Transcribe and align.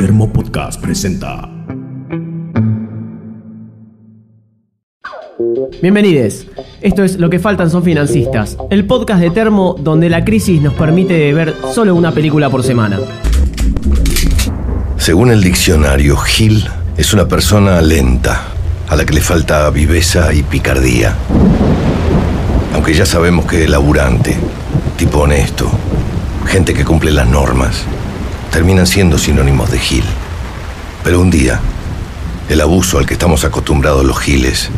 Termo 0.00 0.32
Podcast 0.32 0.80
presenta. 0.80 1.46
Bienvenidos. 5.82 6.46
Esto 6.80 7.04
es 7.04 7.18
Lo 7.18 7.28
que 7.28 7.38
faltan 7.38 7.68
son 7.68 7.84
financistas, 7.84 8.56
el 8.70 8.86
podcast 8.86 9.20
de 9.20 9.28
Termo 9.28 9.76
donde 9.78 10.08
la 10.08 10.24
crisis 10.24 10.62
nos 10.62 10.72
permite 10.72 11.34
ver 11.34 11.54
solo 11.74 11.94
una 11.94 12.12
película 12.12 12.48
por 12.48 12.62
semana. 12.62 12.98
Según 14.96 15.32
el 15.32 15.42
diccionario, 15.42 16.16
Gil 16.16 16.64
es 16.96 17.12
una 17.12 17.28
persona 17.28 17.82
lenta, 17.82 18.54
a 18.88 18.96
la 18.96 19.04
que 19.04 19.12
le 19.12 19.20
falta 19.20 19.68
viveza 19.68 20.32
y 20.32 20.42
picardía. 20.42 21.14
Aunque 22.72 22.94
ya 22.94 23.04
sabemos 23.04 23.44
que 23.44 23.68
laburante, 23.68 24.34
tipo 24.96 25.18
honesto, 25.18 25.70
gente 26.46 26.72
que 26.72 26.86
cumple 26.86 27.10
las 27.10 27.28
normas, 27.28 27.84
terminan 28.50 28.86
siendo 28.86 29.18
sinónimos 29.18 29.70
de 29.70 29.78
Gil. 29.78 30.04
Pero 31.04 31.20
un 31.20 31.30
día, 31.30 31.60
el 32.48 32.60
abuso 32.60 32.98
al 32.98 33.06
que 33.06 33.14
estamos 33.14 33.44
acostumbrados 33.44 34.04
los 34.04 34.18
Giles 34.18 34.70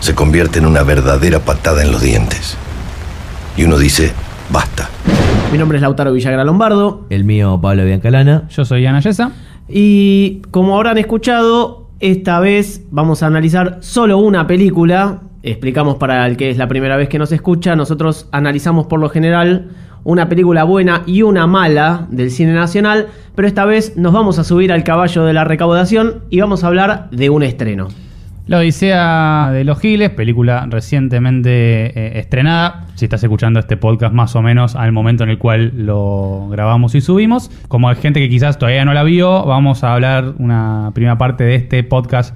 se 0.00 0.14
convierte 0.14 0.58
en 0.58 0.66
una 0.66 0.82
verdadera 0.82 1.40
patada 1.40 1.82
en 1.82 1.92
los 1.92 2.00
dientes. 2.00 2.56
Y 3.56 3.64
uno 3.64 3.78
dice, 3.78 4.12
basta. 4.50 4.88
Mi 5.52 5.58
nombre 5.58 5.78
es 5.78 5.82
Lautaro 5.82 6.12
Villagra 6.12 6.44
Lombardo 6.44 7.06
El 7.10 7.24
mío, 7.24 7.58
Pablo 7.60 7.84
Biancalana. 7.84 8.48
Yo 8.50 8.64
soy 8.64 8.86
Ana 8.86 9.00
Yesa. 9.00 9.32
y 9.68 10.42
como 10.50 10.76
habrán 10.76 10.98
escuchado, 10.98 11.88
esta 12.00 12.38
vez 12.40 12.82
vamos 12.90 13.22
a 13.22 13.26
analizar 13.26 13.78
solo 13.80 14.18
una 14.18 14.46
película. 14.46 15.20
Explicamos 15.42 15.96
para 15.96 16.26
el 16.26 16.36
que 16.36 16.50
es 16.50 16.58
la 16.58 16.68
primera 16.68 16.96
vez 16.96 17.08
que 17.08 17.18
nos 17.18 17.32
escucha, 17.32 17.76
nosotros 17.76 18.28
analizamos 18.32 18.86
por 18.86 19.00
lo 19.00 19.08
general 19.08 19.70
una 20.08 20.26
película 20.30 20.64
buena 20.64 21.02
y 21.04 21.20
una 21.20 21.46
mala 21.46 22.06
del 22.08 22.30
cine 22.30 22.54
nacional, 22.54 23.08
pero 23.34 23.46
esta 23.46 23.66
vez 23.66 23.98
nos 23.98 24.14
vamos 24.14 24.38
a 24.38 24.44
subir 24.44 24.72
al 24.72 24.82
caballo 24.82 25.22
de 25.26 25.34
la 25.34 25.44
recaudación 25.44 26.22
y 26.30 26.40
vamos 26.40 26.64
a 26.64 26.68
hablar 26.68 27.10
de 27.10 27.28
un 27.28 27.42
estreno. 27.42 27.88
La 28.46 28.56
Odisea 28.56 29.50
de 29.52 29.64
los 29.64 29.78
Giles, 29.78 30.08
película 30.08 30.66
recientemente 30.70 31.50
eh, 31.88 32.18
estrenada. 32.20 32.86
Si 32.94 33.04
estás 33.04 33.22
escuchando 33.22 33.60
este 33.60 33.76
podcast 33.76 34.14
más 34.14 34.34
o 34.34 34.40
menos 34.40 34.76
al 34.76 34.92
momento 34.92 35.24
en 35.24 35.28
el 35.28 35.36
cual 35.36 35.72
lo 35.76 36.48
grabamos 36.48 36.94
y 36.94 37.02
subimos. 37.02 37.50
Como 37.68 37.90
hay 37.90 37.96
gente 37.96 38.18
que 38.18 38.30
quizás 38.30 38.58
todavía 38.58 38.86
no 38.86 38.94
la 38.94 39.02
vio, 39.02 39.44
vamos 39.44 39.84
a 39.84 39.92
hablar 39.92 40.32
una 40.38 40.90
primera 40.94 41.18
parte 41.18 41.44
de 41.44 41.56
este 41.56 41.84
podcast 41.84 42.34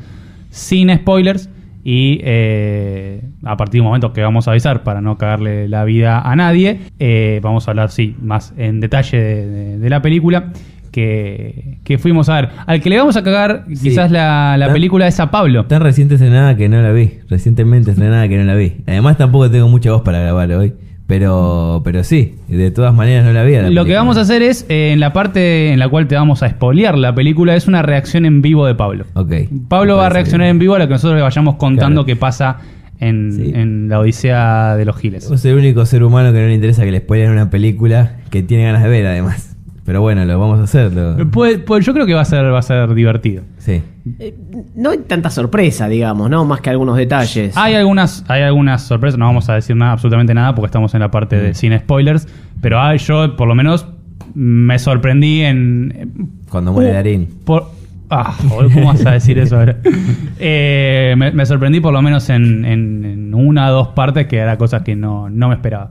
sin 0.50 0.94
spoilers. 0.94 1.48
Y 1.84 2.20
eh, 2.22 3.22
a 3.44 3.56
partir 3.56 3.78
de 3.78 3.80
un 3.80 3.86
momento 3.88 4.12
que 4.12 4.22
vamos 4.22 4.46
a 4.46 4.52
avisar 4.52 4.82
para 4.84 5.00
no 5.00 5.18
cagarle 5.18 5.68
la 5.68 5.84
vida 5.84 6.20
a 6.20 6.36
nadie, 6.36 6.78
eh, 6.98 7.40
vamos 7.42 7.66
a 7.66 7.72
hablar, 7.72 7.90
sí, 7.90 8.14
más 8.22 8.54
en 8.56 8.78
detalle 8.80 9.18
de, 9.20 9.46
de- 9.46 9.78
de 9.78 9.90
la 9.90 10.00
película 10.00 10.52
que, 10.92 11.78
que 11.84 11.98
fuimos 11.98 12.28
a 12.28 12.36
ver. 12.36 12.48
Al 12.66 12.80
que 12.80 12.90
le 12.90 12.98
vamos 12.98 13.16
a 13.16 13.22
cagar 13.24 13.64
quizás 13.82 14.10
la, 14.10 14.56
la 14.58 14.66
Tan- 14.66 14.74
película 14.74 15.06
es 15.08 15.18
a 15.20 15.30
Pablo. 15.30 15.64
Tan 15.66 15.80
reciente 15.82 16.14
estrenada 16.14 16.56
que 16.56 16.68
no 16.68 16.80
la 16.82 16.92
vi. 16.92 17.10
Recientemente 17.28 17.90
estrenada 17.92 18.28
que 18.28 18.36
no 18.38 18.44
la 18.44 18.54
vi. 18.54 18.74
Además 18.86 19.16
tampoco 19.16 19.50
tengo 19.50 19.68
mucha 19.68 19.90
voz 19.92 20.02
para 20.02 20.20
grabar 20.20 20.52
hoy. 20.52 20.74
Pero, 21.12 21.82
pero 21.84 22.04
sí, 22.04 22.36
de 22.48 22.70
todas 22.70 22.94
maneras 22.94 23.26
no 23.26 23.34
la 23.34 23.44
vi. 23.44 23.54
a 23.56 23.62
la 23.64 23.68
Lo 23.68 23.84
que 23.84 23.92
vamos 23.94 24.16
a 24.16 24.22
hacer 24.22 24.40
es, 24.40 24.64
eh, 24.70 24.92
en 24.94 24.98
la 25.00 25.12
parte 25.12 25.70
en 25.70 25.78
la 25.78 25.86
cual 25.90 26.08
te 26.08 26.14
vamos 26.14 26.42
a 26.42 26.48
spoilear 26.48 26.96
la 26.96 27.14
película, 27.14 27.54
es 27.54 27.68
una 27.68 27.82
reacción 27.82 28.24
en 28.24 28.40
vivo 28.40 28.64
de 28.64 28.74
Pablo. 28.74 29.04
Ok. 29.12 29.30
Pablo 29.68 29.98
va 29.98 30.06
a 30.06 30.08
reaccionar 30.08 30.46
bien. 30.46 30.52
en 30.56 30.58
vivo 30.60 30.74
a 30.74 30.78
lo 30.78 30.86
que 30.86 30.92
nosotros 30.94 31.16
le 31.18 31.22
vayamos 31.22 31.56
contando 31.56 32.04
Claro. 32.04 32.06
que 32.06 32.16
pasa 32.16 32.60
en, 32.98 33.30
Sí. 33.30 33.52
en 33.54 33.90
la 33.90 33.98
Odisea 34.00 34.74
de 34.74 34.86
los 34.86 34.96
Giles. 34.96 35.28
Vos 35.28 35.38
sos 35.38 35.44
el 35.50 35.58
único 35.58 35.84
ser 35.84 36.02
humano 36.02 36.32
que 36.32 36.40
no 36.40 36.46
le 36.46 36.54
interesa 36.54 36.82
que 36.82 36.92
le 36.92 37.00
spoilen 37.00 37.30
una 37.30 37.50
película 37.50 38.16
que 38.30 38.42
tiene 38.42 38.64
ganas 38.64 38.82
de 38.82 38.88
ver, 38.88 39.04
además. 39.06 39.51
Pero 39.84 40.00
bueno, 40.00 40.24
lo 40.24 40.38
vamos 40.38 40.60
a 40.60 40.62
hacer. 40.64 40.92
lo- 40.92 41.28
Pues, 41.30 41.58
pues 41.58 41.84
yo 41.84 41.92
creo 41.92 42.06
que 42.06 42.14
va 42.14 42.20
a 42.20 42.24
ser, 42.24 42.44
va 42.52 42.58
a 42.60 42.62
ser 42.62 42.94
divertido. 42.94 43.42
Sí. 43.58 43.82
Eh, 44.20 44.34
no 44.76 44.90
hay 44.90 44.98
tanta 44.98 45.28
sorpresa, 45.30 45.88
digamos, 45.88 46.30
¿no? 46.30 46.44
Más 46.44 46.60
que 46.60 46.70
algunos 46.70 46.96
detalles. 46.96 47.56
Hay 47.56 47.74
algunas, 47.74 48.24
hay 48.28 48.42
algunas 48.42 48.82
sorpresas, 48.82 49.18
no 49.18 49.24
vamos 49.26 49.48
a 49.48 49.54
decir 49.54 49.74
nada, 49.74 49.92
absolutamente 49.92 50.34
nada, 50.34 50.54
porque 50.54 50.66
estamos 50.66 50.94
en 50.94 51.00
la 51.00 51.10
parte 51.10 51.36
de 51.36 51.54
sin 51.54 51.76
spoilers. 51.76 52.28
Pero 52.60 52.80
ah, 52.80 52.94
yo, 52.94 53.34
por 53.36 53.48
lo 53.48 53.54
menos, 53.56 53.86
me 54.34 54.78
sorprendí 54.78 55.42
en. 55.42 56.30
Cuando 56.48 56.72
muere 56.72 56.90
Uh, 56.90 56.94
Darín. 56.94 57.28
Por, 57.44 57.64
ah, 58.08 58.34
joder, 58.48 58.72
¿cómo 58.72 58.86
vas 58.86 59.04
a 59.04 59.10
decir 59.12 59.38
eso 59.40 59.58
ahora? 59.58 59.76
Eh, 60.44 61.14
me, 61.16 61.30
me 61.32 61.46
sorprendí 61.46 61.80
por 61.80 61.92
lo 61.92 62.02
menos 62.02 62.28
en, 62.30 62.64
en- 62.64 63.04
en 63.04 63.34
una 63.34 63.68
o 63.70 63.72
dos 63.72 63.88
partes 63.88 64.26
que 64.26 64.38
era 64.38 64.56
cosas 64.58 64.82
que 64.82 64.96
no, 64.96 65.28
no 65.30 65.48
me 65.48 65.54
esperaba. 65.54 65.90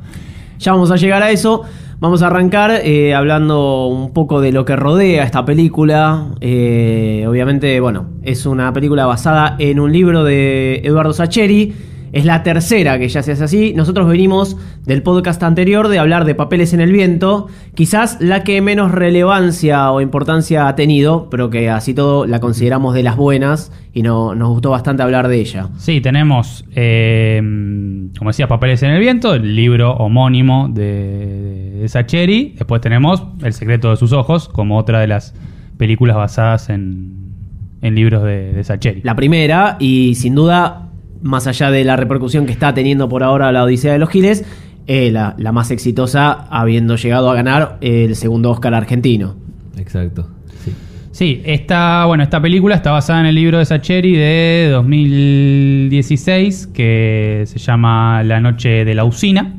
Ya 0.61 0.73
vamos 0.73 0.91
a 0.91 0.95
llegar 0.95 1.23
a 1.23 1.31
eso. 1.31 1.63
Vamos 1.99 2.21
a 2.21 2.27
arrancar 2.27 2.81
eh, 2.83 3.15
hablando 3.15 3.87
un 3.87 4.13
poco 4.13 4.41
de 4.41 4.51
lo 4.51 4.63
que 4.63 4.75
rodea 4.75 5.23
esta 5.23 5.43
película. 5.43 6.27
Eh, 6.39 7.25
obviamente, 7.27 7.79
bueno, 7.79 8.09
es 8.21 8.45
una 8.45 8.71
película 8.71 9.07
basada 9.07 9.55
en 9.57 9.79
un 9.79 9.91
libro 9.91 10.23
de 10.23 10.81
Eduardo 10.83 11.13
Sacheri. 11.13 11.73
Es 12.13 12.25
la 12.25 12.43
tercera 12.43 12.99
que 12.99 13.07
ya 13.07 13.23
se 13.23 13.31
hace 13.31 13.43
así. 13.43 13.73
Nosotros 13.73 14.05
venimos 14.07 14.57
del 14.85 15.01
podcast 15.01 15.41
anterior 15.43 15.87
de 15.87 15.97
hablar 15.97 16.25
de 16.25 16.35
Papeles 16.35 16.73
en 16.73 16.81
el 16.81 16.91
Viento. 16.91 17.47
Quizás 17.73 18.17
la 18.19 18.43
que 18.43 18.61
menos 18.61 18.91
relevancia 18.91 19.89
o 19.91 20.01
importancia 20.01 20.67
ha 20.67 20.75
tenido, 20.75 21.29
pero 21.29 21.49
que 21.49 21.69
así 21.69 21.93
todo 21.93 22.25
la 22.25 22.41
consideramos 22.41 22.93
de 22.95 23.03
las 23.03 23.15
buenas 23.15 23.71
y 23.93 24.01
no, 24.01 24.35
nos 24.35 24.49
gustó 24.49 24.71
bastante 24.71 25.03
hablar 25.03 25.29
de 25.29 25.39
ella. 25.39 25.69
Sí, 25.77 26.01
tenemos, 26.01 26.65
eh, 26.75 27.39
como 28.17 28.29
decía, 28.29 28.47
Papeles 28.47 28.83
en 28.83 28.91
el 28.91 28.99
Viento, 28.99 29.33
el 29.33 29.55
libro 29.55 29.93
homónimo 29.93 30.67
de, 30.69 31.77
de 31.79 31.87
Sacheri. 31.87 32.55
Después 32.57 32.81
tenemos 32.81 33.23
El 33.41 33.53
secreto 33.53 33.89
de 33.89 33.95
sus 33.95 34.11
ojos, 34.11 34.49
como 34.49 34.77
otra 34.77 34.99
de 34.99 35.07
las 35.07 35.33
películas 35.77 36.17
basadas 36.17 36.69
en, 36.69 37.13
en 37.81 37.95
libros 37.95 38.23
de, 38.23 38.51
de 38.51 38.63
Sacheri. 38.65 39.01
La 39.03 39.15
primera, 39.15 39.77
y 39.79 40.15
sin 40.15 40.35
duda, 40.35 40.89
más 41.21 41.47
allá 41.47 41.71
de 41.71 41.83
la 41.83 41.95
repercusión 41.95 42.45
que 42.45 42.51
está 42.51 42.73
teniendo 42.73 43.09
por 43.09 43.23
ahora 43.23 43.51
la 43.51 43.63
Odisea 43.63 43.93
de 43.93 43.99
los 43.99 44.09
Giles, 44.09 44.43
eh, 44.87 45.11
la, 45.11 45.35
la 45.37 45.51
más 45.51 45.71
exitosa, 45.71 46.47
habiendo 46.49 46.95
llegado 46.95 47.29
a 47.29 47.35
ganar 47.35 47.77
el 47.81 48.15
segundo 48.15 48.49
Oscar 48.51 48.73
argentino. 48.73 49.35
Exacto. 49.77 50.27
Sí. 50.63 50.73
Sí, 51.11 51.41
esta, 51.45 52.05
bueno, 52.05 52.23
esta 52.23 52.41
película 52.41 52.75
está 52.75 52.91
basada 52.91 53.19
en 53.19 53.27
el 53.27 53.35
libro 53.35 53.59
de 53.59 53.65
Sacheri 53.65 54.15
de 54.15 54.69
2016 54.71 56.67
que 56.67 57.43
se 57.45 57.59
llama 57.59 58.23
La 58.23 58.39
noche 58.39 58.85
de 58.85 58.95
la 58.95 59.03
usina. 59.03 59.55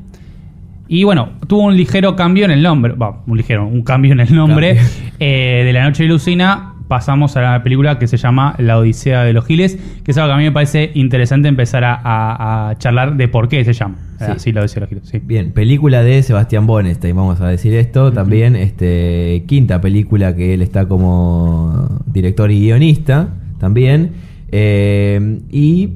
Y 0.88 1.04
bueno, 1.04 1.30
tuvo 1.46 1.62
un 1.62 1.76
ligero 1.76 2.16
cambio 2.16 2.44
en 2.44 2.50
el 2.50 2.62
nombre, 2.62 2.92
va, 2.92 3.22
un 3.26 3.36
ligero, 3.36 3.66
un 3.66 3.82
cambio 3.82 4.12
en 4.12 4.20
el 4.20 4.34
nombre. 4.34 4.78
Eh, 5.24 5.62
de 5.64 5.72
La 5.72 5.84
noche 5.84 6.02
de 6.02 6.08
la 6.08 6.16
usina 6.16 6.71
pasamos 6.92 7.38
a 7.38 7.40
la 7.40 7.62
película 7.62 7.98
que 7.98 8.06
se 8.06 8.18
llama 8.18 8.54
La 8.58 8.76
Odisea 8.76 9.22
de 9.24 9.32
los 9.32 9.46
Giles, 9.46 9.78
que 10.04 10.10
es 10.10 10.18
algo 10.18 10.28
que 10.28 10.34
a 10.34 10.36
mí 10.36 10.44
me 10.44 10.52
parece 10.52 10.90
interesante 10.92 11.48
empezar 11.48 11.84
a, 11.84 11.94
a- 11.94 12.68
a 12.68 12.76
charlar 12.76 13.16
de 13.16 13.28
por 13.28 13.48
qué 13.48 13.64
se 13.64 13.72
llama. 13.72 13.96
Sí. 14.18 14.24
Así 14.28 14.52
La 14.52 14.60
Odisea 14.60 14.74
de 14.74 14.80
los 14.80 14.88
Giles, 14.90 15.08
sí. 15.08 15.18
Bien, 15.24 15.52
película 15.52 16.02
de 16.02 16.22
Sebastián 16.22 16.66
Bonestein, 16.66 17.16
vamos 17.16 17.40
a 17.40 17.48
decir 17.48 17.72
esto. 17.74 18.12
También, 18.12 18.56
este, 18.56 19.44
quinta 19.46 19.80
película 19.80 20.36
que 20.36 20.52
él 20.52 20.60
está 20.60 20.86
como 20.86 22.02
director 22.06 22.50
y 22.50 22.60
guionista, 22.60 23.28
también. 23.58 24.10
Eh, 24.52 25.40
y. 25.50 25.88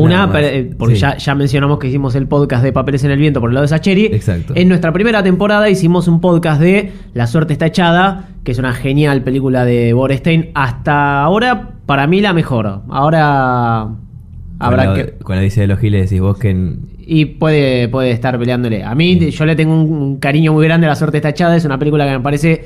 Una, 0.00 0.30
eh, 0.40 0.70
porque 0.78 0.94
Sí. 0.96 1.00
ya, 1.00 1.16
ya 1.16 1.34
mencionamos 1.34 1.78
que 1.78 1.88
hicimos 1.88 2.14
el 2.14 2.26
podcast 2.26 2.62
de 2.62 2.72
Papeles 2.72 3.02
en 3.04 3.10
el 3.10 3.18
Viento 3.18 3.40
por 3.40 3.50
el 3.50 3.54
lado 3.54 3.62
de 3.62 3.68
Sacheri. 3.68 4.06
Exacto. 4.06 4.52
En 4.56 4.68
nuestra 4.68 4.92
primera 4.92 5.22
temporada 5.22 5.68
hicimos 5.70 6.08
un 6.08 6.20
podcast 6.20 6.60
de 6.60 6.92
La 7.14 7.26
suerte 7.26 7.52
está 7.52 7.66
echada, 7.66 8.28
que 8.44 8.52
es 8.52 8.58
una 8.58 8.72
genial 8.72 9.22
película 9.22 9.64
de 9.64 9.92
Borestein. 9.92 10.50
Hasta 10.54 11.22
ahora, 11.22 11.70
para 11.86 12.06
mí, 12.06 12.20
la 12.20 12.32
mejor. 12.32 12.82
Ahora 12.88 13.88
habrá 14.58 14.84
la, 14.86 14.94
que. 14.94 15.12
Con 15.22 15.36
la 15.36 15.42
Odisea 15.42 15.62
de 15.62 15.66
los 15.68 15.78
Giles 15.78 16.08
decís 16.10 16.20
vos 16.20 16.38
que. 16.38 16.50
en- 16.50 16.80
Y 17.08 17.24
puede, 17.26 17.88
puede 17.88 18.10
estar 18.10 18.38
peleándole. 18.38 18.82
A 18.82 18.94
mí, 18.94 19.30
yo 19.30 19.44
le 19.46 19.54
tengo 19.56 19.74
un, 19.74 19.92
un 19.92 20.16
cariño 20.18 20.52
muy 20.52 20.64
grande 20.66 20.86
a 20.86 20.90
La 20.90 20.96
suerte 20.96 21.18
está 21.18 21.28
echada. 21.30 21.54
Es 21.56 21.64
una 21.64 21.78
película 21.78 22.04
que 22.06 22.12
me 22.12 22.20
parece 22.20 22.64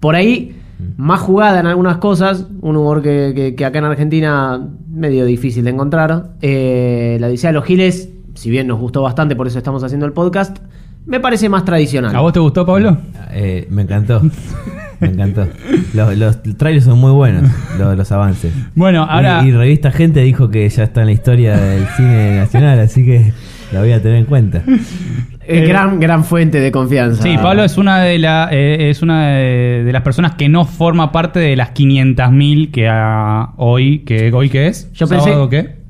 por 0.00 0.14
ahí. 0.14 0.56
Más 0.96 1.20
jugada 1.20 1.60
en 1.60 1.66
algunas 1.66 1.98
cosas. 1.98 2.46
Un 2.60 2.76
humor 2.76 3.02
que, 3.02 3.32
que- 3.34 3.54
que 3.54 3.64
acá 3.64 3.78
en 3.78 3.84
Argentina 3.86 4.60
medio 4.90 5.24
difícil 5.24 5.64
de 5.64 5.70
encontrar. 5.70 6.30
Eh, 6.42 7.16
la 7.20 7.28
Odisea 7.28 7.50
de 7.50 7.54
los 7.54 7.64
Giles, 7.64 8.08
si 8.34 8.50
bien 8.50 8.66
nos 8.66 8.78
gustó 8.80 9.02
bastante, 9.02 9.36
por 9.36 9.46
eso 9.46 9.58
estamos 9.58 9.82
haciendo 9.84 10.06
el 10.06 10.12
podcast, 10.12 10.58
me 11.06 11.18
parece 11.20 11.48
más 11.48 11.64
tradicional. 11.64 12.14
¿A 12.14 12.20
vos 12.20 12.32
te 12.32 12.40
gustó, 12.40 12.64
Pablo? 12.66 12.96
eh, 13.32 13.66
me 13.70 13.82
encantó. 13.82 14.22
me 15.00 15.08
encantó. 15.08 15.48
Los, 15.94 16.16
los 16.16 16.42
trailers 16.56 16.84
son 16.84 16.98
muy 16.98 17.10
buenos, 17.12 17.50
los, 17.78 17.96
los 17.96 18.12
avances. 18.12 18.52
Bueno, 18.74 19.02
ahora... 19.08 19.42
Y, 19.44 19.48
y 19.48 19.52
Revista 19.52 19.90
Gente 19.90 20.20
dijo 20.20 20.48
que 20.50 20.68
ya 20.68 20.84
está 20.84 21.00
en 21.00 21.06
la 21.06 21.12
historia 21.12 21.56
del 21.56 21.86
cine 21.96 22.36
nacional, 22.36 22.78
así 22.78 23.04
que 23.04 23.32
la 23.72 23.80
voy 23.80 23.90
a 23.92 24.00
tener 24.02 24.18
en 24.18 24.24
cuenta. 24.26 24.62
Eh, 25.46 25.66
gran, 25.66 25.98
gran 26.00 26.24
fuente 26.24 26.60
de 26.60 26.70
confianza. 26.70 27.22
Sí, 27.22 27.36
Pablo 27.40 27.64
es 27.64 27.76
una 27.76 28.00
de 28.00 28.18
la, 28.18 28.48
eh, 28.52 28.90
es 28.90 29.02
una 29.02 29.28
de, 29.28 29.82
de 29.84 29.92
las 29.92 30.02
personas 30.02 30.36
que 30.36 30.48
no 30.48 30.64
forma 30.64 31.10
parte 31.12 31.40
de 31.40 31.56
las 31.56 31.72
500.000 31.74 32.70
que 32.70 32.88
hoy, 33.56 34.00
que 34.00 34.32
hoy 34.32 34.48
qué 34.50 34.68
es? 34.68 34.90
Yo 34.92 35.06
pensé- 35.06 35.24
¿Sábado 35.24 35.48
qué? 35.48 35.82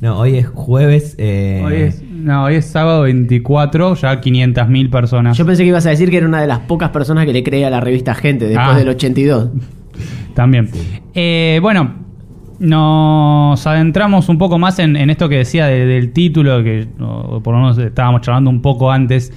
No, 0.00 0.18
hoy 0.18 0.36
es 0.36 0.46
jueves. 0.48 1.14
eh, 1.18 1.62
Hoy 1.64 1.74
es, 1.74 2.02
no, 2.02 2.44
hoy 2.44 2.54
es 2.54 2.64
sábado 2.66 3.02
24, 3.02 3.94
ya 3.96 4.20
500.000 4.20 4.90
personas. 4.90 5.36
Yo 5.36 5.44
pensé 5.44 5.62
que 5.62 5.68
ibas 5.68 5.84
a 5.86 5.90
decir 5.90 6.10
que 6.10 6.16
era 6.16 6.26
una 6.26 6.40
de 6.40 6.46
las 6.46 6.60
pocas 6.60 6.88
personas 6.90 7.26
que 7.26 7.32
le 7.34 7.42
cree 7.44 7.64
a 7.66 7.70
la 7.70 7.80
revista 7.80 8.14
Gente 8.14 8.46
después 8.46 8.68
Ah. 8.70 8.78
del 8.78 8.88
82. 8.88 9.50
También. 10.34 10.70
Eh, 11.14 11.58
bueno, 11.60 11.94
nos 12.60 13.66
adentramos 13.66 14.28
un 14.28 14.38
poco 14.38 14.58
más 14.58 14.78
en, 14.78 14.96
esto 15.10 15.28
que 15.28 15.38
decía 15.38 15.66
de- 15.66 15.86
del 15.86 16.12
título, 16.12 16.62
que 16.62 16.86
por 16.98 17.54
lo 17.54 17.60
menos 17.60 17.78
estábamos 17.78 18.20
charlando 18.20 18.50
un 18.50 18.62
poco 18.62 18.90
antes. 18.92 19.32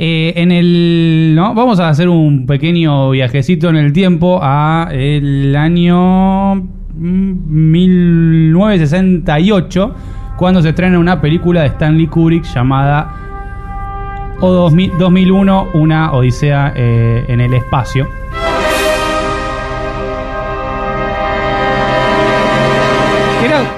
Eh, 0.00 0.32
en 0.36 0.52
el. 0.52 1.32
¿no? 1.34 1.54
Vamos 1.54 1.80
a 1.80 1.88
hacer 1.88 2.08
un 2.08 2.46
pequeño 2.46 3.10
viajecito 3.10 3.68
en 3.68 3.74
el 3.76 3.92
tiempo 3.92 4.38
a 4.40 4.88
el 4.92 5.56
año 5.56 6.54
mm, 6.54 7.32
1968, 7.48 9.94
cuando 10.36 10.62
se 10.62 10.68
estrena 10.68 11.00
una 11.00 11.20
película 11.20 11.62
de 11.62 11.66
Stanley 11.68 12.06
Kubrick 12.06 12.44
llamada 12.44 13.12
O 14.40 14.52
2000 14.52 14.92
2001, 14.98 15.66
una 15.74 16.12
Odisea 16.12 16.72
eh, 16.76 17.24
en 17.26 17.40
el 17.40 17.54
espacio. 17.54 18.06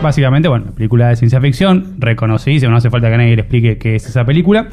Básicamente, 0.03 0.49
bueno, 0.49 0.67
película 0.75 1.09
de 1.09 1.17
ciencia 1.17 1.41
ficción, 1.41 1.95
reconocida, 1.99 2.69
no 2.69 2.77
hace 2.77 2.91
falta 2.91 3.11
que 3.11 3.17
nadie 3.17 3.35
le 3.37 3.43
explique 3.43 3.79
qué 3.79 3.97
es 3.97 4.07
esa 4.07 4.25
película. 4.25 4.69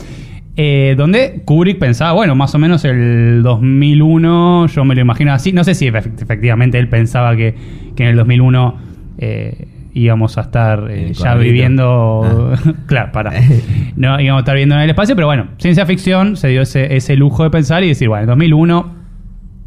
eh, 0.59 0.95
donde 0.97 1.41
Kubrick 1.45 1.77
pensaba, 1.77 2.13
bueno, 2.13 2.33
más 2.35 2.56
o 2.56 2.57
menos 2.59 2.83
el 2.83 3.41
2001, 3.44 4.68
yo 4.68 4.85
me 4.85 4.95
lo 4.95 5.01
imagino 5.01 5.31
así. 5.31 5.51
No 5.51 5.63
sé 5.63 5.75
si 5.75 5.85
efe- 5.88 6.12
efectivamente 6.19 6.79
él 6.79 6.89
pensaba 6.89 7.35
que, 7.35 7.53
que 7.95 8.03
en 8.03 8.09
el 8.09 8.15
2001 8.15 8.75
eh, 9.19 9.68
íbamos 9.94 10.38
a 10.39 10.41
estar 10.41 10.88
eh, 10.89 11.12
ya 11.13 11.35
viviendo. 11.35 12.53
claro, 12.88 13.12
para. 13.12 13.33
No 13.95 14.19
íbamos 14.19 14.39
a 14.39 14.41
estar 14.41 14.56
viviendo 14.56 14.75
en 14.75 14.81
el 14.81 14.89
espacio, 14.89 15.15
pero 15.15 15.27
bueno, 15.27 15.47
ciencia 15.57 15.85
ficción 15.85 16.38
se 16.38 16.47
dio 16.50 16.62
ese, 16.62 16.95
ese 16.95 17.15
lujo 17.15 17.44
de 17.44 17.50
pensar 17.51 17.83
y 17.83 17.89
decir, 17.89 18.07
bueno, 18.07 18.24
en 18.24 18.29
2001 18.29 18.95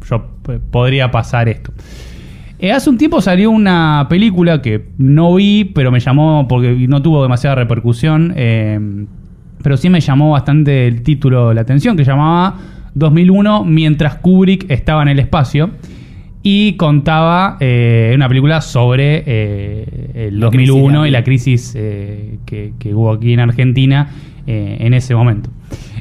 yo 0.09 0.25
p- 0.45 0.59
podría 0.59 1.09
pasar 1.11 1.47
esto. 1.49 1.71
Eh, 2.61 2.71
hace 2.71 2.91
un 2.91 2.97
tiempo 2.97 3.21
salió 3.21 3.49
una 3.49 4.05
película 4.07 4.61
que 4.61 4.85
no 4.99 5.33
vi, 5.33 5.65
pero 5.65 5.91
me 5.91 5.99
llamó 5.99 6.47
porque 6.47 6.73
no 6.87 7.01
tuvo 7.01 7.23
demasiada 7.23 7.55
repercusión, 7.55 8.33
eh, 8.37 8.79
pero 9.63 9.77
sí 9.77 9.89
me 9.89 9.99
llamó 9.99 10.31
bastante 10.31 10.87
el 10.87 11.01
título 11.01 11.53
la 11.55 11.61
atención, 11.61 11.97
que 11.97 12.03
llamaba 12.03 12.59
2001 12.93 13.65
mientras 13.65 14.17
Kubrick 14.17 14.69
estaba 14.69 15.01
en 15.01 15.07
el 15.07 15.17
espacio 15.17 15.71
y 16.43 16.73
contaba 16.73 17.57
eh, 17.59 18.11
una 18.15 18.27
película 18.27 18.61
sobre 18.61 19.23
eh, 19.25 20.11
el 20.13 20.39
La 20.39 20.45
2001 20.45 20.89
crisis 20.89 21.07
y 21.07 21.11
la 21.11 21.23
crisis 21.23 21.73
eh, 21.75 22.37
que, 22.45 22.73
que 22.79 22.93
hubo 22.93 23.11
aquí 23.11 23.33
en 23.33 23.39
Argentina 23.39 24.09
en 24.47 24.93
ese 24.93 25.15
momento. 25.15 25.49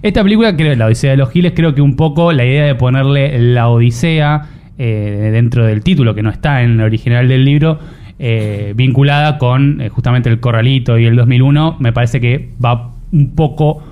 Esta 0.02 0.24
película, 0.24 0.56
creo, 0.56 0.74
La 0.74 0.86
Odisea 0.86 1.10
de 1.10 1.18
los 1.18 1.30
Giles, 1.30 1.52
creo 1.54 1.74
que 1.74 1.82
un 1.82 1.94
poco 1.94 2.32
la 2.32 2.44
idea 2.44 2.64
de 2.64 2.74
ponerle 2.74 3.38
la 3.38 3.68
Odisea 3.68 4.48
eh, 4.82 5.29
dentro 5.31 5.67
del 5.67 5.82
título, 5.82 6.15
que 6.15 6.23
no 6.23 6.31
está 6.31 6.62
en 6.62 6.71
el 6.73 6.81
original 6.81 7.29
del 7.29 7.44
libro, 7.44 7.79
eh, 8.19 8.73
vinculada 8.75 9.37
con 9.37 9.81
eh, 9.81 9.88
justamente 9.91 10.31
el 10.31 10.41
Corralito 10.41 10.99
y 10.99 11.05
el 11.05 11.17
2001, 11.17 11.77
me 11.81 11.93
parece 11.93 12.19
que 12.21 12.50
va 12.65 12.93
un 13.12 13.35
poco 13.35 13.82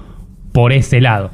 por 0.52 0.72
ese 0.72 1.00
lado. 1.02 1.30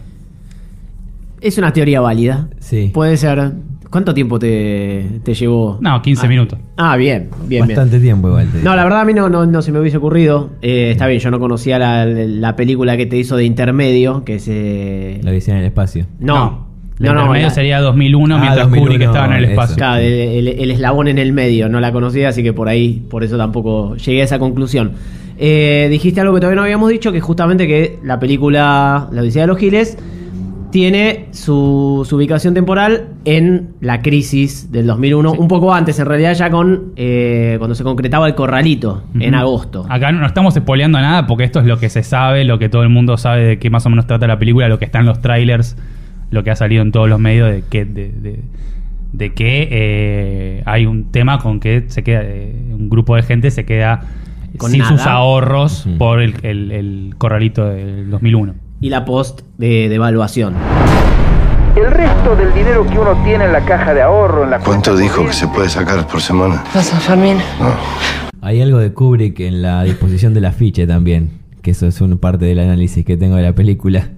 Es 1.41 1.57
una 1.59 1.73
teoría 1.73 2.01
válida. 2.01 2.49
Sí. 2.59 2.91
Puede 2.93 3.17
ser. 3.17 3.53
¿Cuánto 3.91 4.13
tiempo 4.13 4.41
te, 4.41 5.05
te 5.23 5.35
llevó? 5.35 5.79
No, 5.81 6.03
15 6.03 6.27
Ah. 6.27 6.29
minutos. 6.29 6.59
Ah, 6.77 6.97
bien, 6.97 7.29
bien, 7.47 7.65
bien. 7.67 7.77
Bastante 7.77 8.01
tiempo 8.01 8.27
igual. 8.29 8.49
te 8.51 8.61
No, 8.63 8.75
la 8.75 8.83
verdad 8.83 9.03
a 9.03 9.05
mí 9.05 9.15
no, 9.15 9.29
no, 9.29 9.47
no 9.47 9.63
se 9.63 9.71
me 9.71 9.79
hubiese 9.79 9.99
ocurrido. 9.99 10.51
Eh, 10.63 10.91
está 10.91 11.07
bien, 11.07 11.21
yo 11.21 11.31
no 11.31 11.39
conocía 11.39 11.79
la, 11.79 12.05
la 12.07 12.57
película 12.57 12.97
que 12.97 13.07
te 13.07 13.17
hizo 13.19 13.37
de 13.37 13.45
intermedio, 13.45 14.25
que 14.25 14.41
se... 14.41 15.21
La 15.23 15.31
odisea 15.31 15.55
en 15.55 15.61
el 15.61 15.67
espacio. 15.67 16.07
No, 16.19 16.67
El 16.99 17.07
no, 17.07 17.15
no, 17.27 17.35
la- 17.35 17.51
sería 17.51 17.81
2001 17.81 18.37
Ah, 18.37 18.39
mientras 18.39 18.65
2001, 18.67 18.87
Kubrick 18.87 19.03
estaba 19.09 19.27
en 19.27 19.33
el 19.33 19.45
espacio. 19.51 19.77
Claro, 19.77 20.01
el, 20.01 20.13
el- 20.13 20.49
el 20.61 20.71
eslabón 20.71 21.09
en 21.09 21.19
el 21.19 21.33
medio, 21.33 21.69
no 21.69 21.81
la 21.81 21.91
conocía, 21.93 22.29
así 22.29 22.43
que 22.43 22.53
por 22.53 22.69
ahí, 22.69 23.03
por 23.11 23.25
eso 23.25 23.37
tampoco 23.37 23.97
llegué 23.97 24.21
a 24.21 24.25
esa 24.25 24.39
conclusión. 24.39 24.93
Eh, 25.37 25.89
dijiste 25.91 26.21
algo 26.21 26.33
que 26.35 26.41
todavía 26.41 26.57
no 26.57 26.63
habíamos 26.63 26.91
dicho, 26.91 27.11
que 27.11 27.21
justamente 27.21 27.67
que 27.67 27.99
la 28.05 28.21
película 28.21 29.09
La 29.11 29.21
Odisea 29.23 29.43
de 29.43 29.47
los 29.49 29.59
Giles 29.59 29.99
tiene 30.71 31.27
su, 31.31 32.05
su 32.09 32.17
ubicación 32.17 32.53
temporal 32.53 33.09
en 33.25 33.71
la 33.81 34.03
crisis 34.03 34.73
del 34.73 34.87
2001, 34.89 35.33
Sí. 35.33 35.37
un 35.39 35.47
poco 35.49 35.73
antes, 35.73 35.99
en 36.01 36.07
realidad 36.07 36.35
ya 36.35 36.51
con 36.51 36.93
eh, 36.97 37.55
cuando 37.59 37.77
se 37.77 37.85
concretaba 37.85 38.27
el 38.27 38.35
corralito, 38.35 39.05
en 39.21 39.35
agosto. 39.37 39.87
Acá 39.89 40.11
no, 40.11 40.19
no 40.21 40.27
estamos 40.27 40.55
spoileando 40.55 41.01
nada 41.01 41.27
porque 41.29 41.45
esto 41.45 41.61
es 41.61 41.67
lo 41.67 41.79
que 41.79 41.89
se 41.91 42.03
sabe, 42.03 42.45
lo 42.45 42.59
que 42.59 42.69
todo 42.69 42.83
el 42.83 42.89
mundo 42.89 43.17
sabe 43.17 43.45
de 43.45 43.59
qué 43.61 43.71
más 43.71 43.87
o 43.87 43.91
menos 43.91 44.07
trata 44.09 44.27
la 44.27 44.39
película, 44.39 44.69
lo 44.69 44.79
que 44.81 44.85
está 44.85 44.99
en 44.99 45.07
los 45.07 45.21
trailers, 45.21 45.77
lo 46.35 46.45
que 46.45 46.51
ha 46.51 46.57
salido 46.57 46.83
en 46.83 46.93
todos 46.93 47.09
los 47.09 47.19
medios 47.19 47.51
de 47.51 47.63
que 47.63 47.85
de, 47.85 48.09
de- 48.11 48.41
de 49.13 49.33
que 49.33 49.69
eh, 49.71 50.63
hay 50.67 50.87
un 50.87 51.13
tema 51.13 51.39
con 51.39 51.61
que 51.61 51.85
se 51.87 52.03
queda 52.03 52.21
eh, 52.25 52.53
un 52.73 52.89
grupo 52.91 53.15
de 53.15 53.23
gente 53.23 53.51
se 53.53 53.65
queda 53.65 54.01
Con 54.59 54.73
sin 54.73 54.81
nada. 54.81 54.91
sus 54.91 55.07
ahorros 55.07 55.87
por 55.99 56.21
el, 56.21 56.35
el- 56.43 56.73
el 56.73 57.15
corralito 57.17 57.69
del 57.69 58.11
2001. 58.11 58.55
Y 58.81 58.91
la 58.91 59.05
post 59.05 59.43
de, 59.57 59.89
de 59.89 59.95
evaluación. 59.95 60.55
El 61.77 61.91
resto 61.93 62.35
del 62.37 62.53
dinero 62.55 62.85
que 62.89 62.99
uno 62.99 63.17
tiene 63.25 63.45
en 63.45 63.53
la 63.53 63.65
caja 63.65 63.95
de 63.95 64.03
ahorro, 64.03 64.45
en 64.45 64.51
la 64.51 64.59
¿Cuánto 64.59 64.97
dijo 64.97 65.25
que 65.27 65.33
se 65.33 65.47
puede 65.49 65.69
sacar 65.69 66.07
por 66.09 66.21
semana? 66.21 66.63
Pasa, 66.73 66.99
Fermín. 66.99 67.39
Hay 68.41 68.61
algo 68.61 68.79
de 68.79 68.93
Kubrick 68.93 69.41
en 69.41 69.63
la 69.63 69.83
disposición 69.85 70.35
del 70.35 70.45
afiche 70.45 70.87
también. 70.87 71.31
Que 71.63 71.71
eso 71.71 71.87
es 71.87 72.01
una 72.01 72.17
parte 72.17 72.45
del 72.45 72.59
análisis 72.59 73.05
que 73.05 73.17
tengo 73.17 73.37
de 73.37 73.43
la 73.43 73.55
película. 73.55 74.09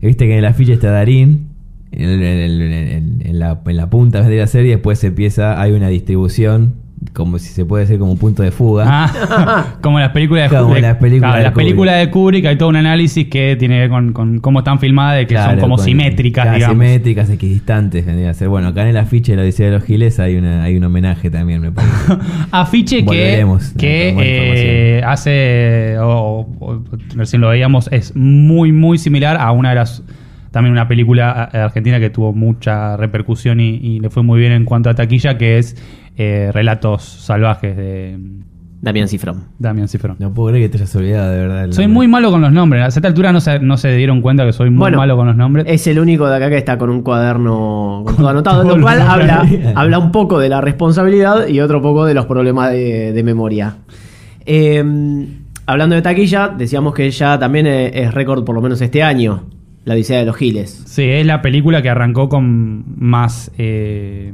Viste 0.00 0.26
que 0.26 0.32
en 0.32 0.38
el 0.38 0.44
afiche 0.46 0.72
está 0.74 0.90
Darín. 0.90 1.48
En, 1.92 2.08
en 2.08 3.20
en- 3.26 3.38
la, 3.38 3.60
en 3.66 3.76
la 3.76 3.90
punta 3.90 4.22
de 4.22 4.36
la 4.36 4.46
serie. 4.46 4.72
Después 4.72 5.02
empieza. 5.04 5.60
Hay 5.60 5.72
una 5.72 5.88
distribución. 5.88 6.74
Como 7.14 7.38
si 7.38 7.48
se 7.48 7.64
puede 7.64 7.84
decir 7.84 7.98
como 7.98 8.12
un 8.12 8.18
punto 8.18 8.42
de 8.42 8.50
fuga. 8.50 8.84
Ah, 8.86 9.66
como 9.80 9.98
las 9.98 10.10
películas 10.10 10.50
de 10.50 10.56
Como 10.56 10.68
Kubrick. 10.68 10.82
las 10.82 10.96
películas 10.98 11.28
Claro, 11.30 11.36
de 11.38 11.42
las 11.44 11.52
Kubrick. 11.52 11.66
películas 11.68 11.98
de 11.98 12.10
Kubrick 12.10 12.44
hay 12.46 12.56
todo 12.58 12.68
un 12.68 12.76
análisis 12.76 13.26
que 13.28 13.56
tiene 13.56 13.76
que 13.76 13.80
ver 13.80 13.88
con, 13.90 14.12
con 14.12 14.38
cómo 14.40 14.58
están 14.58 14.78
filmadas, 14.80 15.16
de 15.16 15.26
que 15.26 15.34
son 15.34 15.58
como 15.60 15.76
con- 15.76 15.84
simétricas, 15.86 16.42
claro, 16.44 16.58
digamos. 16.58 16.74
Simétricas, 16.76 17.30
equidistantes. 17.30 18.04
vendría 18.04 18.28
a 18.30 18.34
ser. 18.34 18.48
Bueno, 18.48 18.68
acá 18.68 18.82
en 18.82 18.88
el 18.88 18.96
afiche 18.98 19.32
de 19.32 19.36
la 19.36 19.42
Odisea 19.44 19.66
de 19.66 19.72
los 19.72 19.84
Giles 19.84 20.20
hay, 20.20 20.36
una, 20.36 20.62
hay 20.62 20.76
un 20.76 20.84
homenaje 20.84 21.30
también, 21.30 21.62
me 21.62 21.72
parece. 21.72 21.94
Afiche 22.50 22.98
que, 22.98 23.04
Volveremos, 23.04 23.72
que 23.78 24.14
eh, 24.98 25.02
hace, 25.02 25.96
o, 26.00 26.46
o- 26.60 26.82
recién 27.16 27.40
lo 27.40 27.48
veíamos, 27.48 27.88
es 27.92 28.14
muy, 28.14 28.72
muy 28.72 28.98
similar 28.98 29.38
a 29.40 29.52
una 29.52 29.70
de 29.70 29.76
las, 29.76 30.02
también 30.50 30.72
una 30.72 30.86
película 30.86 31.48
eh, 31.52 31.58
argentina 31.58 31.98
que 31.98 32.10
tuvo 32.10 32.32
mucha 32.34 32.96
repercusión 32.98 33.58
y, 33.60 33.76
y 33.76 34.00
le 34.00 34.10
fue 34.10 34.22
muy 34.22 34.38
bien 34.38 34.52
en 34.52 34.66
cuanto 34.66 34.90
a 34.90 34.94
taquilla, 34.94 35.38
que 35.38 35.56
es 35.58 35.76
eh, 36.22 36.50
Relatos 36.52 37.02
Salvajes 37.02 37.74
de 37.76 38.18
Damián 38.82 39.08
Cifrón. 39.08 39.44
Damián 39.58 39.88
Cifrón. 39.88 40.16
No 40.18 40.32
puedo 40.34 40.50
creer 40.50 40.64
que 40.70 40.76
te 40.76 40.82
hayas 40.82 40.94
olvidado, 40.96 41.30
de 41.32 41.38
verdad. 41.38 41.64
el 41.64 41.72
Soy 41.72 41.84
nombre. 41.84 41.94
muy 41.94 42.08
malo 42.08 42.30
con 42.30 42.40
los 42.42 42.52
nombres. 42.52 42.82
A 42.82 42.88
esta 42.88 43.08
altura 43.08 43.32
no 43.32 43.40
se, 43.40 43.58
no 43.58 43.76
se 43.78 43.94
dieron 43.96 44.20
cuenta 44.20 44.44
que 44.44 44.52
soy 44.52 44.68
muy 44.70 44.78
Bueno, 44.80 44.98
malo 44.98 45.16
con 45.16 45.26
los 45.28 45.36
nombres. 45.36 45.64
Es 45.66 45.86
el 45.86 45.98
único 45.98 46.28
de 46.28 46.36
acá 46.36 46.50
que 46.50 46.58
está 46.58 46.76
con 46.76 46.90
un 46.90 47.02
cuaderno 47.02 48.02
con 48.04 48.16
todo 48.16 48.28
anotado, 48.28 48.62
todos 48.64 48.76
lo 48.76 48.82
cual 48.82 49.00
habla, 49.00 49.46
habla 49.74 49.98
un 49.98 50.12
poco 50.12 50.38
de 50.38 50.48
la 50.50 50.60
responsabilidad 50.60 51.46
y 51.48 51.60
otro 51.60 51.80
poco 51.80 52.04
de 52.04 52.12
los 52.14 52.26
problemas 52.26 52.70
de, 52.72 53.12
de 53.12 53.22
memoria. 53.22 53.76
Eh, 54.46 54.82
hablando 55.66 55.94
de 55.94 56.02
taquilla, 56.02 56.48
decíamos 56.48 56.94
que 56.94 57.10
ya 57.10 57.38
también 57.38 57.66
es, 57.66 57.92
es 57.94 58.14
récord 58.14 58.44
por 58.44 58.54
lo 58.54 58.60
menos 58.62 58.80
este 58.80 59.02
año, 59.02 59.44
La 59.84 59.94
Odisea 59.94 60.18
de 60.20 60.26
los 60.26 60.36
Giles. 60.36 60.82
Sí, 60.86 61.02
es 61.04 61.24
la 61.26 61.40
película 61.42 61.82
que 61.82 61.90
arrancó 61.90 62.28
con 62.28 62.84
más, 62.98 63.50
eh, 63.58 64.32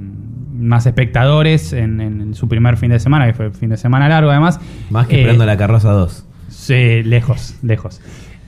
más 0.58 0.86
espectadores 0.86 1.72
en, 1.72 2.00
en 2.00 2.34
su 2.34 2.48
primer 2.48 2.76
fin 2.76 2.90
de 2.90 2.98
semana, 2.98 3.26
que 3.26 3.34
fue 3.34 3.50
fin 3.50 3.68
de 3.70 3.76
semana 3.76 4.08
largo 4.08 4.30
además. 4.30 4.60
Más 4.90 5.06
que 5.06 5.16
Eh, 5.16 5.20
esperando 5.20 5.46
la 5.46 5.56
carroza 5.56 5.90
2. 5.92 6.26
Sí, 6.48 7.02
lejos, 7.02 7.56
lejos. 7.62 8.00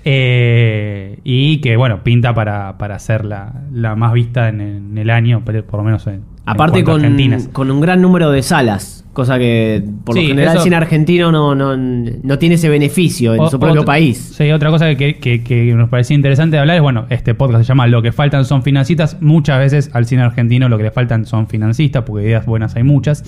Eh, 0.05 1.19
y 1.25 1.61
que, 1.61 1.77
bueno, 1.77 2.03
pinta 2.03 2.35
para, 2.35 2.79
para 2.79 2.99
ser 2.99 3.25
la, 3.25 3.53
la 3.73 3.95
más 3.95 4.12
vista 4.12 4.49
en, 4.49 4.61
en 4.61 4.99
el 4.99 5.11
año, 5.11 5.43
pero 5.45 5.65
por 5.67 5.81
lo 5.81 5.85
menos 5.85 6.07
en, 6.07 6.15
en 6.15 6.23
Aparte 6.52 6.85
con, 6.85 7.71
un 7.71 7.81
gran 7.81 8.00
número 8.02 8.31
de 8.31 8.43
salas, 8.43 9.05
cosa 9.12 9.38
que 9.38 9.83
por 10.05 10.14
Sí, 10.14 10.23
lo 10.23 10.28
general 10.28 10.49
eso- 10.55 10.59
el 10.59 10.64
cine 10.64 10.76
argentino 10.76 11.31
no, 11.33 11.55
no, 11.55 11.76
no 11.76 12.38
tiene 12.38 12.55
ese 12.57 12.69
beneficio 12.69 13.35
en 13.35 13.40
O- 13.40 13.50
su 13.50 13.59
propio 13.59 13.85
país. 13.85 14.19
Sí, 14.37 14.50
otra 14.50 14.71
cosa 14.71 14.95
que, 14.95 15.17
que- 15.17 15.43
que 15.43 15.75
nos 15.75 15.88
parecía 15.88 16.14
interesante 16.14 16.57
de 16.57 16.61
hablar 16.61 16.76
es, 16.76 16.83
bueno, 16.83 17.07
este 17.11 17.35
podcast 17.35 17.64
se 17.64 17.69
llama 17.69 17.87
Lo 17.87 18.00
que 18.02 18.12
faltan 18.12 18.45
son 18.45 18.62
financistas. 18.62 19.19
Muchas 19.21 19.59
veces 19.59 19.90
al 19.93 20.07
cine 20.07 20.23
argentino 20.23 20.69
lo 20.69 20.76
que 20.78 20.85
le 20.85 20.90
faltan 20.90 21.25
son 21.26 21.49
financistas, 21.49 22.05
porque 22.05 22.26
ideas 22.26 22.47
buenas 22.47 22.76
hay 22.76 22.83
muchas. 22.85 23.25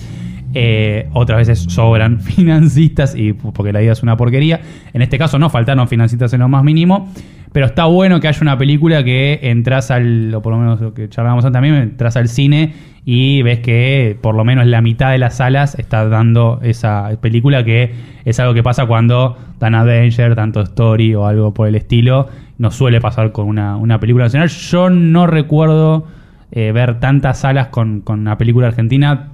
Eh, 0.52 1.08
otras 1.12 1.38
veces 1.38 1.60
sobran 1.72 2.20
financistas 2.54 3.14
y 3.16 3.32
porque 3.34 3.72
la 3.72 3.82
idea 3.82 3.92
es 3.92 4.02
una 4.02 4.16
porquería. 4.16 4.60
En 4.92 5.02
este 5.02 5.18
caso 5.18 5.38
no 5.38 5.48
faltaron 5.50 5.86
financistas 5.88 6.32
en 6.32 6.40
lo 6.40 6.48
más 6.48 6.64
mínimo. 6.64 7.08
Pero 7.52 7.66
está 7.66 7.86
bueno 7.86 8.20
que 8.20 8.28
haya 8.28 8.38
una 8.42 8.56
película 8.56 9.02
que 9.02 9.40
entras 9.42 9.90
al, 9.90 10.32
o 10.32 10.40
por 10.40 10.52
lo 10.52 10.58
menos 10.60 10.80
lo 10.80 10.94
que 10.94 11.08
charlábamos 11.08 11.44
antes 11.44 11.54
también, 11.56 11.74
entras 11.74 12.16
al 12.16 12.28
cine 12.28 12.72
y 13.04 13.42
ves 13.42 13.60
que 13.60 14.16
por 14.20 14.34
lo 14.34 14.44
menos 14.44 14.66
la 14.66 14.80
mitad 14.82 15.10
de 15.10 15.18
las 15.18 15.36
salas 15.36 15.74
está 15.78 16.06
dando 16.08 16.60
esa 16.62 17.10
película 17.20 17.64
que 17.64 17.92
es 18.24 18.38
algo 18.40 18.52
que 18.54 18.62
pasa 18.62 18.86
cuando 18.86 19.36
dan 19.58 19.74
Avenger, 19.74 20.34
tanto 20.34 20.60
Story 20.60 21.14
o 21.14 21.26
algo 21.26 21.54
por 21.54 21.66
el 21.68 21.74
estilo. 21.76 22.28
No 22.58 22.70
suele 22.70 23.00
pasar 23.00 23.32
con 23.32 23.46
una, 23.48 23.76
una 23.76 23.98
película 24.00 24.24
nacional. 24.26 24.48
Yo 24.48 24.90
no 24.90 25.26
recuerdo 25.26 26.06
eh, 26.52 26.72
ver 26.72 27.00
tantas 27.00 27.38
salas 27.40 27.68
con, 27.68 28.00
con 28.02 28.20
una 28.20 28.36
película 28.36 28.66
argentina. 28.68 29.28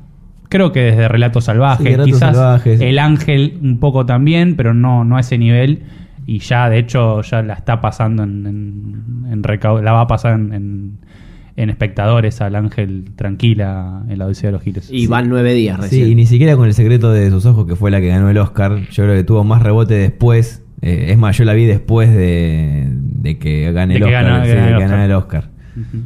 creo 0.48 0.70
que 0.70 0.80
desde 0.82 1.08
Relatos 1.08 1.44
Salvajes, 1.44 1.84
Sí, 1.86 1.92
Relatos 1.92 2.06
quizás 2.06 2.36
Salvajes. 2.36 2.80
El 2.80 2.98
Ángel 3.00 3.58
un 3.62 3.78
poco 3.80 4.06
también, 4.06 4.54
pero 4.56 4.74
no, 4.74 5.04
no 5.04 5.16
a 5.16 5.20
ese 5.20 5.38
nivel. 5.38 5.82
Y 6.24 6.38
ya, 6.38 6.68
de 6.68 6.78
hecho, 6.78 7.20
ya 7.22 7.42
la 7.42 7.54
está 7.54 7.80
pasando 7.80 8.22
en, 8.22 8.46
en- 8.46 9.32
en 9.32 9.84
la 9.84 9.92
va 9.92 10.00
a 10.02 10.06
pasar 10.06 10.34
en, 10.34 10.52
en- 10.52 10.98
en 11.56 11.70
espectadores 11.70 12.40
al 12.40 12.54
Ángel 12.54 13.04
tranquila 13.16 14.02
en 14.08 14.18
la 14.18 14.26
Odisea 14.26 14.48
de 14.48 14.52
los 14.52 14.62
Giles. 14.62 14.88
Y 14.90 15.06
van 15.06 15.28
nueve 15.28 15.54
días 15.54 15.76
Sí, 15.76 15.82
recién. 15.82 16.08
y 16.10 16.14
ni 16.14 16.26
siquiera 16.26 16.56
con 16.56 16.66
el 16.66 16.74
secreto 16.74 17.10
de 17.12 17.30
sus 17.30 17.46
ojos, 17.46 17.66
que 17.66 17.76
fue 17.76 17.90
la 17.90 18.00
que 18.00 18.08
ganó 18.08 18.28
el 18.30 18.38
Oscar. 18.38 18.78
Yo 18.90 19.04
creo 19.04 19.14
que 19.16 19.24
tuvo 19.24 19.42
más 19.44 19.62
rebote 19.62 19.94
después. 19.94 20.62
Eh, 20.82 21.06
es 21.10 21.16
más, 21.18 21.36
yo 21.38 21.44
la 21.44 21.54
vi 21.54 21.64
después 21.64 22.12
de, 22.12 22.88
de 22.90 23.38
que 23.38 23.72
gane 23.72 23.94
De 23.94 23.98
el 24.00 24.04
que 24.04 24.14
Oscar. 24.16 24.24
gana- 24.24 24.44
sí, 24.44 24.50
gana 24.50 24.62
de 24.66 24.72
el 24.72 24.76
que 24.78 24.82
ganara 24.84 25.18
Oscar. 25.18 25.44
el 25.44 25.48
Oscar. 25.48 25.86
Ujú. 25.96 26.04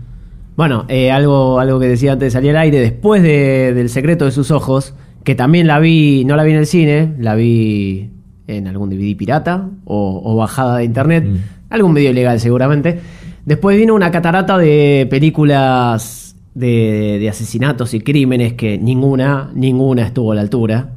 Bueno, 0.57 0.85
eh, 0.89 1.11
algo, 1.11 1.59
algo 1.59 1.81
que 1.81 1.89
decía 1.89 2.13
antes 2.13 2.27
de 2.27 2.31
salir 2.31 2.51
al 2.51 2.59
aire, 2.59 2.79
después 2.81 3.23
de- 3.23 3.73
del 3.75 3.89
secreto 3.89 4.27
de 4.27 4.31
sus 4.31 4.51
ojos, 4.51 4.95
que 5.25 5.35
también 5.35 5.67
la 5.67 5.79
vi, 5.81 6.25
no 6.27 6.37
la 6.37 6.45
vi 6.45 6.53
en 6.53 6.59
el 6.59 6.67
cine, 6.67 7.15
la 7.19 7.35
vi 7.35 8.11
en 8.47 8.67
algún 8.69 8.91
DVD 8.91 9.17
pirata 9.17 9.69
o, 9.85 10.21
o 10.25 10.37
bajada 10.37 10.79
de 10.79 10.85
internet, 10.85 11.25
Mm. 11.27 11.37
algún 11.71 11.93
medio 11.93 12.11
ilegal 12.11 12.39
seguramente. 12.41 13.01
Después 13.45 13.77
vino 13.77 13.95
una 13.95 14.11
catarata 14.11 14.59
de 14.59 15.07
películas 15.11 16.37
de, 16.55 17.19
de 17.21 17.29
asesinatos 17.29 17.95
y 17.95 18.01
crímenes 18.01 18.55
que 18.55 18.79
ninguna, 18.79 19.51
ninguna 19.55 20.03
estuvo 20.03 20.33
a 20.33 20.35
la 20.35 20.41
altura, 20.43 20.91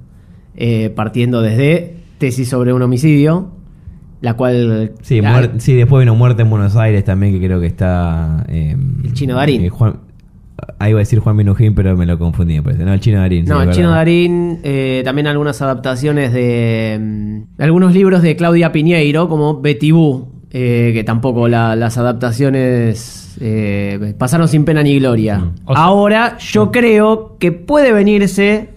eh, 0.55 0.89
partiendo 0.89 1.41
desde 1.41 1.95
Tesis 2.17 2.49
sobre 2.49 2.73
un 2.73 2.81
homicidio, 2.81 3.49
la 4.21 4.33
cual... 4.35 4.91
Sí, 5.01 5.21
la- 5.21 5.41
muer- 5.41 5.59
sí, 5.59 5.73
después 5.73 6.01
vino 6.01 6.15
Muerte 6.15 6.41
en 6.43 6.49
Buenos 6.49 6.75
Aires 6.75 7.03
también, 7.03 7.33
que 7.39 7.45
creo 7.45 7.59
que 7.59 7.67
está. 7.67 8.45
eh, 8.49 8.75
El 9.03 9.13
Chino 9.13 9.35
Darín. 9.35 9.63
eh, 9.65 9.69
Juan, 9.69 9.99
ahí 10.79 10.91
iba 10.91 10.99
a 10.99 11.01
decir 11.01 11.19
Juan 11.19 11.35
Minujín, 11.35 11.73
pero 11.75 11.95
me 11.97 12.05
lo 12.05 12.17
confundí, 12.19 12.55
me 12.55 12.63
parece. 12.63 12.83
No, 12.85 12.93
el 12.93 12.99
Chino 12.99 13.19
Darín. 13.19 13.45
No, 13.45 13.61
el 13.61 13.71
Chino. 13.71 13.89
Darín, 13.91 14.59
eh, 14.63 15.01
también 15.05 15.27
algunas 15.27 15.61
adaptaciones 15.61 16.31
de 16.33 16.99
mm, 17.01 17.61
algunos 17.61 17.93
libros 17.93 18.21
de 18.21 18.35
Claudia 18.35 18.71
Piñeiro, 18.71 19.27
como 19.29 19.59
Betty 19.61 19.91
Boo, 19.91 20.29
eh, 20.53 20.91
que 20.93 21.03
tampoco 21.03 21.47
la- 21.47 21.75
las 21.75 21.97
adaptaciones 21.97 23.35
eh, 23.41 24.13
pasaron 24.17 24.47
sin 24.47 24.63
pena 24.65 24.83
ni 24.83 24.99
gloria. 24.99 25.39
Mm. 25.39 25.51
O 25.65 25.73
sea- 25.73 25.83
Ahora 25.83 26.37
yo 26.37 26.71
creo 26.71 27.37
que 27.39 27.51
puede 27.51 27.91
venirse 27.91 28.69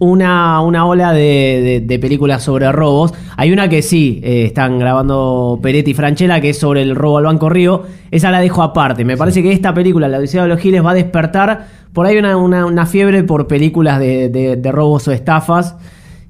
una, 0.00 0.60
una 0.60 0.84
ola 0.86 1.12
de, 1.12 1.20
de- 1.62 1.80
de 1.86 1.98
películas 2.00 2.42
sobre 2.42 2.70
robos. 2.72 3.14
Hay 3.36 3.52
una 3.52 3.68
que 3.68 3.80
sí, 3.82 4.20
eh, 4.24 4.44
están 4.46 4.78
grabando 4.80 5.60
Peretti 5.62 5.92
y 5.92 5.94
Franchella, 5.94 6.40
que 6.40 6.50
es 6.50 6.58
sobre 6.58 6.82
el 6.82 6.96
robo 6.96 7.18
al 7.18 7.24
Banco 7.24 7.48
Río. 7.48 7.84
Esa 8.10 8.32
la 8.32 8.40
dejo 8.40 8.62
aparte. 8.64 9.04
Me 9.04 9.16
parece 9.16 9.40
que 9.42 9.52
esta 9.52 9.72
película, 9.72 10.08
La 10.08 10.18
Odisea 10.18 10.42
de 10.42 10.48
los 10.48 10.58
Giles, 10.60 10.84
va 10.84 10.90
a 10.90 10.94
despertar 10.94 11.66
por 11.92 12.06
ahí 12.06 12.16
una, 12.16 12.36
una- 12.36 12.66
una 12.66 12.86
fiebre 12.86 13.22
por 13.22 13.46
películas 13.46 14.00
de, 14.00 14.28
de- 14.28 14.56
de 14.56 14.72
robos 14.72 15.06
o 15.06 15.12
estafas 15.12 15.76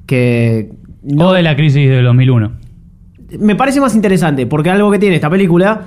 que... 0.06 0.70
no- 1.02 1.28
O 1.28 1.32
de 1.32 1.42
la 1.42 1.56
crisis 1.56 1.88
del 1.88 2.04
2001. 2.04 2.52
Me 3.38 3.54
parece 3.56 3.80
más 3.80 3.94
interesante, 3.94 4.46
porque 4.46 4.70
algo 4.70 4.90
que 4.90 4.98
tiene 4.98 5.14
esta 5.16 5.30
película, 5.30 5.82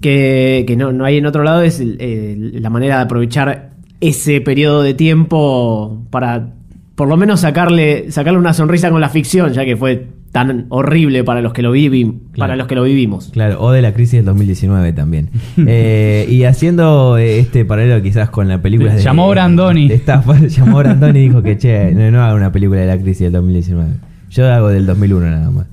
que, 0.00 0.64
que 0.66 0.76
no, 0.76 0.92
no 0.92 1.04
hay 1.04 1.18
en 1.18 1.26
otro 1.26 1.42
lado, 1.42 1.62
es 1.62 1.80
el- 1.80 2.00
el- 2.00 2.62
la 2.62 2.70
manera 2.70 2.96
de 2.98 3.02
aprovechar 3.02 3.70
ese 4.00 4.40
periodo 4.40 4.82
de 4.82 4.94
tiempo 4.94 6.06
para 6.10 6.54
por 6.94 7.08
lo 7.08 7.16
menos 7.16 7.40
sacarle, 7.40 8.10
sacarle 8.12 8.38
una 8.38 8.52
sonrisa 8.52 8.90
con 8.90 9.00
la 9.00 9.08
ficción, 9.08 9.52
ya 9.54 9.64
que 9.64 9.74
fue 9.74 10.06
tan 10.32 10.66
horrible 10.68 11.24
para 11.24 11.40
los 11.40 11.52
que 11.54 11.62
lo 11.62 11.72
vivi- 11.74 12.14
para 12.36 12.56
los 12.56 12.66
que 12.66 12.74
lo 12.74 12.82
vivimos. 12.84 13.30
Claro, 13.32 13.58
o 13.62 13.72
de 13.72 13.80
la 13.80 13.94
crisis 13.94 14.18
del 14.18 14.26
2019 14.26 14.92
también. 14.92 15.30
Eh, 15.66 16.26
y 16.28 16.44
haciendo 16.44 17.16
eh, 17.16 17.38
este 17.40 17.64
paralelo 17.64 18.02
quizás 18.02 18.28
con 18.28 18.48
la 18.48 18.60
película 18.60 18.94
de... 18.94 19.02
Llamó 19.02 19.28
Brandoni. 19.30 19.88
de 19.88 19.94
estafa, 19.94 20.38
llamó 20.48 20.78
Brandoni 20.78 21.18
y 21.20 21.22
dijo 21.22 21.42
que, 21.42 21.56
che, 21.56 21.90
no, 21.94 22.10
no 22.10 22.22
haga 22.22 22.34
una 22.34 22.52
película 22.52 22.80
de 22.82 22.86
la 22.86 22.98
crisis 22.98 23.20
del 23.20 23.32
2019. 23.32 23.90
Yo 24.30 24.52
hago 24.52 24.68
del 24.68 24.84
2001 24.86 25.26
nada 25.30 25.50
más. 25.50 25.66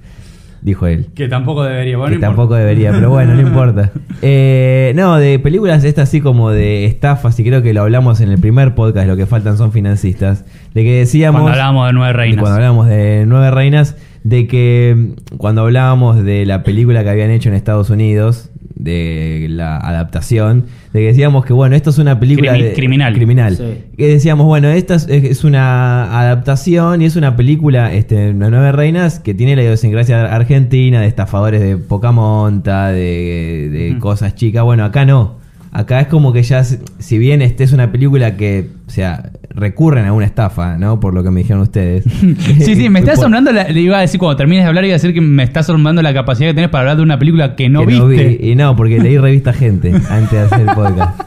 Dijo 0.62 0.88
él. 0.88 1.08
Que 1.16 1.28
tampoco 1.28 1.64
debería. 1.64 1.98
que 2.10 2.18
tampoco 2.18 2.56
debería, 2.56 2.92
pero 2.92 3.10
bueno, 3.10 3.36
no 3.36 3.42
importa. 3.48 3.92
Eh, 4.22 4.92
no, 4.96 5.18
de 5.18 5.40
películas 5.40 5.84
estas 5.84 6.10
así 6.10 6.22
como 6.22 6.52
de 6.52 6.86
estafas, 6.86 7.40
y 7.40 7.44
creo 7.44 7.62
que 7.62 7.74
lo 7.74 7.82
hablamos 7.82 8.22
en 8.22 8.30
el 8.30 8.40
primer 8.40 8.76
podcast, 8.76 9.08
lo 9.08 9.18
que 9.18 9.26
faltan 9.26 9.58
son 9.58 9.72
financistas, 9.72 10.46
de 10.74 10.84
que 10.84 11.00
decíamos... 11.00 11.42
Cuando 11.42 11.52
hablábamos 11.52 11.88
de 11.88 11.94
Nueve 11.94 12.08
de 12.08 12.14
Reinas. 12.14 12.40
Cuando 12.40 12.56
hablábamos 12.56 12.88
de 12.88 13.26
Nueve 13.28 13.52
Reinas, 13.52 13.96
de 14.24 14.48
que 14.48 14.96
mm, 14.96 15.38
cuando 15.38 15.62
hablábamos 15.62 16.24
de 16.24 16.46
la 16.46 16.64
película 16.64 17.04
que 17.04 17.10
habían 17.10 17.30
hecho 17.32 17.50
en 17.50 17.56
Estados 17.56 17.90
Unidos, 17.90 18.50
de 18.79 19.48
la 19.50 19.77
adaptación, 19.77 20.65
de 20.93 21.00
que 21.01 21.07
decíamos 21.07 21.46
que 21.46 21.53
bueno, 21.53 21.75
esto 21.75 21.89
es 21.89 21.98
una 21.98 22.19
película 22.19 22.53
Crimi- 22.55 22.63
de- 22.63 22.74
criminal. 22.74 23.13
criminal. 23.13 23.55
Sí. 23.57 23.63
Que 23.98 24.07
decíamos, 24.07 24.46
bueno, 24.46 24.69
esta 24.69 24.96
es, 24.96 25.07
es 25.10 25.43
una 25.43 26.19
adaptación 26.22 27.01
y 27.01 27.05
es 27.05 27.15
una 27.15 27.36
película, 27.36 27.93
este, 27.93 28.34
Las 28.34 28.50
Nueve 28.51 28.72
Reinas, 28.72 29.19
que 29.19 29.34
tiene 29.34 29.55
la 29.55 29.63
idiosincrasia 29.63 30.34
argentina, 30.34 31.01
de 31.01 31.07
estafadores 31.07 31.62
de 31.62 31.77
poca 31.77 32.12
monta, 32.12 32.88
de, 32.89 33.69
de 33.72 34.00
cosas 34.00 34.36
chicas. 34.36 34.63
Bueno, 34.63 34.86
acá 34.86 35.05
no. 35.05 35.38
Acá 35.71 36.00
es 36.01 36.07
como 36.07 36.33
que 36.33 36.41
ya, 36.43 36.63
si 36.63 37.17
bien 37.17 37.41
este 37.41 37.63
es 37.63 37.71
una 37.74 37.91
película 37.91 38.36
que, 38.38 38.69
o 38.88 38.89
sea, 38.89 39.31
recurren 39.50 40.05
a 40.05 40.13
una 40.13 40.25
estafa, 40.25 40.77
¿no? 40.77 41.00
Por 41.00 41.13
lo 41.13 41.24
que 41.24 41.29
me 41.31 41.41
dijeron 41.41 41.62
ustedes. 41.62 42.03
Sí, 42.59 42.75
sí, 42.75 42.89
me 42.89 43.00
está 43.00 43.12
asombrando, 43.13 43.51
la- 43.51 43.67
le 43.69 43.81
iba 43.81 43.97
a 43.97 44.01
decir 44.01 44.19
cuando 44.19 44.38
termines 44.38 44.63
de 44.63 44.69
hablar, 44.69 44.86
iba 44.86 44.93
a 44.93 44.97
decir 44.97 45.13
que 45.13 45.21
me 45.21 45.43
está 45.43 45.59
asombrando 45.59 46.01
la 46.01 46.13
capacidad 46.13 46.50
que 46.50 46.53
tenés 46.55 46.69
para 46.69 46.81
hablar 46.81 46.97
de 46.97 47.03
una 47.03 47.19
película 47.19 47.55
que 47.55 47.69
no 47.69 47.81
que 47.81 47.86
viste. 47.88 48.38
vi. 48.41 48.51
Y 48.51 48.55
no, 48.55 48.75
porque 48.75 49.00
leí 49.00 49.17
revista 49.17 49.53
Gente 49.53 49.93
antes 50.09 50.31
de 50.31 50.39
hacer 50.39 50.62
el 50.62 50.75
podcast. 50.75 51.21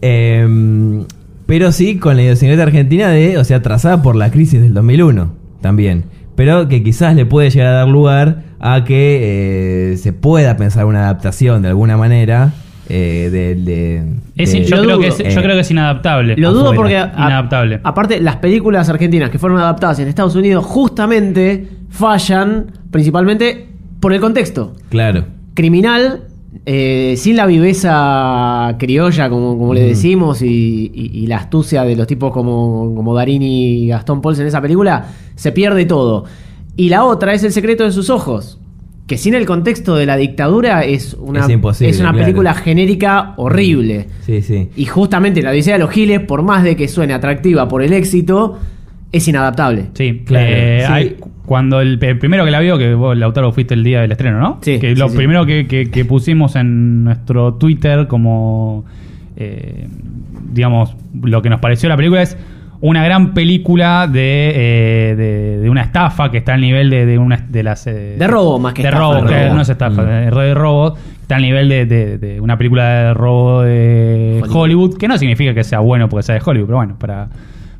Em, 0.00 1.04
pero 1.46 1.72
sí 1.72 1.96
con 1.98 2.16
la 2.16 2.22
idiosincrasia 2.22 2.62
argentina 2.64 3.08
de, 3.08 3.38
o 3.38 3.44
sea, 3.44 3.62
trazada 3.62 4.02
por 4.02 4.16
la 4.16 4.30
crisis 4.30 4.60
del 4.60 4.74
2001 4.74 5.32
también. 5.60 6.04
Pero 6.36 6.68
que 6.68 6.82
quizás 6.84 7.16
le 7.16 7.26
puede 7.26 7.50
llegar 7.50 7.68
a 7.68 7.78
dar 7.78 7.88
lugar 7.88 8.42
a 8.60 8.84
que 8.84 9.92
eh, 9.92 9.96
se 9.96 10.12
pueda 10.12 10.56
pensar 10.56 10.84
una 10.84 11.00
adaptación 11.00 11.62
de 11.62 11.68
alguna 11.68 11.96
manera 11.96 12.52
eh, 12.88 13.28
de, 13.30 13.54
de- 13.54 14.14
Es- 14.36 14.52
de- 14.52 14.64
yo, 14.64 14.76
creo 14.78 14.82
dudo. 14.96 15.00
que 15.00 15.08
es, 15.08 15.18
yo 15.18 15.24
Eh, 15.24 15.34
creo 15.42 15.54
que 15.54 15.60
es 15.60 15.70
inadaptable. 15.70 16.36
Lo 16.36 16.52
dudo 16.52 16.70
afuera. 16.72 16.76
porque, 16.76 16.96
a- 16.96 17.26
Inadaptable. 17.26 17.80
aparte, 17.84 18.20
las 18.20 18.36
películas 18.36 18.88
argentinas 18.88 19.30
que 19.30 19.38
fueron 19.38 19.58
adaptadas 19.58 19.98
en 19.98 20.08
Estados 20.08 20.34
Unidos 20.36 20.64
justamente 20.64 21.68
fallan 21.90 22.72
principalmente 22.90 23.68
por 24.00 24.12
el 24.12 24.20
contexto. 24.20 24.74
Claro. 24.90 25.24
criminal, 25.54 26.22
eh, 26.66 27.14
sin 27.16 27.34
la 27.36 27.44
viveza 27.46 28.76
criolla, 28.78 29.28
como, 29.28 29.58
como 29.58 29.74
le 29.74 29.80
Ujú. 29.80 29.88
decimos, 29.88 30.40
y, 30.42 30.90
y- 30.94 31.10
y 31.24 31.26
la 31.26 31.36
astucia 31.38 31.82
de 31.82 31.96
los 31.96 32.06
tipos 32.06 32.32
como, 32.32 32.94
como 32.94 33.12
Darín 33.14 33.42
y 33.42 33.88
Gastón 33.88 34.20
Pauls 34.22 34.38
en 34.38 34.46
esa 34.46 34.60
película, 34.60 35.06
se 35.34 35.50
pierde 35.52 35.84
todo. 35.84 36.24
Y 36.76 36.90
la 36.90 37.04
otra 37.04 37.34
es 37.34 37.42
El 37.42 37.52
secreto 37.52 37.82
de 37.84 37.90
sus 37.90 38.08
ojos, 38.08 38.60
que 39.08 39.18
sin 39.18 39.34
el 39.34 39.44
contexto 39.46 39.96
de 39.96 40.06
la 40.06 40.16
dictadura 40.16 40.84
es 40.84 41.14
una, 41.14 41.40
Es 41.46 41.98
una 41.98 42.10
claro. 42.12 42.18
película 42.18 42.54
genérica 42.54 43.32
horrible. 43.38 44.06
Sí, 44.20 44.42
sí. 44.42 44.68
Y 44.76 44.84
justamente 44.84 45.42
la 45.42 45.50
Odisea 45.50 45.72
de 45.74 45.78
los 45.80 45.90
Giles, 45.90 46.20
por 46.20 46.42
más 46.42 46.62
de 46.62 46.76
que 46.76 46.86
suene 46.86 47.14
atractiva 47.14 47.66
por 47.66 47.82
el 47.82 47.92
éxito, 47.94 48.58
es 49.10 49.26
inadaptable. 49.26 49.86
Sí, 49.94 50.22
Claro, 50.24 50.46
eh, 50.48 50.82
sí. 50.86 50.92
hay- 50.92 51.16
cuando 51.46 51.80
el, 51.80 51.98
el 52.04 52.18
primero 52.18 52.44
que 52.44 52.50
la 52.50 52.60
vio, 52.60 52.76
que 52.76 52.92
vos, 52.92 53.16
Lautaro, 53.16 53.50
fuiste 53.52 53.72
el 53.72 53.82
día 53.82 54.02
del 54.02 54.12
estreno, 54.12 54.38
¿no? 54.38 54.58
Sí, 54.60 54.78
Que 54.78 54.94
lo 54.94 55.08
sí. 55.08 55.16
primero 55.16 55.46
que, 55.46 55.66
que- 55.66 55.90
que 55.90 56.04
pusimos 56.04 56.54
en 56.56 57.04
nuestro 57.04 57.54
Twitter 57.54 58.06
como, 58.06 58.84
eh, 59.38 59.88
digamos, 60.52 60.94
lo 61.22 61.40
que 61.40 61.48
nos 61.48 61.60
pareció 61.60 61.88
la 61.88 61.96
película 61.96 62.20
es 62.20 62.36
una 62.80 63.04
gran 63.04 63.34
película 63.34 64.06
de, 64.06 64.52
eh, 64.54 65.14
de, 65.16 65.58
de 65.58 65.70
una 65.70 65.82
estafa 65.82 66.30
que 66.30 66.38
está 66.38 66.54
al 66.54 66.60
nivel 66.60 66.90
de, 66.90 67.06
de 67.06 67.18
una 67.18 67.36
de 67.48 67.62
las 67.64 67.86
eh, 67.86 68.16
De 68.18 68.26
robo 68.26 68.58
más 68.58 68.72
que 68.74 68.82
de 68.82 68.88
estafa, 68.88 69.02
robo, 69.04 69.22
de 69.26 69.34
que 69.34 69.42
robo. 69.44 69.54
no 69.56 69.60
es 69.62 69.68
estafa, 69.68 70.02
Mm. 70.02 70.06
de, 70.34 70.54
robo 70.54 70.94
está 71.22 71.36
al 71.36 71.42
nivel 71.42 71.68
de, 71.68 72.38
una 72.40 72.56
película 72.56 72.88
de 72.88 73.14
robo 73.14 73.62
de 73.62 74.40
Hollywood. 74.42 74.56
Hollywood, 74.56 74.96
que 74.98 75.08
no 75.08 75.18
significa 75.18 75.54
que 75.54 75.64
sea 75.64 75.80
bueno 75.80 76.08
porque 76.08 76.22
sea 76.22 76.36
de 76.36 76.42
Hollywood, 76.44 76.66
pero 76.66 76.76
bueno, 76.78 76.96
para, 76.98 77.28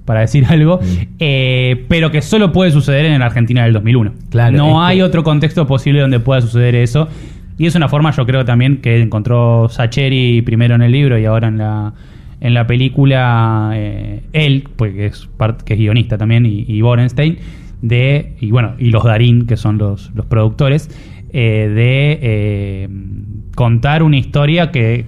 para 0.04 0.20
decir 0.20 0.44
algo, 0.50 0.78
Mm. 0.82 1.02
eh, 1.20 1.84
pero 1.88 2.10
que 2.10 2.20
solo 2.20 2.50
puede 2.52 2.70
suceder 2.72 3.04
en 3.06 3.20
la 3.20 3.26
Argentina 3.26 3.62
del 3.64 3.72
2001. 3.74 4.12
Claro, 4.30 4.56
no 4.56 4.84
hay 4.84 4.96
que- 4.98 5.02
otro 5.04 5.22
contexto 5.22 5.66
posible 5.66 6.00
donde 6.00 6.18
pueda 6.20 6.40
suceder 6.40 6.74
eso. 6.74 7.08
Y 7.56 7.66
es 7.66 7.74
una 7.74 7.88
forma, 7.88 8.10
yo 8.12 8.24
creo 8.26 8.44
también, 8.44 8.76
que 8.80 9.00
encontró 9.00 9.68
Sacheri 9.68 10.42
primero 10.42 10.74
en 10.76 10.82
el 10.82 10.92
libro 10.92 11.18
y 11.18 11.24
ahora 11.24 11.48
en 11.48 11.58
la, 11.58 11.92
en 12.40 12.54
la 12.54 12.66
película, 12.66 13.72
eh, 13.74 14.22
él, 14.32 14.68
pues 14.76 14.94
que 14.94 15.06
es, 15.06 15.28
part- 15.38 15.62
que 15.62 15.74
es 15.74 15.78
guionista 15.80 16.18
también, 16.18 16.46
y, 16.46 16.80
Borenstein, 16.80 17.38
de, 17.82 18.34
y 18.40 18.50
bueno, 18.50 18.74
y 18.78 18.90
los 18.90 19.04
Darín, 19.04 19.46
que 19.46 19.56
son 19.56 19.78
los, 19.78 20.12
los 20.14 20.26
productores, 20.26 20.88
eh, 21.32 21.68
de 21.74 22.18
eh, 22.22 22.88
contar 23.54 24.02
una 24.02 24.16
historia 24.16 24.70
que, 24.70 25.04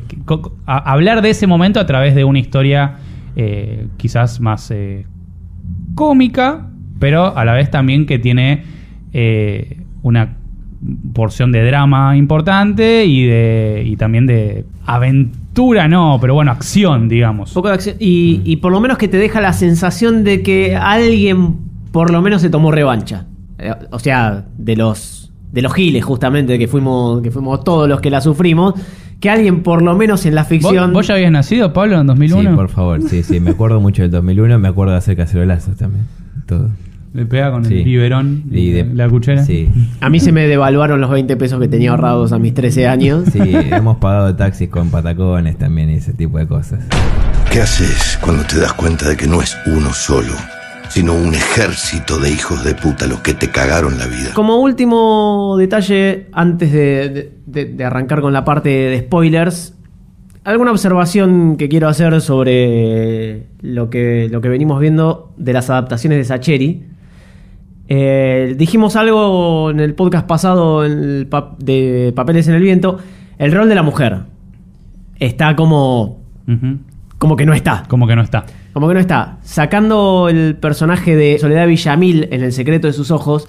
hablar 0.67 1.23
de 1.23 1.31
ese 1.31 1.47
momento 1.47 1.81
a 1.81 1.87
través 1.87 2.15
de 2.15 2.25
una 2.25 2.39
historia 2.39 2.97
eh, 3.37 3.87
quizás 3.97 4.41
más 4.41 4.73
cómica, 5.95 6.69
pero 6.99 7.37
a 7.37 7.45
la 7.45 7.55
vez 7.55 7.71
también 7.71 8.07
que 8.07 8.19
tiene 8.19 8.65
una 10.03 10.37
porción 11.13 11.53
de 11.53 11.65
drama 11.65 12.17
importante 12.17 13.05
y 13.07 13.27
de 13.27 13.83
y 13.87 13.97
también 13.97 14.27
de 14.27 14.65
aventura 14.87 15.40
aventura 15.51 15.89
no, 15.89 16.19
pero 16.21 16.35
bueno, 16.35 16.51
acción, 16.53 17.09
digamos. 17.09 17.53
Poco 17.53 17.69
de 17.69 17.75
acción. 17.75 17.97
Y, 17.99 18.41
y 18.45 18.57
por 18.57 18.73
lo 18.73 18.81
menos 18.81 18.99
que 18.99 19.09
te 19.09 19.17
deja 19.17 19.41
la 19.41 19.53
sensación 19.53 20.25
de 20.25 20.43
que 20.43 20.77
alguien 20.77 21.57
por 21.93 22.11
lo 22.13 22.23
menos 22.23 22.41
se 22.41 22.51
tomó 22.51 22.71
revancha. 22.71 23.27
Eh, 23.59 23.73
O 23.91 23.99
sea, 23.99 24.45
de 24.57 24.77
los 24.77 25.33
de 25.53 25.63
los 25.63 25.75
giles, 25.75 26.05
justamente, 26.05 26.57
que 26.61 26.69
fuimos, 26.69 27.21
que 27.23 27.33
fuimos 27.33 27.65
todos 27.65 27.89
los 27.89 28.01
que 28.01 28.09
la 28.11 28.21
sufrimos. 28.21 28.75
Que 29.19 29.29
alguien, 29.29 29.63
por 29.65 29.83
lo 29.83 29.97
menos 29.97 30.25
en 30.25 30.35
la 30.37 30.43
¿Vos, 30.43 30.49
ficción. 30.49 30.93
vos 30.93 31.09
ya 31.09 31.15
habías 31.15 31.33
nacido, 31.33 31.73
Pablo, 31.73 32.01
en 32.01 32.07
2001? 32.07 32.51
Sí, 32.51 32.57
por 32.57 32.69
favor, 32.69 33.03
sí, 33.03 33.23
sí. 33.25 33.41
Me 33.41 33.51
acuerdo 33.51 33.81
mucho 33.81 34.03
del 34.03 34.11
2001, 34.13 34.59
me 34.61 34.69
acuerdo 34.69 34.93
de 34.93 34.99
hacer 34.99 35.17
cacerolazos 35.17 35.77
también. 35.77 36.07
Todo. 36.47 36.71
Le 37.13 37.27
pega 37.27 37.51
con 37.51 37.65
Sí. 37.65 37.79
el 37.79 37.85
biberón 37.85 38.45
Y 38.53 38.71
de- 38.71 38.85
la 38.85 39.09
cuchara. 39.09 39.45
Sí. 39.45 39.69
A 40.01 40.09
mí 40.09 40.21
se 40.21 40.31
me 40.31 40.47
devaluaron 40.47 41.01
los 41.01 41.11
20 41.11 41.37
pesos 41.37 41.61
que 41.61 41.67
tenía 41.67 41.91
ahorrados 41.91 42.33
a 42.33 42.39
mis 42.39 42.55
13 42.55 42.87
años. 42.87 43.25
Sí, 43.33 43.41
hemos 43.43 43.97
pagado 43.97 44.35
taxis 44.37 44.69
con 44.69 44.91
patacones 44.91 45.59
también 45.59 45.91
y 45.91 45.95
ese 45.95 46.13
tipo 46.13 46.39
de 46.39 46.47
cosas. 46.47 46.85
¿Qué 47.51 47.61
haces 47.61 48.17
cuando 48.23 48.45
te 48.45 48.61
das 48.61 48.73
cuenta 48.75 49.09
de 49.09 49.17
que 49.17 49.27
no 49.27 49.43
es 49.43 49.57
uno 49.67 49.93
solo, 49.93 50.33
sino 50.89 51.15
un 51.15 51.35
ejército 51.35 52.17
de 52.19 52.31
hijos 52.31 52.63
de 52.65 52.75
puta 52.77 53.09
los 53.09 53.19
que 53.21 53.35
te 53.35 53.49
cagaron 53.51 53.99
la 53.99 54.07
vida? 54.07 54.31
Como 54.35 54.59
último 54.61 55.57
detalle, 55.59 56.29
antes 56.33 56.71
de, 56.73 57.09
de- 57.09 57.33
de- 57.47 57.65
de 57.75 57.85
arrancar 57.85 58.21
con 58.21 58.33
la 58.33 58.45
parte 58.45 58.69
de 58.69 59.01
spoilers, 59.01 59.75
alguna 60.45 60.71
observación 60.71 61.57
que 61.57 61.69
quiero 61.69 61.89
hacer 61.89 62.21
sobre 62.21 63.47
lo 63.63 63.91
que, 63.91 64.29
lo 64.31 64.41
que 64.41 64.49
venimos 64.49 64.81
viendo 64.81 65.35
de 65.37 65.53
las 65.53 65.71
adaptaciones 65.71 66.19
de 66.19 66.25
Sacheri. 66.25 66.85
Eh, 67.93 68.55
dijimos 68.57 68.95
algo 68.95 69.69
en 69.69 69.81
el 69.81 69.95
podcast 69.95 70.25
pasado 70.25 70.85
en 70.85 70.93
el 70.93 71.29
de 71.59 72.13
Papeles 72.15 72.47
en 72.47 72.55
el 72.55 72.63
Viento. 72.63 72.99
El 73.37 73.51
rol 73.51 73.69
de 73.69 73.75
la 73.75 73.83
mujer 73.83 74.21
está 75.19 75.57
como, 75.57 76.21
como 77.19 77.35
que 77.35 77.45
no 77.45 77.53
está. 77.53 77.83
Como 77.89 78.07
que 78.07 78.15
no 78.15 78.23
está. 78.23 78.47
Como 78.73 78.87
que 78.87 78.95
no 78.95 79.01
está. 79.01 79.39
Sacando 79.43 80.29
el 80.29 80.55
personaje 80.55 81.17
de 81.17 81.41
Soledad 81.41 81.67
Villamil 81.67 82.29
en 82.31 82.45
El 82.45 82.53
secreto 82.53 82.87
de 82.87 82.93
sus 82.93 83.11
ojos, 83.11 83.49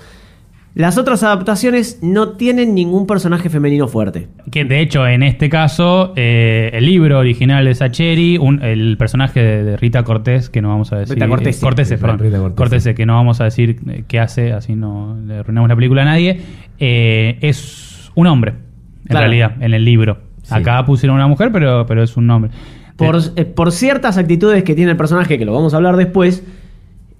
las 0.74 0.98
otras 0.98 1.22
adaptaciones 1.24 2.00
no 2.02 2.30
tienen 2.30 2.74
ningún 2.74 3.06
personaje 3.06 3.50
femenino 3.50 3.88
fuerte. 3.90 4.30
Que 4.52 4.64
de 4.64 4.80
hecho, 4.80 5.06
en 5.06 5.22
este 5.24 5.50
caso, 5.50 6.14
eh, 6.16 6.70
el 6.74 6.86
libro 6.86 7.20
original 7.20 7.66
de 7.66 7.76
Sacheri, 7.76 8.38
un- 8.38 8.64
el 8.64 8.96
personaje 8.98 9.42
de, 9.42 9.64
de 9.66 9.78
Rita 9.78 10.04
Cortés, 10.04 10.50
que 10.50 10.62
no 10.62 10.70
vamos 10.70 10.94
a 10.94 10.98
decir. 11.00 11.16
Rita 11.16 11.28
Cortese. 11.28 11.66
eh, 11.66 11.70
Rita 11.70 11.98
perdón. 11.98 12.18
Cortese. 12.18 12.56
Cortese, 12.56 12.96
que 12.96 13.06
no 13.06 13.16
vamos 13.16 13.42
a 13.42 13.44
decir 13.46 13.80
eh, 13.90 14.04
qué 14.08 14.20
hace, 14.20 14.54
así 14.54 14.76
no 14.76 15.18
le 15.26 15.40
arruinamos 15.40 15.68
la 15.70 15.76
película 15.76 16.04
a 16.04 16.06
nadie. 16.06 16.40
eh, 16.80 17.38
es 17.42 18.10
un 18.16 18.28
hombre, 18.28 18.52
en 18.52 19.08
Claro. 19.08 19.26
realidad, 19.28 19.56
en 19.62 19.74
el 19.74 19.84
libro. 19.86 20.18
Sí. 20.44 20.54
Acá 20.56 20.84
pusieron 20.86 21.16
una 21.18 21.28
mujer, 21.28 21.52
pero, 21.52 21.86
pero 21.86 22.02
es 22.02 22.16
un 22.18 22.30
hombre. 22.30 22.52
Por, 22.96 23.20
por 23.54 23.72
ciertas 23.72 24.18
actitudes 24.18 24.64
que 24.64 24.74
tiene 24.76 24.92
el 24.92 24.98
personaje, 24.98 25.38
que 25.38 25.46
lo 25.46 25.54
vamos 25.54 25.74
a 25.74 25.78
hablar 25.78 25.96
después, 25.98 26.44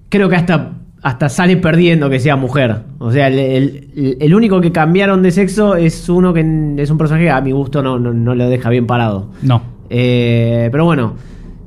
creo 0.08 0.28
que 0.28 0.36
hasta, 0.36 0.72
hasta 1.02 1.28
sale 1.28 1.56
perdiendo 1.56 2.08
que 2.08 2.20
sea 2.20 2.36
mujer. 2.36 2.82
O 2.98 3.10
sea, 3.10 3.26
el, 3.28 3.38
el- 3.38 4.16
el 4.20 4.34
único 4.34 4.60
que 4.60 4.70
cambiaron 4.72 5.22
de 5.22 5.30
sexo 5.32 5.74
es 5.74 6.08
uno 6.08 6.32
que 6.32 6.74
es 6.78 6.90
un 6.90 6.98
personaje 6.98 7.24
que 7.26 7.30
a 7.30 7.40
mi 7.40 7.50
gusto 7.52 7.82
no, 7.82 7.98
no, 7.98 8.12
no 8.12 8.34
lo 8.34 8.48
deja 8.48 8.70
bien 8.70 8.86
parado. 8.86 9.28
no. 9.42 9.62
Eh, 9.94 10.68
pero 10.72 10.86
bueno, 10.86 11.14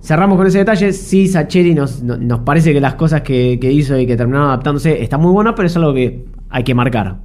cerramos 0.01 0.37
con 0.37 0.47
ese 0.47 0.57
detalle. 0.59 0.93
Sí, 0.93 1.27
Sacheri 1.27 1.75
nos, 1.75 2.01
no- 2.01 2.17
nos 2.17 2.39
parece 2.39 2.73
que 2.73 2.81
las 2.81 2.95
cosas 2.95 3.21
que, 3.21 3.59
que 3.61 3.71
hizo 3.71 3.99
y 3.99 4.07
que 4.07 4.15
terminaron 4.17 4.47
adaptándose 4.47 5.03
están 5.03 5.21
muy 5.21 5.31
buenas, 5.31 5.53
pero 5.55 5.67
es 5.67 5.75
algo 5.75 5.93
que 5.93 6.25
hay 6.49 6.63
que 6.63 6.73
marcar. 6.73 7.17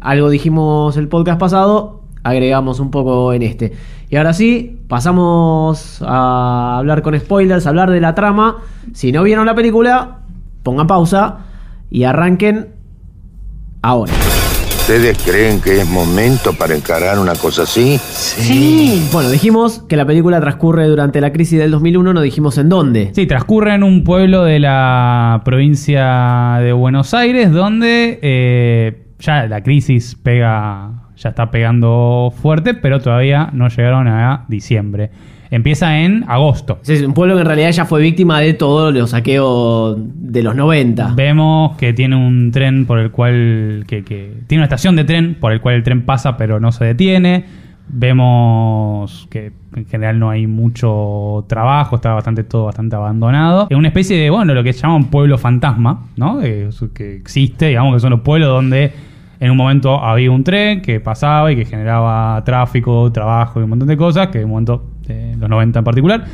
Algo 0.00 0.30
dijimos 0.30 0.96
el 0.96 1.08
podcast 1.08 1.38
pasado, 1.38 2.02
agregamos 2.22 2.80
un 2.80 2.90
poco 2.90 3.32
en 3.34 3.42
este. 3.42 3.72
Y 4.08 4.16
ahora 4.16 4.32
sí, 4.32 4.78
pasamos 4.88 6.00
a 6.06 6.78
hablar 6.78 7.02
con 7.02 7.18
spoilers, 7.18 7.66
a 7.66 7.70
hablar 7.70 7.90
de 7.90 8.00
la 8.00 8.14
trama. 8.14 8.58
Si 8.94 9.12
no 9.12 9.22
vieron 9.24 9.44
la 9.46 9.54
película, 9.54 10.18
pongan 10.62 10.86
pausa 10.86 11.38
y 11.90 12.04
arranquen 12.04 12.68
ahora. 13.82 14.12
¿Ustedes 14.86 15.18
creen 15.24 15.60
que 15.60 15.80
es 15.80 15.88
momento 15.88 16.52
para 16.52 16.76
encarar 16.76 17.18
una 17.18 17.34
cosa 17.34 17.64
así? 17.64 17.98
Bueno, 19.12 19.30
dijimos 19.30 19.80
que 19.88 19.96
la 19.96 20.06
película 20.06 20.40
transcurre 20.40 20.86
durante 20.86 21.20
la 21.20 21.32
crisis 21.32 21.58
del 21.58 21.72
2001, 21.72 22.14
no 22.14 22.20
dijimos 22.20 22.56
en 22.56 22.68
dónde. 22.68 23.10
Sí, 23.12 23.26
transcurre 23.26 23.74
en 23.74 23.82
un 23.82 24.04
pueblo 24.04 24.44
de 24.44 24.60
la 24.60 25.42
provincia 25.44 26.58
de 26.60 26.72
Buenos 26.72 27.14
Aires 27.14 27.50
donde 27.50 28.20
eh, 28.22 29.06
ya 29.18 29.48
la 29.48 29.64
crisis 29.64 30.14
pega, 30.22 31.05
ya 31.16 31.30
está 31.30 31.50
pegando 31.50 32.32
fuerte, 32.40 32.74
pero 32.74 33.00
todavía 33.00 33.50
no 33.52 33.68
llegaron 33.68 34.08
a 34.08 34.44
diciembre. 34.48 35.10
Empieza 35.48 36.00
en 36.00 36.24
agosto. 36.26 36.80
Es 36.86 37.02
un 37.02 37.14
pueblo 37.14 37.34
que 37.36 37.40
en 37.42 37.46
realidad 37.46 37.70
ya 37.70 37.84
fue 37.84 38.00
víctima 38.02 38.40
de 38.40 38.52
todos 38.54 38.92
los 38.92 39.10
saqueos 39.10 39.96
de 39.96 40.42
los 40.42 40.56
90. 40.56 41.12
Vemos 41.14 41.76
que 41.76 41.92
tiene 41.92 42.16
un 42.16 42.50
tren 42.50 42.84
por 42.84 42.98
el 42.98 43.12
cual. 43.12 43.84
Que, 43.86 44.02
que- 44.02 44.40
tiene 44.48 44.60
una 44.60 44.64
estación 44.66 44.96
de 44.96 45.04
tren 45.04 45.36
por 45.38 45.52
el 45.52 45.60
cual 45.60 45.76
el 45.76 45.82
tren 45.84 46.02
pasa, 46.04 46.36
pero 46.36 46.58
no 46.58 46.72
se 46.72 46.84
detiene. 46.86 47.44
Vemos 47.88 49.26
que 49.30 49.52
en 49.74 49.86
general 49.86 50.18
no 50.18 50.30
hay 50.30 50.46
mucho 50.46 51.44
trabajo, 51.48 51.96
está 51.96 52.12
bastante 52.14 52.44
todo 52.44 52.64
bastante 52.66 52.96
abandonado. 52.96 53.66
Es 53.70 53.76
una 53.76 53.88
especie 53.88 54.16
de, 54.18 54.30
bueno, 54.30 54.54
lo 54.54 54.64
que 54.64 54.72
se 54.72 54.80
llama 54.82 54.96
un 54.96 55.06
pueblo 55.10 55.38
fantasma, 55.38 56.06
¿no? 56.16 56.40
Que 56.40 56.68
existe, 57.20 57.68
digamos 57.68 57.94
que 57.94 58.00
son 58.00 58.10
los 58.10 58.20
pueblos 58.20 58.48
donde 58.48 58.92
en 59.40 59.50
un 59.50 59.56
momento 59.56 60.02
había 60.02 60.30
un 60.30 60.44
tren 60.44 60.80
que 60.82 61.00
pasaba 61.00 61.52
y 61.52 61.56
que 61.56 61.64
generaba 61.64 62.42
tráfico, 62.44 63.10
trabajo 63.12 63.60
y 63.60 63.64
un 63.64 63.70
montón 63.70 63.88
de 63.88 63.96
cosas, 63.96 64.28
que 64.28 64.38
en 64.38 64.44
un 64.44 64.50
momento, 64.50 64.84
eh, 65.08 65.34
los 65.38 65.48
90 65.48 65.78
en 65.80 65.84
particular, 65.84 66.24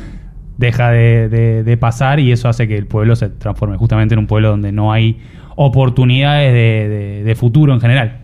deja 0.57 0.91
de, 0.91 1.77
pasar 1.79 2.19
y 2.19 2.31
eso 2.31 2.47
hace 2.47 2.67
que 2.67 2.77
el 2.77 2.85
pueblo 2.87 3.15
se 3.15 3.29
transforme 3.29 3.77
justamente 3.77 4.13
en 4.13 4.19
un 4.19 4.27
pueblo 4.27 4.49
donde 4.49 4.71
no 4.71 4.91
hay 4.93 5.19
oportunidades 5.55 6.53
de, 6.53 6.89
de- 6.89 7.23
de 7.23 7.35
futuro 7.35 7.73
en 7.73 7.81
general. 7.81 8.19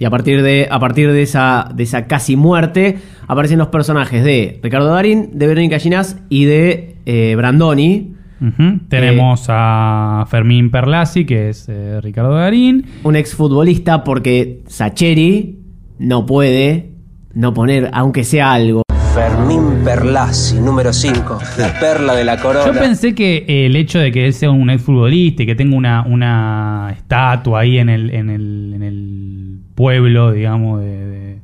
Y 0.00 0.04
a 0.04 0.10
partir 0.10 0.42
de, 0.42 0.68
a 0.70 0.78
partir 0.78 1.10
de 1.10 1.22
esa, 1.22 1.68
de 1.74 1.82
esa 1.82 2.06
casi 2.06 2.36
muerte, 2.36 2.98
aparecen 3.26 3.58
los 3.58 3.68
personajes 3.68 4.22
de 4.22 4.60
Ricardo 4.62 4.88
Darín, 4.92 5.30
de 5.32 5.46
Verónica 5.48 5.78
Ginás 5.80 6.20
y 6.28 6.44
de 6.44 6.96
eh, 7.06 7.34
Brandoni, 7.36 8.14
Ujú. 8.40 8.80
Tenemos 8.88 9.46
a 9.48 10.24
Fermín 10.30 10.70
Perlasi, 10.70 11.24
que 11.24 11.48
es 11.50 11.68
eh, 11.68 12.00
Ricardo 12.00 12.34
Darín. 12.34 12.84
un 13.04 13.16
exfutbolista, 13.16 14.04
porque 14.04 14.62
Sacheri 14.68 15.58
no 15.98 16.24
puede 16.26 16.92
no 17.34 17.52
poner, 17.54 17.90
aunque 17.92 18.24
sea 18.24 18.52
algo. 18.52 18.82
Fermín 19.14 19.80
Perlasi, 19.84 20.60
número 20.60 20.92
5, 20.92 21.38
la 21.58 21.76
perla 21.80 22.14
de 22.14 22.24
la 22.24 22.36
corona. 22.36 22.66
Yo 22.66 22.78
pensé 22.78 23.14
que 23.16 23.44
eh, 23.48 23.66
el 23.66 23.74
hecho 23.74 23.98
de 23.98 24.12
que 24.12 24.26
él 24.26 24.32
sea 24.32 24.50
un 24.52 24.70
exfutbolista 24.70 25.42
y 25.42 25.46
que 25.46 25.56
tenga 25.56 25.76
una, 25.76 26.02
una 26.06 26.94
estatua 26.96 27.60
ahí 27.60 27.78
en 27.78 27.88
el, 27.88 28.10
en 28.14 28.30
el, 28.30 28.72
en 28.76 28.82
el 28.84 29.58
pueblo, 29.74 30.30
digamos, 30.30 30.80
de, 30.80 31.06
de- 31.06 31.38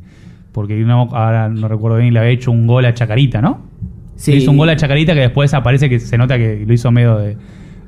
porque 0.52 0.76
no, 0.76 1.08
ahora 1.12 1.48
no 1.48 1.66
recuerdo 1.66 1.96
bien, 1.98 2.14
le 2.14 2.20
había 2.20 2.30
hecho 2.30 2.52
un 2.52 2.68
gol 2.68 2.84
a 2.84 2.94
Chacarita, 2.94 3.42
¿no? 3.42 3.62
Sí. 4.16 4.32
Le 4.32 4.38
hizo 4.38 4.50
un 4.50 4.56
gol 4.56 4.68
a 4.68 4.76
Chacarita 4.76 5.14
que 5.14 5.20
después 5.20 5.52
aparece 5.54 5.88
que 5.88 5.98
se 6.00 6.16
nota 6.16 6.38
que 6.38 6.64
lo 6.66 6.72
hizo 6.72 6.90
medio 6.90 7.18
de, 7.18 7.36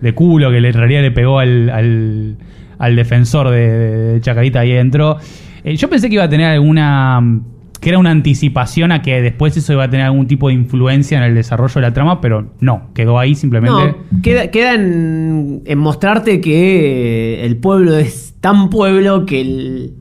de 0.01 0.13
culo, 0.15 0.51
que 0.51 0.59
en 0.59 0.73
realidad 0.73 1.03
le 1.03 1.11
pegó 1.11 1.39
al, 1.39 1.71
al, 1.71 2.37
al 2.79 2.97
defensor 2.97 3.51
de, 3.51 3.69
de 3.69 4.21
Chacarita 4.21 4.61
ahí 4.61 4.73
adentro. 4.73 5.19
Eh, 5.65 5.77
yo 5.77 5.89
pensé 5.89 6.09
que 6.09 6.15
iba 6.15 6.25
a 6.25 6.29
tener 6.29 6.47
alguna. 6.47 7.41
que 7.81 7.91
era 7.91 7.99
una 7.99 8.11
anticipación 8.11 8.93
a 8.93 9.03
que 9.03 9.21
después 9.23 9.57
eso 9.57 9.73
iba 9.73 9.85
a 9.85 9.91
tener 9.91 10.07
algún 10.07 10.27
tipo 10.27 10.49
de 10.49 10.55
influencia 10.55 11.19
en 11.19 11.25
el 11.25 11.35
desarrollo 11.35 11.75
de 11.75 11.81
la 11.83 11.93
trama, 11.93 12.21
pero 12.21 12.53
no, 12.61 12.91
quedó 12.95 13.19
ahí 13.19 13.35
simplemente. 13.35 13.95
No, 14.11 14.23
queda, 14.23 14.51
queda 14.51 14.75
en, 14.75 15.63
en 15.65 15.79
mostrarte 15.79 16.41
que 16.41 17.45
el 17.45 17.57
pueblo 17.57 17.97
es 17.97 18.35
tan 18.41 18.71
pueblo 18.71 19.27
que 19.27 19.41
el, 19.41 19.95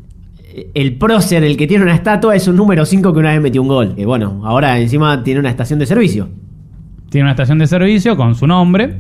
el 0.74 0.96
prócer, 0.96 1.44
el 1.44 1.58
que 1.58 1.68
tiene 1.68 1.84
una 1.84 1.94
estatua, 1.96 2.36
es 2.36 2.48
un 2.48 2.56
número 2.56 2.86
5 2.86 3.14
que 3.14 3.20
una 3.20 3.32
vez 3.32 3.42
metió 3.42 3.62
un 3.62 3.68
gol. 3.68 3.94
Y 3.98 4.06
bueno, 4.06 4.42
ahora 4.46 4.80
encima 4.80 5.24
tiene 5.24 5.40
una 5.40 5.50
estación 5.50 5.80
de 5.80 5.86
servicio. 5.86 6.30
Tiene 7.10 7.24
una 7.26 7.32
estación 7.32 7.60
de 7.60 7.68
servicio 7.68 8.16
con 8.16 8.36
su 8.36 8.48
nombre. 8.48 8.96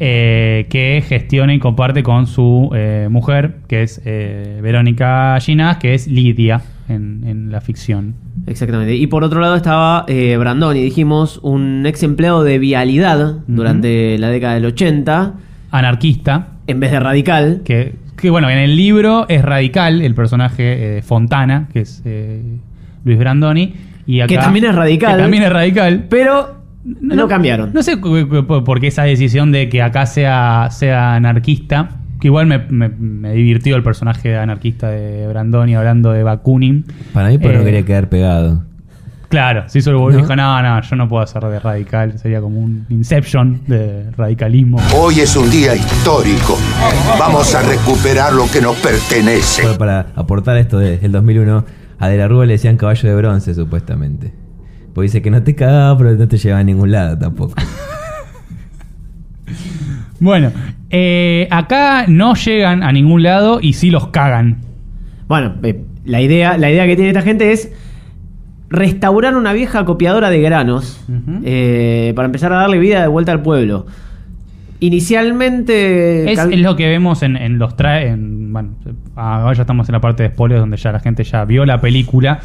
eh, 0.00 0.66
que 0.70 1.04
gestiona 1.06 1.54
y 1.54 1.60
comparte 1.60 2.02
con 2.02 2.26
su 2.26 2.68
eh, 2.74 3.06
mujer, 3.10 3.58
que 3.68 3.82
es 3.84 4.00
eh, 4.04 4.58
Verónica 4.60 5.38
Ginás, 5.40 5.76
que 5.76 5.94
es 5.94 6.08
Lidia 6.08 6.62
en, 6.88 7.22
en 7.24 7.52
la 7.52 7.60
ficción. 7.60 8.14
Exactamente. 8.48 8.96
Y 8.96 9.06
por 9.06 9.22
otro 9.22 9.40
lado 9.40 9.54
estaba 9.54 10.04
eh, 10.08 10.36
Brandoni, 10.36 10.82
dijimos, 10.82 11.38
un 11.44 11.86
ex 11.86 12.02
empleado 12.02 12.42
de 12.42 12.58
vialidad 12.58 13.36
durante 13.46 14.18
la 14.18 14.28
década 14.30 14.54
del 14.54 14.66
80, 14.66 15.34
Anarquista, 15.70 16.48
en 16.66 16.80
vez 16.80 16.90
de 16.90 17.00
radical. 17.00 17.62
que, 17.64 17.94
que, 18.24 18.30
bueno, 18.30 18.48
en 18.50 18.58
el 18.58 18.76
libro 18.76 19.26
es 19.28 19.42
radical 19.42 20.00
el 20.02 20.14
personaje 20.14 20.98
eh, 20.98 21.02
Fontana, 21.02 21.68
que 21.72 21.80
es 21.80 22.02
eh, 22.04 22.42
Luis 23.04 23.18
Brandoni. 23.18 23.74
Y 24.06 24.20
acá, 24.20 24.28
Que 24.28 24.36
también 24.38 24.64
es 24.64 24.74
radical. 24.74 25.16
que 25.16 25.22
también 25.22 25.42
es 25.44 25.52
radical. 25.52 26.06
Pero 26.10 26.62
no, 27.00 27.28
cambiaron. 27.28 27.72
No 27.72 27.82
sé 27.82 27.96
por 27.98 28.80
qué 28.80 28.86
esa 28.88 29.04
decisión 29.04 29.52
de 29.52 29.68
que 29.68 29.82
acá 29.82 30.06
sea, 30.06 30.68
sea 30.70 31.14
anarquista. 31.14 31.90
Que 32.20 32.28
igual 32.28 32.46
me, 32.46 32.58
me- 32.58 32.88
me 32.88 33.32
divirtió 33.34 33.76
el 33.76 33.82
personaje 33.82 34.36
anarquista 34.36 34.88
de 34.88 35.26
Brandoni 35.28 35.74
hablando 35.74 36.12
de 36.12 36.22
Bakunin. 36.22 36.84
Para 37.12 37.28
mí, 37.28 37.38
porque 37.38 37.54
Eh, 37.56 37.58
no 37.58 37.64
quería 37.64 37.82
quedar 37.84 38.08
pegado. 38.08 38.62
Claro, 39.34 39.64
se 39.66 39.80
hizo 39.80 39.90
el 39.90 39.96
boludo 39.96 40.12
y 40.12 40.14
¿No? 40.14 40.22
dijo, 40.22 40.36
no, 40.36 40.62
no, 40.62 40.80
yo 40.80 40.94
no 40.94 41.08
puedo 41.08 41.24
hacer 41.24 41.42
de 41.42 41.58
radical, 41.58 42.16
sería 42.20 42.40
como 42.40 42.60
un 42.60 42.86
Inception 42.88 43.62
de 43.66 44.12
radicalismo. 44.12 44.78
Hoy 44.96 45.18
es 45.18 45.34
un 45.34 45.50
día 45.50 45.74
histórico. 45.74 46.56
Vamos 47.18 47.52
a 47.52 47.62
recuperar 47.62 48.32
lo 48.32 48.48
que 48.48 48.60
nos 48.60 48.76
pertenece. 48.76 49.74
Para 49.76 50.06
aportar 50.14 50.56
esto 50.58 50.78
del 50.78 51.10
2001, 51.10 51.64
a 51.98 52.08
De 52.08 52.16
la 52.16 52.28
Rúa 52.28 52.46
le 52.46 52.52
decían 52.52 52.76
caballo 52.76 53.08
de 53.08 53.16
bronce, 53.16 53.56
supuestamente. 53.56 54.32
Pues 54.94 55.10
dice 55.10 55.20
que 55.20 55.32
no 55.32 55.42
te 55.42 55.56
cagaba, 55.56 55.98
pero 55.98 56.12
no 56.12 56.28
te 56.28 56.38
llevaba 56.38 56.60
a 56.60 56.64
ningún 56.64 56.92
lado 56.92 57.18
tampoco. 57.18 57.54
Bueno, 60.20 60.52
eh, 60.90 61.48
acá 61.50 62.06
no 62.06 62.34
llegan 62.34 62.84
a 62.84 62.92
ningún 62.92 63.24
lado 63.24 63.58
y 63.60 63.72
sí 63.72 63.90
los 63.90 64.08
cagan. 64.08 64.58
Bueno, 65.26 65.56
eh, 65.64 65.84
la 66.04 66.22
idea, 66.22 66.56
la 66.56 66.70
idea 66.70 66.86
que 66.86 66.94
tiene 66.94 67.10
esta 67.10 67.20
gente 67.20 67.52
es 67.52 67.72
restaurar 68.74 69.36
una 69.36 69.52
vieja 69.52 69.84
copiadora 69.84 70.30
de 70.30 70.40
granos 70.40 71.00
eh, 71.44 72.12
para 72.16 72.26
empezar 72.26 72.52
a 72.52 72.56
darle 72.56 72.78
vida 72.78 73.00
de 73.00 73.08
vuelta 73.08 73.32
al 73.32 73.42
pueblo. 73.42 73.86
Inicialmente. 74.80 76.30
Es, 76.32 76.58
lo 76.58 76.76
que 76.76 76.88
vemos 76.88 77.22
en, 77.22 77.36
en 77.36 77.58
los 77.58 77.76
trailers. 77.76 78.18
Bueno, 78.20 78.70
ahora 79.16 79.54
ya 79.54 79.62
estamos 79.62 79.88
en 79.88 79.92
la 79.94 80.00
parte 80.00 80.22
de 80.22 80.28
spoilers 80.30 80.60
donde 80.60 80.76
ya 80.76 80.92
la 80.92 81.00
gente 81.00 81.24
ya 81.24 81.44
vio 81.44 81.64
la 81.64 81.80
película. 81.80 82.40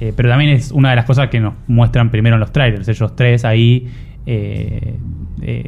eh, 0.00 0.12
pero 0.14 0.28
también 0.28 0.50
es 0.50 0.72
una 0.72 0.90
de 0.90 0.96
las 0.96 1.04
cosas 1.04 1.28
que 1.28 1.40
nos 1.40 1.54
muestran 1.68 2.10
primero 2.10 2.36
en 2.36 2.40
los 2.40 2.52
trailers. 2.52 2.88
Ellos 2.88 3.14
tres 3.14 3.44
ahí. 3.44 3.88
eh, 4.26 4.94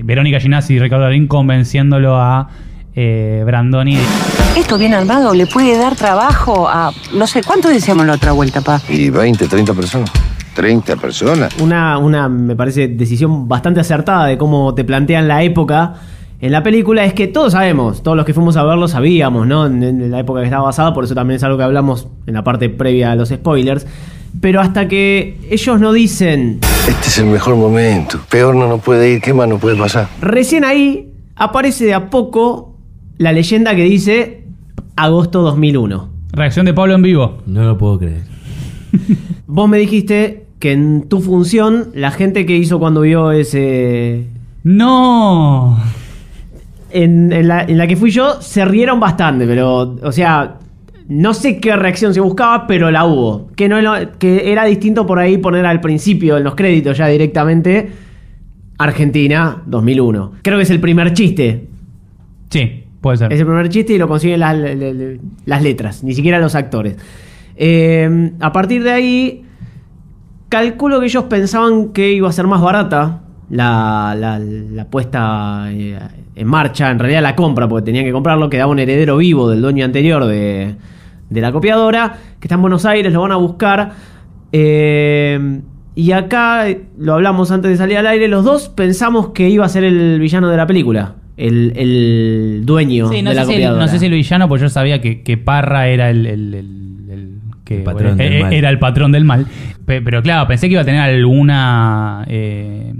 Verónica 0.02 0.40
Ginazzi 0.40 0.74
y 0.74 0.78
Ricardo 0.80 1.04
Darín 1.04 1.28
convenciéndolo 1.28 2.16
a 2.16 2.48
eh, 2.94 3.42
Brandoni. 3.44 3.98
Esto 4.56 4.78
bien 4.78 4.94
armado 4.94 5.34
le 5.34 5.46
puede 5.46 5.76
dar 5.78 5.94
trabajo 5.96 6.68
a, 6.68 6.90
no 7.14 7.26
sé, 7.26 7.42
¿cuánto 7.42 7.68
decíamos 7.68 8.06
la 8.06 8.14
otra 8.14 8.32
vuelta, 8.32 8.60
pa? 8.60 8.80
Y 8.88 9.10
20, 9.10 9.46
30 9.46 9.74
personas. 9.74 10.10
30 10.54 10.96
personas. 10.96 11.54
una, 11.60 11.98
una, 11.98 12.28
me 12.28 12.56
parece, 12.56 12.88
decisión 12.88 13.46
bastante 13.46 13.78
acertada 13.80 14.26
de 14.26 14.36
cómo 14.36 14.74
te 14.74 14.84
plantean 14.84 15.28
la 15.28 15.42
época 15.44 15.94
en 16.40 16.52
la 16.52 16.62
película 16.62 17.04
es 17.04 17.14
que 17.14 17.26
todos 17.26 17.52
sabemos, 17.52 18.02
todos 18.02 18.16
los 18.16 18.24
que 18.24 18.32
fuimos 18.32 18.56
a 18.56 18.62
verlo 18.62 18.86
sabíamos, 18.86 19.44
¿no? 19.46 19.66
En, 19.66 19.82
en 19.82 20.10
la 20.10 20.20
época 20.20 20.38
que 20.40 20.46
estaba 20.46 20.62
basada, 20.64 20.94
por 20.94 21.02
eso 21.02 21.12
también 21.14 21.36
es 21.36 21.42
algo 21.42 21.58
que 21.58 21.64
hablamos 21.64 22.06
en 22.28 22.34
la 22.34 22.44
parte 22.44 22.68
previa 22.70 23.10
a 23.10 23.16
los 23.16 23.30
spoilers. 23.30 23.86
Pero 24.40 24.60
hasta 24.60 24.86
que 24.86 25.36
ellos 25.50 25.80
no 25.80 25.92
dicen, 25.92 26.60
Este 26.86 27.08
es 27.08 27.18
el 27.18 27.26
mejor 27.26 27.56
momento. 27.56 28.20
Peor 28.28 28.54
no 28.54 28.68
nos 28.68 28.80
puede 28.82 29.10
ir. 29.10 29.20
¿Qué 29.20 29.34
más 29.34 29.48
nos 29.48 29.60
puede 29.60 29.74
pasar? 29.76 30.06
recién 30.20 30.64
ahí 30.64 31.12
aparece 31.34 31.86
de 31.86 31.94
a 31.94 32.08
poco 32.08 32.67
la 33.18 33.32
leyenda 33.32 33.74
que 33.74 33.84
dice 33.84 34.44
agosto 34.96 35.42
2001. 35.42 36.08
Reacción 36.32 36.66
de 36.66 36.74
Pablo 36.74 36.94
en 36.94 37.02
vivo. 37.02 37.38
No 37.46 37.64
lo 37.64 37.76
puedo 37.76 37.98
creer. 37.98 38.22
Vos 39.46 39.68
me 39.68 39.78
dijiste 39.78 40.46
que 40.58 40.72
en 40.72 41.08
tu 41.08 41.20
función, 41.20 41.90
la 41.94 42.10
gente 42.10 42.46
que 42.46 42.56
hizo 42.56 42.78
cuando 42.78 43.02
vio 43.02 43.30
ese, 43.32 44.26
¡No! 44.64 45.78
en, 46.90 47.32
en 47.32 47.48
la, 47.48 47.62
en 47.62 47.78
la 47.78 47.86
que 47.86 47.96
fui 47.96 48.10
yo 48.10 48.40
se 48.40 48.64
rieron 48.64 48.98
bastante, 48.98 49.46
pero, 49.46 49.96
o 50.02 50.12
sea, 50.12 50.58
no 51.08 51.32
sé 51.34 51.58
qué 51.58 51.74
reacción 51.76 52.12
se 52.12 52.20
buscaba, 52.20 52.66
pero 52.66 52.90
la 52.90 53.04
hubo. 53.04 53.50
Que, 53.56 53.68
no, 53.68 53.80
que 54.18 54.50
era 54.50 54.64
distinto 54.64 55.06
por 55.06 55.18
ahí 55.18 55.38
poner 55.38 55.64
al 55.64 55.80
principio 55.80 56.36
en 56.36 56.44
los 56.44 56.54
créditos 56.54 56.98
ya 56.98 57.06
directamente 57.06 57.90
Argentina 58.78 59.62
2001. 59.66 60.32
Creo 60.42 60.58
que 60.58 60.64
es 60.64 60.70
el 60.70 60.80
primer 60.80 61.12
chiste. 61.14 61.66
Sí, 62.50 62.84
puede 63.00 63.16
ser. 63.18 63.32
Es 63.32 63.40
el 63.40 63.46
primer 63.46 63.68
chiste 63.68 63.92
y 63.94 63.98
lo 63.98 64.08
consiguen 64.08 64.40
las, 64.40 65.62
letras, 65.62 66.02
ni 66.04 66.14
siquiera 66.14 66.38
los 66.38 66.54
actores. 66.54 66.96
Eh, 67.56 68.32
a 68.40 68.52
partir 68.52 68.82
de 68.82 68.90
ahí, 68.90 69.44
calculo 70.48 71.00
que 71.00 71.06
ellos 71.06 71.24
pensaban 71.24 71.88
que 71.88 72.12
iba 72.12 72.28
a 72.28 72.32
ser 72.32 72.46
más 72.46 72.60
barata 72.60 73.20
la, 73.50 74.14
la- 74.18 74.84
puesta 74.86 75.66
eh, 75.70 75.98
en 76.34 76.46
marcha, 76.46 76.90
en 76.90 76.98
realidad 76.98 77.22
la 77.22 77.34
compra, 77.34 77.68
porque 77.68 77.84
tenían 77.86 78.04
que 78.04 78.12
comprarlo, 78.12 78.48
quedaba 78.48 78.70
un 78.70 78.78
heredero 78.78 79.16
vivo 79.16 79.50
del 79.50 79.60
dueño 79.60 79.84
anterior 79.84 80.24
de, 80.26 80.76
de 81.30 81.40
la 81.40 81.50
copiadora, 81.52 82.16
que 82.38 82.46
está 82.46 82.54
en 82.54 82.60
Buenos 82.62 82.84
Aires, 82.84 83.12
lo 83.12 83.22
van 83.22 83.32
a 83.32 83.36
buscar. 83.36 83.92
Eh, 84.52 85.60
y 85.94 86.12
acá, 86.12 86.64
lo 86.96 87.14
hablamos 87.14 87.50
antes 87.50 87.72
de 87.72 87.76
salir 87.76 87.98
al 87.98 88.06
aire, 88.06 88.28
los 88.28 88.44
dos 88.44 88.68
pensamos 88.68 89.30
que 89.30 89.48
iba 89.48 89.64
a 89.66 89.68
ser 89.68 89.82
el 89.82 90.20
villano 90.20 90.48
de 90.48 90.56
la 90.56 90.66
película. 90.66 91.16
El, 91.38 91.72
el 91.76 92.62
dueño 92.66 93.08
Sí, 93.10 93.22
no, 93.22 93.30
de 93.30 93.36
la 93.36 93.44
si, 93.46 93.54
el- 93.54 93.78
no 93.78 93.86
sé 93.88 93.98
si 94.00 94.06
el 94.06 94.12
villano, 94.12 94.48
pues 94.48 94.60
yo 94.60 94.68
sabía 94.68 95.00
que, 95.00 95.22
que 95.22 95.36
Parra 95.38 95.86
era 95.88 96.10
el, 96.10 96.26
el- 96.26 96.54
el- 96.54 97.10
el 97.10 97.28
que 97.64 97.76
El 97.78 97.82
patrón 97.84 98.16
bueno, 98.16 98.22
del 98.24 98.32
eh, 98.32 98.42
mal. 98.42 98.52
era 98.52 98.70
el 98.70 98.78
patrón 98.78 99.12
del 99.12 99.24
mal. 99.24 99.46
Pe- 99.86 100.02
Pero 100.02 100.20
claro, 100.22 100.46
pensé 100.48 100.66
que 100.68 100.72
iba 100.72 100.82
a 100.82 100.84
tener 100.84 101.00
alguna 101.00 102.24
eh, 102.28 102.92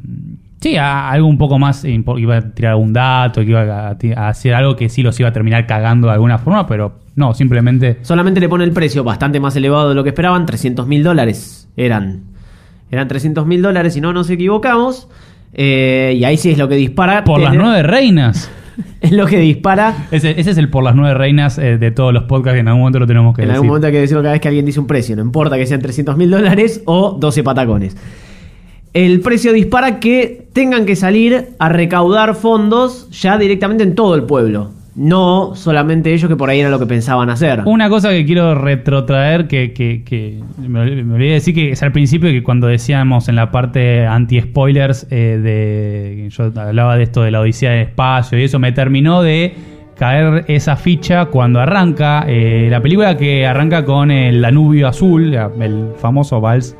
sí, 0.60 0.76
a- 0.76 1.10
algo 1.10 1.26
un 1.26 1.36
poco 1.38 1.58
más 1.58 1.84
iba 1.84 2.36
a 2.36 2.42
tirar 2.54 2.72
algún 2.72 2.92
dato, 2.92 3.40
que 3.40 3.48
iba 3.50 3.88
a, 3.88 3.96
a 4.16 4.28
hacer 4.28 4.54
algo 4.54 4.76
que 4.76 4.88
sí 4.88 5.02
los 5.02 5.18
iba 5.20 5.28
a 5.28 5.32
terminar 5.32 5.66
cagando 5.66 6.06
de 6.08 6.14
alguna 6.14 6.38
forma, 6.38 6.66
pero 6.66 7.00
no, 7.16 7.34
simplemente 7.34 7.98
Solamente 8.02 8.38
le 8.40 8.48
pone 8.48 8.62
el 8.64 8.70
precio 8.72 9.02
bastante 9.02 9.40
más 9.40 9.56
elevado 9.56 9.88
de 9.88 9.94
lo 9.96 10.02
que 10.04 10.10
esperaban, 10.10 10.46
300 10.46 10.86
mil 10.86 11.02
dólares 11.02 11.68
eran. 11.76 12.22
Eran 12.90 13.08
300 13.08 13.46
mil 13.46 13.60
dólares, 13.62 13.94
si 13.94 14.00
no 14.00 14.12
nos 14.12 14.30
equivocamos. 14.30 15.08
Eh, 15.52 16.14
y 16.18 16.24
ahí 16.24 16.36
sí 16.36 16.50
es 16.50 16.58
lo 16.58 16.68
que 16.68 16.76
dispara. 16.76 17.24
por 17.24 17.40
las 17.40 17.54
nueve 17.54 17.82
reinas. 17.82 18.50
Es 19.00 19.10
lo 19.10 19.26
que 19.26 19.38
dispara. 19.40 20.06
Ese, 20.12 20.38
ese 20.40 20.52
es 20.52 20.58
el 20.58 20.70
por 20.70 20.84
las 20.84 20.94
nueve 20.94 21.12
reinas 21.14 21.58
eh, 21.58 21.78
de 21.78 21.90
todos 21.90 22.12
los 22.14 22.24
podcasts 22.24 22.54
que 22.54 22.60
en 22.60 22.68
algún 22.68 22.82
momento 22.82 23.00
lo 23.00 23.08
tenemos 23.08 23.34
que 23.34 23.42
En 23.42 23.48
decir. 23.48 23.54
algún 23.56 23.68
momento 23.68 23.88
hay 23.88 23.92
que 23.92 24.00
decirlo 24.00 24.22
cada 24.22 24.32
vez 24.34 24.40
que 24.40 24.46
alguien 24.48 24.66
dice 24.66 24.78
un 24.78 24.86
precio. 24.86 25.16
No 25.16 25.22
importa 25.22 25.56
que 25.56 25.66
sean 25.66 25.80
300 25.80 26.16
mil 26.16 26.30
dólares 26.30 26.82
o 26.84 27.16
12 27.18 27.42
patacones. 27.42 27.96
El 28.92 29.20
precio 29.20 29.52
dispara 29.52 29.98
que 29.98 30.46
tengan 30.52 30.86
que 30.86 30.94
salir 30.94 31.48
a 31.58 31.68
recaudar 31.68 32.36
fondos 32.36 33.08
ya 33.10 33.36
directamente 33.36 33.82
en 33.82 33.96
todo 33.96 34.14
el 34.14 34.22
pueblo. 34.24 34.70
No 34.98 35.52
solamente 35.54 36.12
ellos 36.12 36.28
que 36.28 36.34
por 36.34 36.50
ahí 36.50 36.58
era 36.58 36.70
lo 36.70 36.78
que 36.80 36.86
pensaban 36.86 37.30
hacer. 37.30 37.62
Una 37.66 37.88
cosa 37.88 38.10
que 38.10 38.26
quiero 38.26 38.56
retrotraer, 38.56 39.46
que, 39.46 39.72
que, 39.72 40.42
me, 40.58 40.80
ol- 40.80 41.04
me 41.04 41.14
olvidé 41.14 41.34
decir 41.34 41.54
que 41.54 41.70
es 41.70 41.82
al 41.84 41.92
principio 41.92 42.30
que 42.30 42.42
cuando 42.42 42.66
decíamos 42.66 43.28
en 43.28 43.36
la 43.36 43.52
parte 43.52 44.04
anti-spoilers, 44.06 45.06
eh, 45.10 45.38
de 45.40 46.28
yo 46.30 46.50
hablaba 46.60 46.96
de 46.96 47.04
esto 47.04 47.22
de 47.22 47.30
la 47.30 47.40
Odisea 47.40 47.70
del 47.70 47.82
Espacio 47.82 48.38
y 48.38 48.42
eso, 48.42 48.58
me 48.58 48.72
terminó 48.72 49.22
de 49.22 49.54
caer 49.96 50.44
esa 50.48 50.74
ficha 50.76 51.26
cuando 51.26 51.60
arranca 51.60 52.24
eh, 52.26 52.66
la 52.70 52.80
película 52.80 53.16
que 53.16 53.46
arranca 53.46 53.84
con 53.84 54.10
el 54.10 54.40
Danubio 54.42 54.88
Azul, 54.88 55.32
el 55.34 55.88
famoso 55.96 56.40
vals 56.40 56.76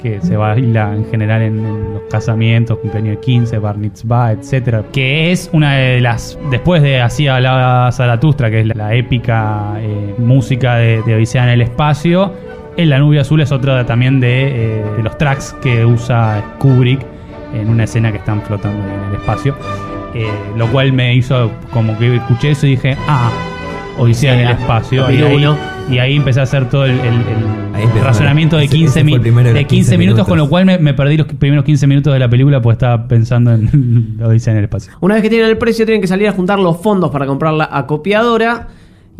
que 0.00 0.20
se 0.20 0.36
baila 0.36 0.94
en 0.94 1.04
general 1.10 1.42
en, 1.42 1.58
en 1.64 1.94
los 1.94 2.02
casamientos, 2.10 2.78
cumpleaños 2.78 3.16
de 3.16 3.20
15, 3.20 3.58
bar 3.58 3.76
mitzvah, 3.76 4.32
etcétera, 4.32 4.84
que 4.92 5.30
es 5.32 5.50
una 5.52 5.74
de 5.74 6.00
las 6.00 6.38
después 6.50 6.82
de 6.82 7.00
así 7.00 7.28
hablaba 7.28 7.90
Zaratustra, 7.92 8.50
que 8.50 8.60
es 8.60 8.66
la, 8.66 8.74
la 8.74 8.94
épica 8.94 9.74
eh, 9.78 10.14
música 10.18 10.76
de, 10.76 11.02
de 11.02 11.14
Odisea 11.14 11.44
en 11.44 11.50
el 11.50 11.62
espacio. 11.62 12.32
El 12.76 12.90
Danubio 12.90 13.20
Azul 13.20 13.40
es 13.40 13.52
otra 13.52 13.84
también 13.84 14.20
de, 14.20 14.78
eh, 14.78 14.84
de 14.96 15.02
los 15.02 15.18
tracks 15.18 15.54
que 15.62 15.84
usa 15.84 16.42
Kubrick 16.58 17.00
en 17.52 17.68
una 17.68 17.84
escena 17.84 18.10
que 18.12 18.18
están 18.18 18.40
flotando 18.42 18.82
en 18.88 19.00
el 19.10 19.14
espacio. 19.14 19.54
Eh, 20.14 20.28
lo 20.56 20.66
cual 20.68 20.92
me 20.92 21.14
hizo 21.14 21.52
como 21.72 21.96
que 21.98 22.16
escuché 22.16 22.50
eso 22.50 22.66
y 22.66 22.70
dije, 22.70 22.96
ah, 23.06 23.30
Odisea 24.00 24.34
en 24.34 24.40
el 24.40 24.50
espacio. 24.52 25.02
Y 25.10 25.14
ahí, 25.16 25.20
2001. 25.20 25.56
y 25.90 25.98
ahí 25.98 26.16
empecé 26.16 26.40
a 26.40 26.42
hacer 26.44 26.68
todo 26.68 26.84
el, 26.84 26.92
el- 26.92 26.98
el 26.98 27.74
Ahí 27.74 27.82
empezó. 27.84 28.04
razonamiento 28.04 28.56
de 28.56 28.64
Ese- 28.64 28.76
15, 28.76 29.00
ese 29.00 29.08
fue 29.08 29.12
el 29.12 29.18
mi- 29.18 29.22
primero 29.22 29.48
de 29.48 29.54
de 29.54 29.60
los 29.60 29.68
15 29.68 29.74
15 29.92 29.98
minutos, 29.98 30.16
minutos. 30.18 30.28
con 30.28 30.38
lo 30.38 30.48
cual 30.48 30.64
me, 30.66 30.78
me 30.78 30.94
perdí 30.94 31.16
los 31.16 31.26
primeros 31.26 31.64
15 31.64 31.86
minutos 31.86 32.12
de 32.12 32.18
la 32.18 32.28
película 32.28 32.60
pues 32.60 32.74
estaba 32.74 33.06
pensando 33.06 33.52
en 33.52 34.18
Odisea 34.22 34.52
en 34.52 34.58
el 34.58 34.64
espacio. 34.64 34.92
Una 35.00 35.14
vez 35.14 35.22
que 35.22 35.30
tienen 35.30 35.48
el 35.48 35.58
precio, 35.58 35.84
tienen 35.84 36.00
que 36.00 36.08
salir 36.08 36.28
a 36.28 36.32
juntar 36.32 36.58
los 36.58 36.80
fondos 36.82 37.10
para 37.10 37.26
comprar 37.26 37.52
la 37.54 37.68
acopiadora. 37.70 38.68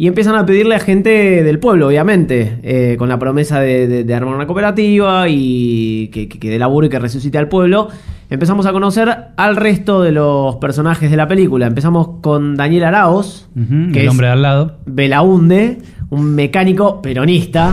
Y 0.01 0.07
empiezan 0.07 0.35
a 0.35 0.47
pedirle 0.47 0.77
a 0.77 0.79
gente 0.81 1.43
del 1.45 1.59
pueblo, 1.59 1.89
obviamente, 1.89 2.57
eh, 2.63 2.97
con 2.99 3.11
la 3.11 3.19
promesa 3.19 3.61
de, 3.61 3.87
de- 3.87 4.03
de 4.05 4.15
armar 4.15 4.35
una 4.35 4.47
cooperativa 4.47 5.27
y 5.29 6.09
que, 6.09 6.27
que, 6.27 6.39
que 6.39 6.49
dé 6.49 6.59
laburo 6.59 6.87
y 6.87 6.89
que 6.89 6.99
resucite 6.99 7.37
al 7.37 7.49
pueblo. 7.49 7.89
Empezamos 8.31 8.65
a 8.65 8.73
conocer 8.73 9.15
al 9.37 9.57
resto 9.57 10.01
de 10.01 10.13
los 10.13 10.57
personajes 10.57 11.11
de 11.11 11.19
la 11.19 11.29
película. 11.29 11.67
Empezamos 11.67 12.09
con 12.23 12.57
Daniel 12.57 12.85
Araos, 12.85 13.51
que 13.93 13.99
el 14.01 14.05
es 14.07 14.09
hombre 14.11 14.29
de 14.29 14.33
al 14.33 14.41
lado. 14.41 14.79
Belaunde, 14.87 15.77
un 16.09 16.35
mecánico 16.35 17.03
peronista. 17.03 17.71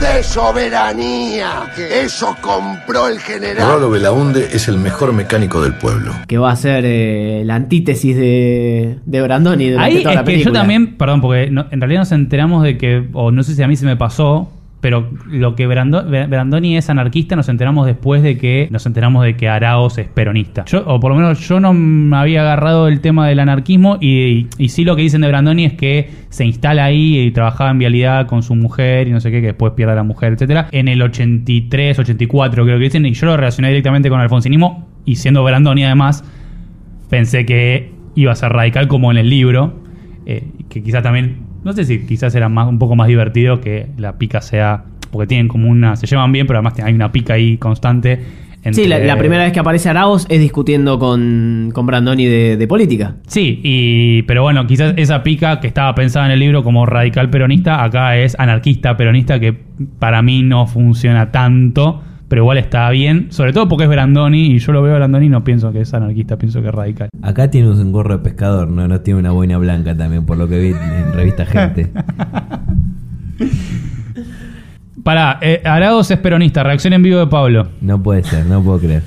¡De 0.00 0.22
soberanía! 0.22 1.62
Eso 1.76 2.36
compró 2.40 3.08
el 3.08 3.18
general. 3.20 3.68
Rolo 3.72 3.90
Belaunde 3.90 4.48
es 4.52 4.68
el 4.68 4.76
mejor 4.78 5.12
mecánico 5.12 5.62
del 5.62 5.74
pueblo. 5.74 6.12
que 6.26 6.38
va 6.38 6.50
a 6.52 6.56
ser 6.56 6.84
eh, 6.86 7.42
la 7.44 7.54
antítesis 7.54 8.14
de, 8.16 8.98
de 9.04 9.22
Brandoni 9.22 9.70
durante 9.70 9.96
Ahí 9.96 10.02
toda 10.02 10.12
es 10.12 10.16
la 10.16 10.24
que 10.24 10.30
yo 10.32 10.34
película. 10.36 10.60
también, 10.60 10.96
perdón, 10.96 11.20
porque 11.20 11.50
no- 11.50 11.66
en 11.70 11.80
realidad 11.80 12.00
nos 12.00 12.12
enteramos 12.12 12.62
de 12.62 12.76
que, 12.78 13.08
o 13.12 13.30
no 13.30 13.42
sé 13.42 13.54
si 13.54 13.62
a 13.62 13.68
mí 13.68 13.76
se 13.76 13.86
me 13.86 13.96
pasó, 13.96 14.50
pero 14.84 15.08
lo 15.30 15.54
que 15.56 15.66
Brando- 15.66 16.04
Brandoni 16.04 16.76
es 16.76 16.90
anarquista 16.90 17.36
nos 17.36 17.48
enteramos 17.48 17.86
después 17.86 18.22
de 18.22 18.36
que 18.36 18.68
nos 18.70 18.84
enteramos 18.84 19.24
de 19.24 19.34
que 19.34 19.48
Araos 19.48 19.96
es 19.96 20.08
peronista. 20.08 20.66
Yo, 20.66 20.84
o 20.86 21.00
por 21.00 21.10
lo 21.10 21.16
menos 21.16 21.40
yo 21.48 21.58
no 21.58 21.72
me 21.72 22.14
había 22.18 22.42
agarrado 22.42 22.86
el 22.88 23.00
tema 23.00 23.26
del 23.26 23.40
anarquismo 23.40 23.96
y, 23.98 24.46
y 24.58 24.68
sí 24.68 24.84
lo 24.84 24.94
que 24.94 25.00
dicen 25.00 25.22
de 25.22 25.28
Brandoni 25.28 25.64
es 25.64 25.72
que 25.72 26.10
se 26.28 26.44
instala 26.44 26.84
ahí 26.84 27.18
y 27.18 27.30
trabajaba 27.30 27.70
en 27.70 27.78
vialidad 27.78 28.26
con 28.26 28.42
su 28.42 28.54
mujer 28.54 29.08
y 29.08 29.12
no 29.12 29.20
sé 29.20 29.30
qué, 29.30 29.40
que 29.40 29.46
después 29.46 29.72
pierde 29.72 29.92
a 29.94 29.96
la 29.96 30.02
mujer, 30.02 30.34
etcétera. 30.34 30.68
En 30.70 30.88
el 30.88 31.00
83, 31.00 31.98
84 32.00 32.64
creo 32.64 32.76
que 32.76 32.84
dicen, 32.84 33.06
y 33.06 33.14
yo 33.14 33.24
lo 33.24 33.38
relacioné 33.38 33.68
directamente 33.68 34.10
con 34.10 34.20
alfonsinismo 34.20 34.86
y 35.06 35.16
siendo 35.16 35.42
Brandoni 35.44 35.82
además, 35.84 36.22
pensé 37.08 37.46
que 37.46 37.90
iba 38.16 38.32
a 38.32 38.34
ser 38.36 38.52
radical 38.52 38.86
como 38.86 39.10
en 39.10 39.16
el 39.16 39.30
libro, 39.30 39.80
eh, 40.26 40.44
que 40.68 40.82
quizá 40.82 41.00
también, 41.00 41.38
no 41.64 41.72
sé 41.72 41.84
si 41.84 42.00
quizás 42.06 42.34
era 42.34 42.48
más, 42.48 42.68
un 42.68 42.78
poco 42.78 42.94
más 42.94 43.08
divertido 43.08 43.60
que 43.60 43.86
la 43.96 44.18
pica 44.18 44.40
sea, 44.40 44.84
porque 45.10 45.26
tienen 45.26 45.48
como 45.48 45.68
una, 45.68 45.96
se 45.96 46.06
llevan 46.06 46.30
bien, 46.32 46.46
pero 46.46 46.58
además 46.58 46.78
hay 46.80 46.94
una 46.94 47.10
pica 47.10 47.34
ahí 47.34 47.56
constante. 47.56 48.20
Sí, 48.72 48.86
la, 48.86 49.18
primera 49.18 49.44
vez 49.44 49.52
que 49.52 49.60
aparece 49.60 49.90
Araos 49.90 50.26
es 50.30 50.40
discutiendo 50.40 50.98
con, 50.98 51.70
con 51.74 51.84
Brandoni 51.84 52.24
de, 52.24 52.56
de 52.56 52.66
política. 52.66 53.16
Sí, 53.26 53.60
y, 53.62 54.22
pero 54.22 54.42
bueno, 54.42 54.66
quizás 54.66 54.94
esa 54.96 55.22
pica 55.22 55.60
que 55.60 55.66
estaba 55.66 55.94
pensada 55.94 56.26
en 56.26 56.32
el 56.32 56.40
libro 56.40 56.64
como 56.64 56.86
radical 56.86 57.28
peronista, 57.28 57.84
acá 57.84 58.16
es 58.16 58.34
anarquista 58.38 58.96
peronista, 58.96 59.38
que 59.38 59.52
para 59.98 60.22
mí 60.22 60.42
no 60.42 60.66
funciona 60.66 61.30
tanto, 61.30 62.02
pero 62.34 62.42
igual 62.42 62.58
está 62.58 62.90
bien, 62.90 63.28
sobre 63.30 63.52
todo 63.52 63.68
porque 63.68 63.84
es 63.84 63.88
Brandoni, 63.88 64.46
y 64.46 64.58
yo 64.58 64.72
lo 64.72 64.82
veo 64.82 64.94
a 64.94 64.96
Brandoni 64.96 65.26
y 65.26 65.28
no 65.28 65.44
pienso 65.44 65.70
que 65.70 65.82
es 65.82 65.94
anarquista, 65.94 66.36
pienso 66.36 66.60
que 66.60 66.66
es 66.66 66.74
radical. 66.74 67.08
Acá 67.22 67.48
tiene 67.48 67.70
un 67.70 67.92
gorro 67.92 68.18
de 68.18 68.24
pescador, 68.24 68.66
no, 68.66 68.88
no 68.88 69.00
tiene 69.02 69.20
una 69.20 69.30
boina 69.30 69.56
blanca 69.56 69.96
también, 69.96 70.26
por 70.26 70.36
lo 70.36 70.48
que 70.48 70.58
vi 70.58 70.70
en 70.70 71.12
revista 71.12 71.46
Gente. 71.46 71.92
Pará, 75.04 75.38
eh, 75.42 75.62
Arados 75.64 76.10
es 76.10 76.18
peronista, 76.18 76.64
reacción 76.64 76.94
en 76.94 77.04
vivo 77.04 77.20
de 77.20 77.28
Pablo. 77.28 77.68
No 77.80 78.02
puede 78.02 78.24
ser, 78.24 78.44
no 78.46 78.60
puedo 78.64 78.80
creer. 78.80 79.04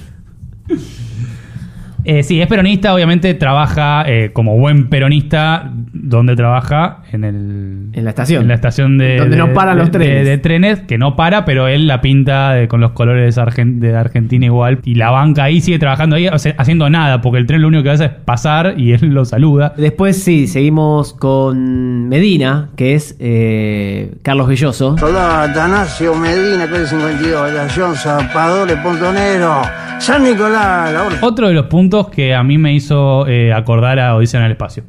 Eh, 2.10 2.24
sí, 2.24 2.40
es 2.40 2.48
peronista, 2.48 2.94
obviamente 2.94 3.34
trabaja 3.34 4.06
eh, 4.08 4.32
como 4.32 4.58
buen 4.58 4.88
peronista, 4.88 5.70
donde 5.92 6.38
trabaja 6.38 7.00
en 7.12 7.26
el... 7.26 7.90
En 7.92 8.04
la 8.06 8.12
estación. 8.12 8.44
En 8.44 8.48
la 8.48 8.54
estación 8.54 8.98
de... 8.98 9.18
Donde 9.18 9.36
no 9.36 9.54
paran 9.54 9.76
de- 9.76 9.82
los 9.84 9.92
trenes. 9.92 10.24
De, 10.24 10.30
de 10.32 10.38
trenes, 10.38 10.80
que 10.82 10.98
no 10.98 11.18
para, 11.18 11.44
pero 11.44 11.68
él 11.68 11.86
la 11.86 12.00
pinta 12.00 12.54
de- 12.54 12.70
con 12.70 12.80
los 12.80 12.92
colores 12.92 13.38
argen- 13.38 13.80
de 13.80 13.94
Argentina 13.96 14.46
igual. 14.46 14.80
Y 14.86 14.96
la 14.96 15.12
banca 15.12 15.44
ahí 15.44 15.60
sigue 15.60 15.80
trabajando 15.80 16.16
ahí, 16.16 16.30
o 16.30 16.40
sea, 16.40 16.56
haciendo 16.58 16.90
nada, 16.90 17.20
porque 17.20 17.40
el 17.40 17.46
tren 17.46 17.62
lo 17.62 17.68
único 17.68 17.84
que 17.84 17.90
hace 17.90 18.06
es 18.06 18.12
pasar 18.12 18.76
y 18.78 18.94
él 18.94 19.08
lo 19.10 19.26
saluda. 19.26 19.74
Después 19.76 20.24
sí, 20.24 20.48
seguimos 20.48 21.14
con 21.14 22.08
Medina, 22.08 22.70
que 22.78 22.94
es 22.96 23.18
eh, 23.20 24.14
Carlos 24.22 24.48
Belloso. 24.48 24.98
Soldado 24.98 25.42
Atanasio 25.52 26.16
Medina, 26.16 26.68
calle 26.70 26.86
52, 26.88 27.50
Estación 27.52 27.96
Zapadores, 27.96 28.78
Pontonero, 28.78 29.62
San 30.00 30.24
Nicolás, 30.24 30.94
la. 30.94 31.08
Otro 31.28 31.48
de 31.48 31.54
los 31.54 31.66
puntos 31.66 31.97
que 32.06 32.36
a 32.36 32.44
mí 32.44 32.60
me 32.60 32.74
hizo 32.76 33.28
eh, 33.28 33.52
acordar 33.52 34.00
a 34.00 34.16
Odisea 34.16 34.40
en 34.42 34.46
el 34.46 34.52
Espacio. 34.52 34.84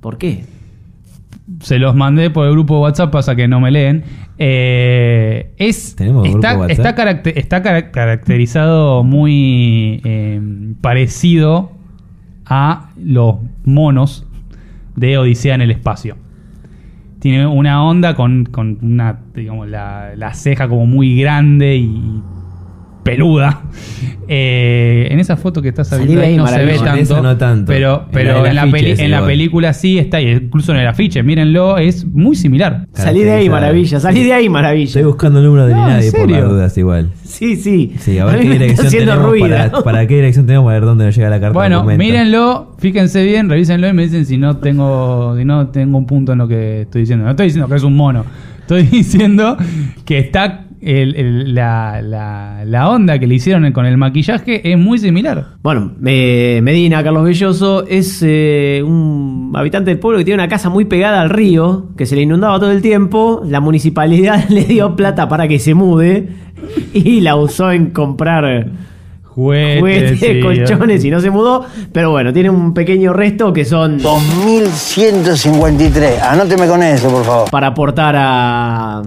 ¿Por 0.00 0.16
qué? 0.16 0.44
se 1.60 1.78
los 1.78 1.94
mandé 1.94 2.28
por 2.30 2.44
el 2.46 2.52
grupo 2.52 2.74
de 2.74 2.80
WhatsApp, 2.82 3.12
pasa 3.12 3.36
que 3.36 3.46
no 3.46 3.60
me 3.60 3.70
leen. 3.70 4.02
Eh, 4.36 5.52
es, 5.58 5.94
¿Tenemos 5.94 6.26
está, 6.28 6.66
está, 6.68 6.94
caracte- 6.96 7.34
está 7.38 7.62
cara- 7.62 7.90
caracterizado 7.92 9.04
muy 9.04 10.00
eh, 10.04 10.40
parecido 10.80 11.70
a 12.46 12.90
los 13.00 13.36
monos 13.64 14.26
de 14.96 15.18
Odisea 15.18 15.54
en 15.54 15.60
el 15.62 15.70
espacio. 15.70 16.16
Tiene 17.20 17.46
una 17.46 17.84
onda 17.84 18.14
con, 18.16 18.46
con 18.46 18.78
una, 18.82 19.20
digamos, 19.34 19.68
la, 19.68 20.14
la 20.16 20.34
ceja 20.34 20.68
como 20.68 20.86
muy 20.86 21.16
grande 21.20 21.76
y 21.76 22.22
peluda. 23.06 23.62
Eh, 24.28 25.06
en 25.10 25.20
esa 25.20 25.36
foto 25.36 25.62
que 25.62 25.68
estás 25.68 25.88
viendo 25.98 26.20
ahí 26.20 26.30
ahí, 26.30 26.36
no 26.36 26.46
se 26.48 26.64
ve 26.64 26.78
tanto, 26.78 27.22
no 27.22 27.38
pero, 27.66 28.02
En 28.06 28.10
pero 28.10 28.42
la 28.42 28.48
en, 28.50 28.56
la, 28.56 28.64
del 28.64 28.70
afiche 28.70 28.72
peli- 28.78 28.90
ese 28.90 29.04
en 29.04 29.10
la 29.12 29.16
igual. 29.18 29.30
película 29.30 29.72
sí 29.72 29.98
está, 29.98 30.20
y 30.20 30.28
incluso 30.30 30.72
en 30.72 30.78
el 30.78 30.86
afiche, 30.88 31.22
mírenlo, 31.22 31.78
es 31.78 32.04
muy 32.04 32.34
similar. 32.34 32.88
Salí 32.92 33.22
de 33.22 33.30
ahí, 33.32 33.48
maravilla. 33.48 34.00
Salí 34.00 34.24
de 34.24 34.32
ahí, 34.32 34.48
maravilla. 34.48 34.86
Estoy 34.88 35.04
buscando 35.04 35.38
el 35.38 35.44
número 35.46 35.66
de 35.68 35.74
No, 35.74 35.86
¿en 35.88 35.94
nadie 35.94 36.10
por 36.12 36.28
las 36.28 36.44
dudas 36.48 36.76
igual. 36.78 37.10
Sí, 37.24 37.54
sí. 37.56 37.92
Sí, 38.00 38.18
a 38.18 38.24
ver 38.24 38.40
qué 38.40 38.50
dirección 38.50 38.86
haciendo 38.88 39.12
tenemos 39.12 39.30
ruido. 39.30 39.48
para, 39.48 39.82
para 39.82 40.06
qué 40.08 40.14
dirección 40.16 40.46
tenemos 40.46 40.66
para 40.66 40.78
ver 40.80 40.86
dónde 40.88 41.04
nos 41.06 41.14
llega 41.16 41.30
la 41.30 41.40
carta. 41.40 41.52
Bueno, 41.54 41.84
mírenlo, 41.84 42.74
fíjense 42.78 43.22
bien, 43.22 43.48
revísenlo 43.48 43.88
y 43.88 43.92
me 43.92 44.02
dicen 44.02 44.26
si 44.26 44.38
no 44.38 44.56
tengo 44.56 45.36
si 45.36 45.44
no 45.44 45.68
tengo 45.68 45.98
un 45.98 46.06
punto 46.06 46.32
en 46.32 46.38
lo 46.38 46.48
que 46.48 46.82
estoy 46.82 47.02
diciendo. 47.02 47.24
No 47.24 47.30
estoy 47.30 47.46
diciendo 47.46 47.68
que 47.68 47.76
es 47.76 47.82
un 47.84 47.94
mono. 47.94 48.24
Estoy 48.60 48.82
diciendo 48.90 49.56
que 50.04 50.18
está 50.18 50.65
el- 50.86 51.16
el- 51.16 51.54
la, 51.54 52.00
la- 52.02 52.64
la 52.64 52.88
onda 52.90 53.18
que 53.18 53.26
le 53.26 53.34
hicieron 53.34 53.70
con 53.72 53.86
el 53.86 53.96
maquillaje 53.96 54.70
es 54.72 54.78
muy 54.78 54.98
similar. 54.98 55.46
Bueno, 55.62 55.92
eh, 56.04 56.60
Medina, 56.62 57.02
Carlos 57.02 57.24
Belloso, 57.24 57.84
es 57.86 58.22
eh, 58.24 58.82
un 58.86 59.52
habitante 59.54 59.90
del 59.90 59.98
pueblo 59.98 60.18
que 60.18 60.24
tiene 60.24 60.42
una 60.42 60.48
casa 60.48 60.70
muy 60.70 60.84
pegada 60.84 61.20
al 61.20 61.30
río, 61.30 61.86
que 61.96 62.06
se 62.06 62.14
le 62.16 62.22
inundaba 62.22 62.58
todo 62.60 62.70
el 62.70 62.82
tiempo. 62.82 63.42
La 63.46 63.60
municipalidad 63.60 64.44
le 64.48 64.64
dio 64.64 64.94
plata 64.96 65.28
para 65.28 65.48
que 65.48 65.58
se 65.58 65.74
mude 65.74 66.28
y 66.94 67.20
la 67.20 67.36
usó 67.36 67.70
en 67.72 67.90
comprar 67.90 68.70
Juguetes, 69.36 69.80
juguetes, 69.80 70.18
sí, 70.20 70.40
colchones 70.40 71.04
y 71.04 71.10
no 71.10 71.20
se 71.20 71.28
mudó. 71.30 71.66
Pero 71.92 72.10
bueno, 72.10 72.32
tiene 72.32 72.48
un 72.48 72.72
pequeño 72.72 73.12
resto 73.12 73.52
que 73.52 73.66
son 73.66 73.98
2153. 73.98 76.22
Anóteme 76.22 76.66
con 76.66 76.82
eso, 76.82 77.10
por 77.10 77.22
favor. 77.24 77.50
para 77.50 77.66
aportar 77.68 78.14
a, 78.16 79.02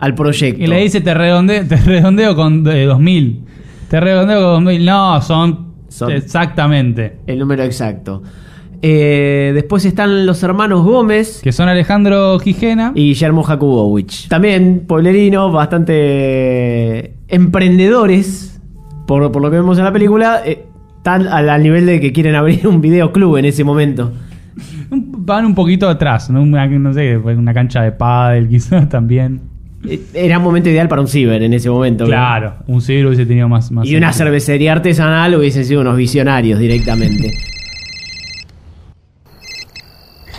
al 0.00 0.14
proyecto. 0.14 0.62
Y 0.62 0.66
le 0.66 0.80
dice 0.80 1.00
te 1.00 1.14
redondeo, 1.14 1.66
te 1.66 1.76
redondeo 1.76 2.34
con 2.34 2.66
eh, 2.68 2.84
2000. 2.86 3.44
Te 3.88 4.00
redondeo 4.00 4.40
con 4.54 4.64
2000. 4.64 4.84
No, 4.86 5.20
son, 5.22 5.66
Son- 5.88 6.10
exactamente. 6.10 7.18
el 7.26 7.38
número 7.38 7.62
exacto. 7.62 8.22
Eh, 8.82 9.50
después 9.52 9.84
están 9.84 10.24
los 10.24 10.42
hermanos 10.42 10.82
Gómez. 10.84 11.40
Que 11.44 11.52
son 11.52 11.68
Alejandro 11.68 12.38
Gijena. 12.38 12.92
y 12.94 13.08
Guillermo 13.08 13.42
Jakubowicz. 13.42 14.28
También 14.28 14.84
pueblerinos, 14.88 15.52
bastante 15.52 17.14
emprendedores, 17.28 18.60
por, 19.06 19.30
por 19.32 19.42
lo 19.42 19.50
que 19.50 19.56
vemos 19.58 19.76
en 19.78 19.84
la 19.84 19.92
película, 19.92 20.40
eh, 20.46 20.64
están 20.96 21.26
al, 21.26 21.48
al 21.50 21.62
nivel 21.62 21.84
de 21.86 22.00
que 22.00 22.12
quieren 22.12 22.34
abrir 22.36 22.66
un 22.66 22.80
videoclub 22.80 23.36
en 23.36 23.44
ese 23.44 23.64
momento. 23.64 24.12
Van 24.90 25.44
un 25.46 25.54
poquito 25.54 25.88
atrás, 25.88 26.30
¿no? 26.30 26.42
Una- 26.42 26.66
no 26.66 26.92
sé, 26.94 27.16
una 27.18 27.52
cancha 27.54 27.82
de 27.82 27.92
pádel 27.92 28.48
quizás 28.50 28.88
también. 28.88 29.42
Eh, 29.88 30.00
Era 30.12 30.38
un 30.38 30.44
momento 30.44 30.68
ideal 30.68 30.88
para 30.88 31.00
un 31.00 31.08
ciber 31.08 31.42
en 31.42 31.52
ese 31.54 31.70
momento. 31.70 32.04
Claro, 32.04 32.54
un 32.66 32.80
siglo 32.82 33.08
hubiese 33.08 33.26
tenido 33.26 33.48
más... 33.48 33.70
más 33.70 33.86
Y 33.86 33.96
una 33.96 34.12
sentido. 34.12 34.26
cervecería 34.26 34.72
artesanal 34.72 35.34
hubiesen 35.34 35.64
sido 35.64 35.80
unos 35.80 35.96
visionarios 35.96 36.58
directamente. 36.58 37.32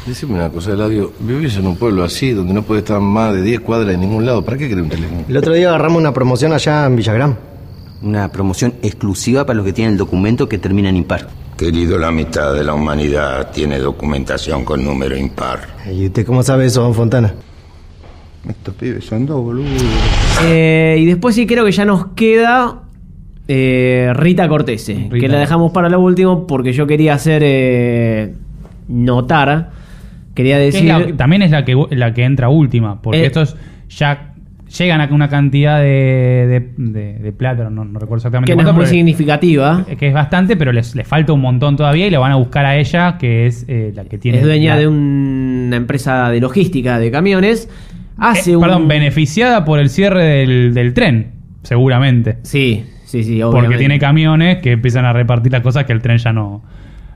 Decime 0.05 0.33
una 0.35 0.49
cosa, 0.49 0.71
Eladio. 0.73 1.13
Vivís 1.19 1.55
en 1.57 1.67
un 1.67 1.75
pueblo 1.77 2.03
así, 2.03 2.31
donde 2.31 2.53
no 2.53 2.63
puede 2.63 2.79
estar 2.79 2.99
más 2.99 3.33
de 3.35 3.41
10 3.43 3.61
cuadras 3.61 3.93
en 3.93 4.01
ningún 4.01 4.25
lado. 4.25 4.43
¿Para 4.43 4.57
qué 4.57 4.67
querés 4.67 4.83
un 4.83 4.89
teléfono? 4.89 5.23
El 5.27 5.37
otro 5.37 5.53
día 5.53 5.69
agarramos 5.69 5.99
una 5.99 6.11
promoción 6.13 6.53
allá 6.53 6.85
en 6.87 6.95
Villagrán. 6.95 7.37
Una 8.01 8.31
promoción 8.31 8.73
exclusiva 8.81 9.45
para 9.45 9.57
los 9.57 9.65
que 9.65 9.73
tienen 9.73 9.93
el 9.93 9.97
documento 9.99 10.49
que 10.49 10.57
termina 10.57 10.89
en 10.89 10.97
impar. 10.97 11.27
Querido, 11.55 11.99
la 11.99 12.11
mitad 12.11 12.51
de 12.55 12.63
la 12.63 12.73
humanidad 12.73 13.51
tiene 13.51 13.77
documentación 13.77 14.65
con 14.65 14.83
número 14.83 15.15
impar. 15.15 15.59
¿Y 15.91 16.07
usted 16.07 16.25
cómo 16.25 16.41
sabe 16.41 16.65
eso, 16.65 16.81
don 16.81 16.95
Fontana? 16.95 17.31
Estos 18.47 18.73
pibes 18.75 19.05
son 19.05 19.25
dos 19.25 19.41
boludos. 19.41 19.69
Eh, 20.45 20.97
y 20.99 21.05
después 21.05 21.35
sí 21.35 21.45
creo 21.45 21.63
que 21.65 21.71
ya 21.71 21.85
nos 21.85 22.07
queda 22.15 22.81
eh, 23.47 24.11
Rita 24.15 24.47
Cortese, 24.47 25.09
que 25.09 25.27
la 25.27 25.39
dejamos 25.39 25.71
para 25.71 25.89
lo 25.89 25.99
último 25.99 26.47
porque 26.47 26.73
yo 26.73 26.87
quería 26.87 27.13
hacer 27.13 27.41
eh, 27.45 28.33
notar, 28.87 29.69
quería 30.33 30.59
es 30.63 30.73
decir... 30.73 30.87
la- 30.89 31.15
también 31.17 31.41
es 31.43 31.51
la 31.51 31.65
que, 31.65 31.75
la 31.91 32.13
que 32.13 32.23
entra 32.23 32.49
última, 32.49 33.01
porque 33.01 33.21
Eh. 33.21 33.25
estos 33.27 33.55
ya 33.89 34.33
llegan 34.77 35.01
a 35.01 35.13
una 35.13 35.27
cantidad 35.29 35.79
de, 35.79 36.47
de, 36.77 36.91
de- 36.91 37.19
de 37.19 37.31
plata, 37.33 37.69
no, 37.69 37.83
no 37.83 37.99
recuerdo 37.99 38.17
exactamente 38.21 38.55
que 38.55 38.63
no 38.63 38.69
es 38.69 38.75
muy 38.75 38.85
significativa. 38.85 39.85
que 39.99 40.07
es 40.07 40.13
bastante, 40.13 40.55
pero 40.55 40.71
les, 40.71 40.95
les 40.95 41.05
falta 41.05 41.33
un 41.33 41.41
montón 41.41 41.75
todavía 41.75 42.07
y 42.07 42.09
la 42.09 42.19
van 42.19 42.31
a 42.31 42.37
buscar 42.37 42.65
a 42.65 42.77
ella, 42.77 43.17
que 43.19 43.45
es 43.47 43.65
eh, 43.67 43.91
la 43.93 44.05
que 44.05 44.17
tiene... 44.17 44.37
es 44.39 44.43
dueña 44.45 44.75
la- 44.75 44.79
de 44.81 44.87
una 44.87 45.75
empresa 45.75 46.29
de 46.29 46.39
logística 46.39 46.97
de 46.99 47.11
camiones. 47.11 47.69
Hace 48.17 48.51
Eh, 48.51 48.55
un... 48.55 48.61
Perdón, 48.61 48.87
beneficiada 48.87 49.65
por 49.65 49.79
el 49.79 49.89
cierre 49.89 50.23
del, 50.23 50.73
del 50.73 50.93
tren, 50.93 51.31
seguramente. 51.63 52.37
Sí, 52.43 52.85
sí, 53.05 53.23
sí, 53.23 53.39
Porque 53.43 53.77
tiene 53.77 53.99
camiones 53.99 54.57
que 54.61 54.73
empiezan 54.73 55.05
a 55.05 55.13
repartir 55.13 55.51
las 55.51 55.61
cosas 55.61 55.85
que 55.85 55.93
el 55.93 56.01
tren 56.01 56.17
ya 56.17 56.31
no, 56.31 56.63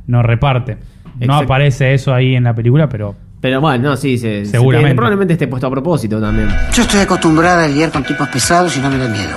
no 0.07 0.23
reparte. 0.23 0.77
No 1.19 1.35
aparece 1.35 1.93
eso 1.93 2.13
ahí 2.13 2.35
en 2.35 2.43
la 2.43 2.53
película, 2.53 2.89
pero 2.89 3.15
Pero 3.39 3.61
bueno, 3.61 3.89
no, 3.91 3.95
sí, 3.97 4.17
se, 4.17 4.45
se 4.45 4.51
Seguramente. 4.51 4.87
tiene- 4.87 4.95
probablemente 4.95 5.33
esté 5.33 5.47
puesto 5.47 5.67
a 5.67 5.71
propósito 5.71 6.19
también. 6.19 6.49
Yo 6.73 6.81
estoy 6.81 6.99
acostumbrada 7.01 7.63
a 7.65 7.67
lidiar 7.67 7.91
con 7.91 8.03
tipos 8.03 8.27
pesados 8.29 8.75
y 8.75 8.81
no 8.81 8.89
me 8.89 8.97
da 8.97 9.07
miedo. 9.07 9.35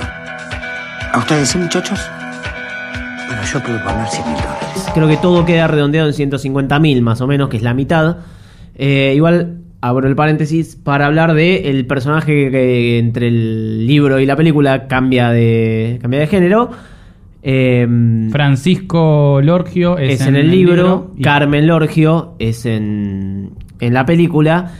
¿A 1.13 1.17
ustedes 1.19 1.47
sí, 1.49 1.57
muchachos? 1.57 1.99
Bueno, 3.27 3.41
yo 3.43 3.59
puedo 3.63 3.83
poner 3.83 4.07
100 4.07 4.25
mil 4.27 4.35
dólares. 4.35 4.89
Creo 4.93 5.07
que 5.07 5.17
todo 5.17 5.45
queda 5.45 5.67
redondeado 5.67 6.07
en 6.07 6.13
150 6.13 6.79
mil 6.79 7.01
más 7.01 7.21
o 7.21 7.27
menos, 7.27 7.47
que 7.49 7.57
es 7.57 7.63
la 7.63 7.73
mitad. 7.73 8.17
Eh, 8.75 9.13
igual 9.15 9.58
abro 9.81 10.07
el 10.07 10.15
paréntesis, 10.15 10.75
para 10.75 11.05
hablar 11.05 11.33
de 11.33 11.69
el 11.69 11.85
personaje 11.85 12.51
que 12.51 12.99
entre 12.99 13.27
el 13.27 13.87
libro 13.87 14.19
y 14.19 14.25
la 14.25 14.35
película 14.35 14.87
cambia 14.87 15.29
de, 15.29 15.99
cambia 16.01 16.19
de 16.19 16.27
género. 16.27 16.71
Eh, 17.41 17.87
Francisco 18.31 19.39
Lorgio 19.41 19.97
es, 19.97 20.19
es 20.19 20.27
en 20.27 20.35
el 20.35 20.51
libro, 20.51 21.13
Carmen 21.21 21.67
Lorgio 21.67 22.35
es 22.39 22.65
en, 22.65 23.51
en 23.79 23.93
la 23.93 24.05
película. 24.05 24.73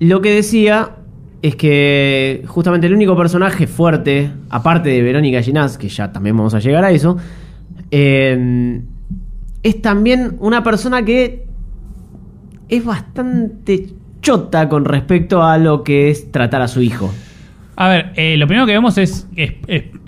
Lo 0.00 0.20
que 0.20 0.34
decía 0.34 0.96
es 1.40 1.56
que 1.56 2.42
justamente 2.46 2.86
el 2.86 2.94
único 2.94 3.16
personaje 3.16 3.66
fuerte, 3.66 4.30
aparte 4.50 4.88
de 4.88 5.02
Verónica 5.02 5.42
Ginás, 5.42 5.78
que 5.78 5.88
ya 5.88 6.10
también 6.10 6.36
vamos 6.36 6.54
a 6.54 6.58
llegar 6.58 6.84
a 6.84 6.90
eso, 6.90 7.16
eh, 7.90 8.80
es 9.62 9.82
también 9.82 10.36
una 10.40 10.64
persona 10.64 11.04
que 11.04 11.44
es 12.68 12.84
bastante 12.84 13.88
chota 14.24 14.68
con 14.68 14.84
respecto 14.86 15.44
a 15.44 15.58
lo 15.58 15.84
que 15.84 16.10
es 16.10 16.32
tratar 16.32 16.62
a 16.62 16.66
su 16.66 16.82
hijo. 16.82 17.12
A 17.76 17.88
ver, 17.88 18.12
eh, 18.14 18.36
lo 18.36 18.46
primero 18.46 18.66
que 18.66 18.72
vemos 18.72 18.96
es 18.98 19.28
que 19.34 19.60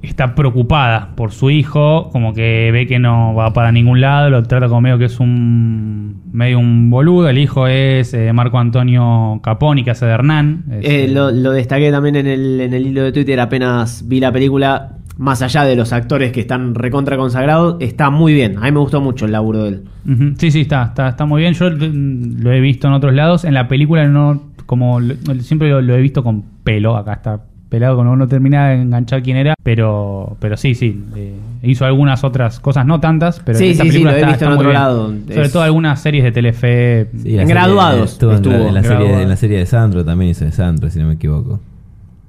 está 0.03 0.35
preocupada 0.35 1.11
por 1.17 1.33
su 1.33 1.51
hijo, 1.51 2.09
como 2.13 2.33
que 2.33 2.71
ve 2.73 2.87
que 2.87 2.99
no 2.99 3.35
va 3.35 3.53
para 3.53 3.73
ningún 3.73 4.01
lado, 4.01 4.31
lo 4.31 4.43
trata 4.45 4.69
como 4.69 4.81
medio 4.81 4.99
que 4.99 5.07
es 5.07 5.21
un 5.21 6.23
medio 6.33 6.59
un 6.61 6.91
boludo. 6.91 7.29
El 7.29 7.39
hijo 7.39 7.67
es 7.67 8.15
eh, 8.15 8.33
Marco 8.33 8.59
Antonio 8.59 9.41
Caponi, 9.43 9.85
que 9.85 9.91
hace 9.91 10.07
de 10.07 10.13
Hernán. 10.13 10.65
Es, 10.81 10.89
eh, 10.89 11.09
lo, 11.09 11.31
lo 11.31 11.51
destaqué 11.51 11.91
también 11.91 12.17
en 12.17 12.27
el, 12.27 12.61
en 12.61 12.73
el 12.73 12.87
hilo 12.87 13.03
de 13.03 13.13
Twitter 13.13 13.39
apenas 13.41 14.07
vi 14.07 14.21
la 14.21 14.33
película. 14.33 14.96
Más 15.19 15.41
allá 15.41 15.65
de 15.65 15.77
los 15.77 15.93
actores 15.95 16.31
que 16.33 16.41
están 16.41 16.75
recontra 16.75 17.17
consagrados, 17.17 17.77
está 17.81 18.11
muy 18.11 18.35
bien. 18.35 18.59
A 18.59 18.63
mí 18.63 18.73
me 18.73 18.81
gustó 18.81 19.01
mucho 19.01 19.25
el 19.25 19.33
laburo 19.33 19.63
de 19.63 19.69
él. 19.71 19.85
Ujú, 20.07 20.35
Sí, 20.37 20.51
sí, 20.51 20.61
está, 20.63 20.85
está, 20.85 21.09
está 21.09 21.25
muy 21.25 21.41
bien. 21.41 21.55
Yo 21.55 21.71
mm, 21.71 22.43
lo 22.43 22.53
he 22.53 22.61
visto 22.61 22.87
en 22.87 22.93
otros 22.95 23.15
lados. 23.15 23.45
En 23.45 23.55
la 23.55 23.67
película 23.67 24.07
no, 24.07 24.43
como 24.67 25.01
lo- 25.01 25.15
siempre 25.41 25.71
lo, 25.71 25.81
lo 25.81 25.95
he 25.95 26.01
visto 26.03 26.23
con 26.23 26.43
pelo. 26.65 26.97
Acá 26.99 27.15
está 27.15 27.41
pelado 27.71 27.95
cuando 27.97 28.13
uno 28.13 28.29
termina 28.29 28.69
de 28.69 28.83
enganchar 28.83 29.23
quién 29.23 29.39
era. 29.39 29.55
Pero, 29.63 30.37
pero 30.39 30.57
sí, 30.59 30.75
sí. 30.75 31.03
eh, 31.17 31.33
hizo 31.63 31.87
algunas 31.87 32.23
otras 32.23 32.61
cosas, 32.61 32.85
no 32.87 33.01
tantas, 33.01 33.41
pero 33.41 33.57
Sí, 33.59 33.65
en 33.65 33.71
esta 33.73 33.85
sí, 33.85 33.91
sí, 33.93 34.03
lo 34.05 34.11
he 34.11 34.17
visto 34.17 34.31
está 34.33 34.45
en 34.47 34.53
otro 34.53 34.69
bien. 34.69 34.75
lado. 34.75 35.13
Sobre 35.29 35.43
Es- 35.47 35.53
todo 35.53 35.63
algunas 35.63 35.99
series 36.01 36.25
de 36.25 36.31
Telefe. 36.33 37.09
Sí, 37.17 37.39
En 37.39 37.49
Graduados 37.49 38.13
estuvo 38.13 38.33
en, 38.33 38.43
la, 38.45 38.69
en 38.69 38.75
la 38.75 38.83
serie, 38.83 39.23
en 39.23 39.29
la 39.31 39.37
serie 39.37 39.59
de 39.59 39.67
Sandro 39.67 40.05
también 40.05 40.31
hizo 40.33 40.45
de 40.45 40.53
Sandro, 40.53 40.91
si 40.91 40.99
no 41.01 41.07
me 41.09 41.15
equivoco. 41.15 41.59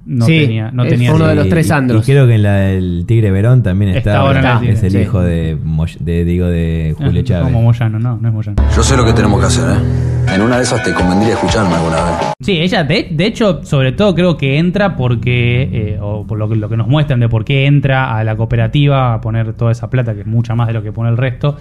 No 0.07 0.25
Sí, 0.25 0.39
tenía, 0.39 0.71
no 0.71 0.83
es 0.83 0.89
tenía 0.89 1.13
uno 1.13 1.27
de 1.27 1.35
los 1.35 1.49
tres 1.49 1.65
Y- 1.65 1.69
Sandros. 1.69 2.07
Y, 2.07 2.11
creo 2.13 2.25
que 2.27 2.35
en 2.35 2.43
la 2.43 2.53
del 2.55 3.03
Tigre 3.05 3.29
Verón 3.29 3.61
también 3.61 3.89
Está 3.89 4.11
está. 4.11 4.17
ahora 4.21 4.61
es 4.65 4.81
el 4.81 4.91
sí. 4.91 4.97
hijo 4.99 5.21
de, 5.21 5.57
Moy- 5.61 5.97
de 5.99 6.23
digo 6.23 6.47
de 6.47 6.95
Julio 6.97 7.21
Chávez. 7.23 7.43
Como 7.43 7.61
Moyano, 7.61 7.99
no, 7.99 8.17
no 8.17 8.27
es 8.29 8.33
Moyano. 8.33 8.55
Yo 8.73 8.83
sé 8.83 8.95
lo 8.95 9.03
que 9.05 9.11
tenemos 9.11 9.39
que 9.41 9.45
hacer, 9.47 9.65
¿eh? 9.69 10.33
En 10.35 10.41
una 10.41 10.57
de 10.57 10.63
esas 10.63 10.81
te 10.83 10.93
convendría 10.93 11.33
escucharme 11.33 11.73
alguna 11.75 11.95
vez. 11.97 12.13
Sí, 12.41 12.53
ella 12.59 12.83
de, 12.85 13.07
de 13.11 13.25
hecho, 13.25 13.61
sobre 13.63 13.91
todo 13.91 14.15
creo 14.15 14.37
que 14.37 14.57
entra 14.57 14.95
porque, 14.95 15.63
eh, 15.71 15.99
o 16.01 16.25
por 16.25 16.37
lo 16.37 16.47
que, 16.49 16.55
lo 16.55 16.69
que 16.69 16.77
nos 16.77 16.87
muestran 16.87 17.19
de 17.19 17.27
por 17.29 17.43
qué 17.43 17.65
entra 17.65 18.17
a 18.17 18.23
la 18.23 18.35
cooperativa 18.37 19.13
a 19.13 19.19
poner 19.21 19.53
toda 19.53 19.71
esa 19.73 19.89
plata, 19.89 20.13
que 20.13 20.21
es 20.21 20.27
mucha 20.27 20.55
más 20.55 20.67
de 20.67 20.73
lo 20.73 20.83
que 20.83 20.91
pone 20.93 21.09
el 21.09 21.17
resto, 21.17 21.57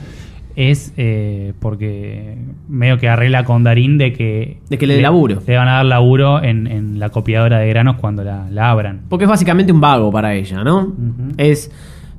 es 0.57 0.93
eh, 0.97 1.53
porque 1.61 2.39
medio 2.69 2.99
que 2.99 3.09
arregla 3.09 3.45
con 3.45 3.63
Darín 3.63 3.99
de 3.99 4.13
que... 4.15 4.59
De 4.71 4.79
que 4.79 4.87
le 4.87 4.95
dé 4.97 5.03
laburo. 5.03 5.43
Le 5.47 5.57
van 5.57 5.69
a 5.69 5.73
dar 5.75 5.85
laburo 5.85 6.43
en, 6.43 6.67
en 6.67 6.99
la 6.99 7.11
copiadora 7.11 7.59
de 7.59 7.69
granos 7.69 7.97
cuando 7.97 8.25
la, 8.25 8.49
la 8.51 8.71
abran. 8.71 9.03
Porque 9.09 9.27
es 9.27 9.31
básicamente 9.31 9.71
un 9.73 9.81
vago 9.81 10.11
para 10.11 10.35
ella, 10.35 10.65
¿no? 10.65 10.95
Es. 11.37 11.71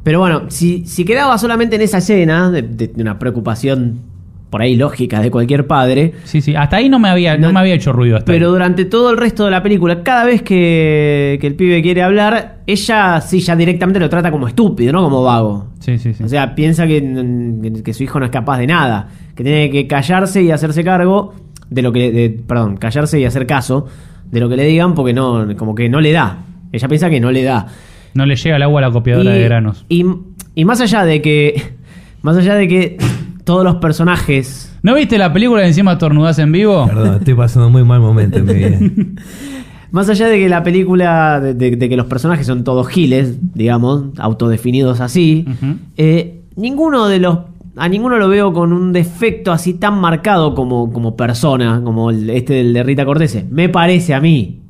Pero 0.04 0.20
bueno, 0.20 0.44
si, 0.50 0.86
si 0.86 1.04
quedaba 1.04 1.38
solamente 1.38 1.76
en 1.76 1.82
esa 1.82 1.98
escena, 1.98 2.50
de- 2.52 2.62
de 2.62 2.92
una 3.02 3.18
preocupación 3.20 4.00
por 4.58 4.64
ahí 4.64 4.76
lógica 4.76 5.22
de 5.22 5.30
cualquier 5.30 5.68
padre. 5.68 6.14
Sí, 6.24 6.42
sí, 6.42 6.56
hasta 6.56 6.78
ahí 6.78 6.90
no 6.90 6.98
me 6.98 7.10
había, 7.10 7.38
no, 7.38 7.48
No- 7.48 7.54
me 7.54 7.60
había 7.60 7.76
hecho 7.76 7.94
ruido. 7.94 8.18
Hasta 8.18 8.32
Pero 8.32 8.48
ahí. 8.48 8.52
durante 8.54 8.86
todo 8.86 9.12
el 9.12 9.18
resto 9.18 9.46
de 9.46 9.52
la 9.52 9.62
película, 9.62 10.02
cada 10.02 10.26
vez 10.26 10.42
que, 10.42 11.38
que 11.40 11.46
el 11.46 11.54
pibe 11.54 11.80
quiere 11.84 12.02
hablar, 12.02 12.62
ella 12.66 13.22
sí 13.22 13.40
ya 13.40 13.56
directamente 13.56 14.00
lo 14.00 14.10
trata 14.10 14.32
como 14.32 14.48
estúpido, 14.48 14.92
no 14.92 15.04
como 15.04 15.22
vago. 15.22 15.68
Sí, 15.80 16.00
sí, 16.00 16.16
sí. 16.16 16.24
O 16.24 16.28
sea, 16.28 16.56
piensa 16.56 16.88
que, 16.88 17.00
que- 17.62 17.84
que 17.84 17.94
su 17.94 18.02
hijo 18.04 18.20
no 18.20 18.26
es 18.26 18.32
capaz 18.32 18.58
de 18.58 18.66
nada, 18.66 19.10
que 19.36 19.44
tiene 19.44 19.70
que 19.70 19.86
callarse 19.86 20.42
y 20.42 20.50
hacerse 20.50 20.84
cargo 20.84 21.36
de 21.70 21.82
lo 21.84 21.92
que, 21.92 22.12
de- 22.12 22.30
perdón, 22.32 22.78
callarse 22.78 23.20
y 23.20 23.26
hacer 23.26 23.46
caso 23.46 23.86
de 24.32 24.40
lo 24.40 24.50
que 24.50 24.56
le 24.58 24.64
digan 24.66 24.96
porque 24.96 25.14
no, 25.14 25.46
como 25.56 25.76
que 25.76 25.88
no 25.88 26.02
le 26.02 26.14
da. 26.14 26.40
Ella 26.72 26.88
piensa 26.88 27.12
que 27.12 27.20
no 27.20 27.32
le 27.32 27.44
da. 27.44 27.68
no 28.16 28.26
le 28.26 28.36
llega 28.36 28.56
el 28.56 28.64
agua 28.64 28.80
a 28.82 28.88
la 28.88 28.92
copiadora 28.92 29.30
de 29.30 29.44
granos. 29.44 29.86
Y, 29.88 30.04
y 30.56 30.66
más 30.66 30.82
allá 30.82 31.06
de 31.06 31.22
que, 31.22 31.62
más 32.24 32.36
allá 32.38 32.56
de 32.56 32.68
que 32.68 32.98
todos 33.48 33.64
los 33.64 33.76
personajes 33.78 34.72
¿No 34.84 34.94
viste 34.94 35.18
la 35.18 35.34
película 35.34 35.62
de 35.64 35.70
encima 35.70 35.98
tornudas 35.98 36.38
en 36.38 36.52
vivo? 36.52 36.86
Perdón, 36.86 37.16
estoy 37.16 37.34
pasando 37.34 37.66
un 37.68 37.74
muy 37.74 37.84
mal 37.84 38.00
momento 38.00 38.38
en 38.38 38.46
mi 38.46 38.54
vida. 38.54 38.80
Más 39.92 40.10
allá 40.10 40.28
de 40.28 40.38
que 40.38 40.50
la 40.50 40.64
película, 40.64 41.40
de, 41.40 41.54
de- 41.54 41.76
de 41.78 41.90
que 41.90 41.96
los 41.98 42.06
personajes 42.08 42.46
son 42.46 42.64
todos 42.64 42.88
giles, 42.90 43.38
digamos, 43.56 44.04
autodefinidos 44.20 45.00
así, 45.02 45.46
eh, 45.98 46.42
ninguno 46.56 47.08
de 47.08 47.20
los. 47.20 47.40
A 47.78 47.88
ninguno 47.90 48.18
lo 48.18 48.28
veo 48.28 48.54
con 48.54 48.74
un 48.74 48.92
defecto 48.94 49.52
así 49.52 49.74
tan 49.76 50.00
marcado 50.00 50.54
como, 50.56 50.92
como 50.92 51.16
persona, 51.16 51.82
como 51.84 52.10
el- 52.12 52.30
este 52.30 52.54
del 52.56 52.74
de 52.74 52.84
Rita 52.84 53.06
Cortese. 53.06 53.46
Me 53.50 53.70
parece 53.70 54.14
a 54.14 54.20
mí. 54.22 54.62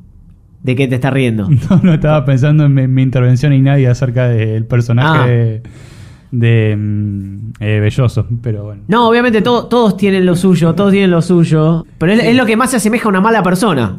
¿De 0.62 0.74
qué 0.74 0.88
te 0.88 0.96
estás 0.96 1.12
riendo? 1.12 1.48
No, 1.70 1.80
no 1.82 1.94
estaba 1.94 2.24
pensando 2.24 2.64
en 2.64 2.74
mi, 2.74 2.86
mi 2.88 3.02
intervención 3.02 3.52
y 3.52 3.60
nadie 3.60 3.88
acerca 3.88 4.28
del 4.28 4.64
personaje 4.66 5.18
Ah. 5.20 5.26
de, 5.26 5.62
de, 6.30 6.76
mm, 6.76 7.52
eh, 7.60 7.80
Belloso, 7.80 8.26
pero 8.42 8.64
bueno. 8.64 8.82
No, 8.88 9.08
obviamente 9.08 9.40
to- 9.42 9.66
todos 9.66 9.96
tienen 9.96 10.26
lo 10.26 10.36
suyo, 10.36 10.74
todos 10.74 10.90
tienen 10.92 11.10
lo 11.10 11.22
suyo. 11.22 11.86
Pero 11.98 12.12
es, 12.12 12.22
es 12.24 12.36
lo 12.36 12.44
que 12.46 12.56
más 12.56 12.70
se 12.70 12.76
asemeja 12.78 13.06
a 13.06 13.08
una 13.08 13.20
mala 13.20 13.42
persona. 13.42 13.98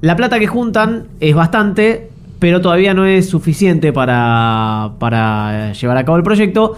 La 0.00 0.14
plata 0.16 0.38
que 0.38 0.46
juntan 0.46 1.04
es 1.20 1.34
bastante, 1.34 2.10
pero 2.38 2.60
todavía 2.60 2.94
no 2.94 3.04
es 3.06 3.28
suficiente 3.28 3.92
para, 3.92 4.92
para 4.98 5.72
llevar 5.72 5.96
a 5.96 6.04
cabo 6.04 6.16
el 6.16 6.22
proyecto. 6.22 6.76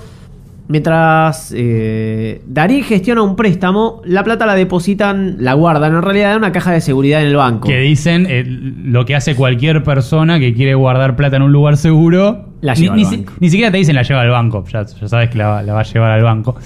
Mientras 0.68 1.52
eh, 1.56 2.42
Darín 2.48 2.82
gestiona 2.82 3.22
un 3.22 3.36
préstamo, 3.36 4.02
la 4.04 4.24
plata 4.24 4.46
la 4.46 4.56
depositan, 4.56 5.36
la 5.38 5.54
guardan 5.54 5.94
en 5.94 6.02
realidad 6.02 6.32
en 6.32 6.38
una 6.38 6.50
caja 6.50 6.72
de 6.72 6.80
seguridad 6.80 7.20
en 7.20 7.28
el 7.28 7.36
banco. 7.36 7.68
Que 7.68 7.78
dicen 7.80 8.26
eh, 8.28 8.42
lo 8.46 9.04
que 9.06 9.14
hace 9.14 9.36
cualquier 9.36 9.84
persona 9.84 10.40
que 10.40 10.54
quiere 10.54 10.74
guardar 10.74 11.14
plata 11.14 11.36
en 11.36 11.42
un 11.42 11.52
lugar 11.52 11.76
seguro. 11.76 12.45
La 12.60 12.74
ni, 12.74 12.80
lleva 12.80 12.94
al 12.94 12.98
ni 13.00 13.04
si- 13.04 13.16
banco. 13.16 13.32
ni 13.40 13.50
siquiera 13.50 13.70
te 13.70 13.78
dicen 13.78 13.94
la 13.94 14.02
lleva 14.02 14.22
al 14.22 14.30
banco, 14.30 14.64
ya, 14.72 14.84
ya 14.86 15.08
sabes 15.08 15.30
que 15.30 15.38
la, 15.38 15.48
va- 15.48 15.62
la 15.62 15.72
va 15.74 15.80
a 15.80 15.84
llevar 15.84 16.10
al 16.12 16.22
banco. 16.22 16.56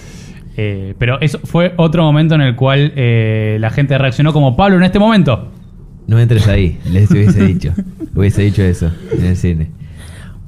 Eh, 0.56 0.94
pero 0.98 1.20
eso 1.20 1.38
fue 1.44 1.72
otro 1.76 2.02
momento 2.02 2.34
en 2.34 2.42
el 2.42 2.54
cual 2.56 2.92
eh, 2.96 3.56
la 3.60 3.70
gente 3.70 3.96
reaccionó 3.98 4.32
como 4.32 4.56
Pablo 4.56 4.76
en 4.76 4.82
este 4.82 4.98
momento. 4.98 5.48
No 6.06 6.18
entres 6.18 6.46
ahí, 6.48 6.78
les 6.90 7.10
hubiese 7.10 7.44
dicho. 7.46 7.72
Hubiese 8.14 8.42
dicho 8.42 8.62
eso 8.62 8.90
en 9.16 9.24
el 9.24 9.36
cine. 9.36 9.70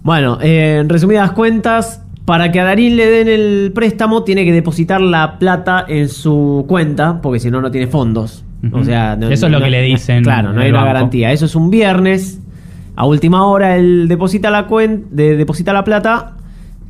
Bueno, 0.02 0.38
eh, 0.42 0.78
en 0.81 0.88
resumidas 0.88 1.31
cuentas, 1.33 2.05
para 2.24 2.50
que 2.50 2.59
a 2.61 2.64
Darín 2.64 2.96
le 2.96 3.07
den 3.07 3.28
el 3.28 3.72
préstamo, 3.72 4.24
tiene 4.24 4.44
que 4.44 4.52
depositar 4.52 5.00
la 5.00 5.38
plata 5.38 5.85
en 5.88 6.09
su 6.09 6.64
cuenta, 6.68 7.20
porque 7.22 7.38
si 7.38 7.50
no, 7.50 7.61
no 7.61 7.70
tiene 7.70 7.87
fondos. 7.87 8.44
O 8.72 8.85
sea, 8.85 9.16
no- 9.16 9.28
Eso 9.31 9.46
es 9.46 9.52
lo 9.52 9.59
no- 9.59 9.64
que 9.64 9.70
le 9.70 9.83
dicen 9.83 10.22
Claro, 10.24 10.52
no 10.52 10.61
hay 10.61 10.66
el 10.68 10.72
una 10.72 10.83
banco. 10.83 10.94
garantía. 10.94 11.33
Eso 11.33 11.46
es 11.46 11.55
un 11.57 11.70
viernes. 11.70 12.40
A 12.96 13.07
última 13.07 13.46
hora, 13.46 13.76
él 13.76 14.07
deposita 14.09 14.50
la 14.50 14.66
cuenta, 14.66 15.07
deposita 15.12 15.72
la 15.72 15.83
plata, 15.85 16.37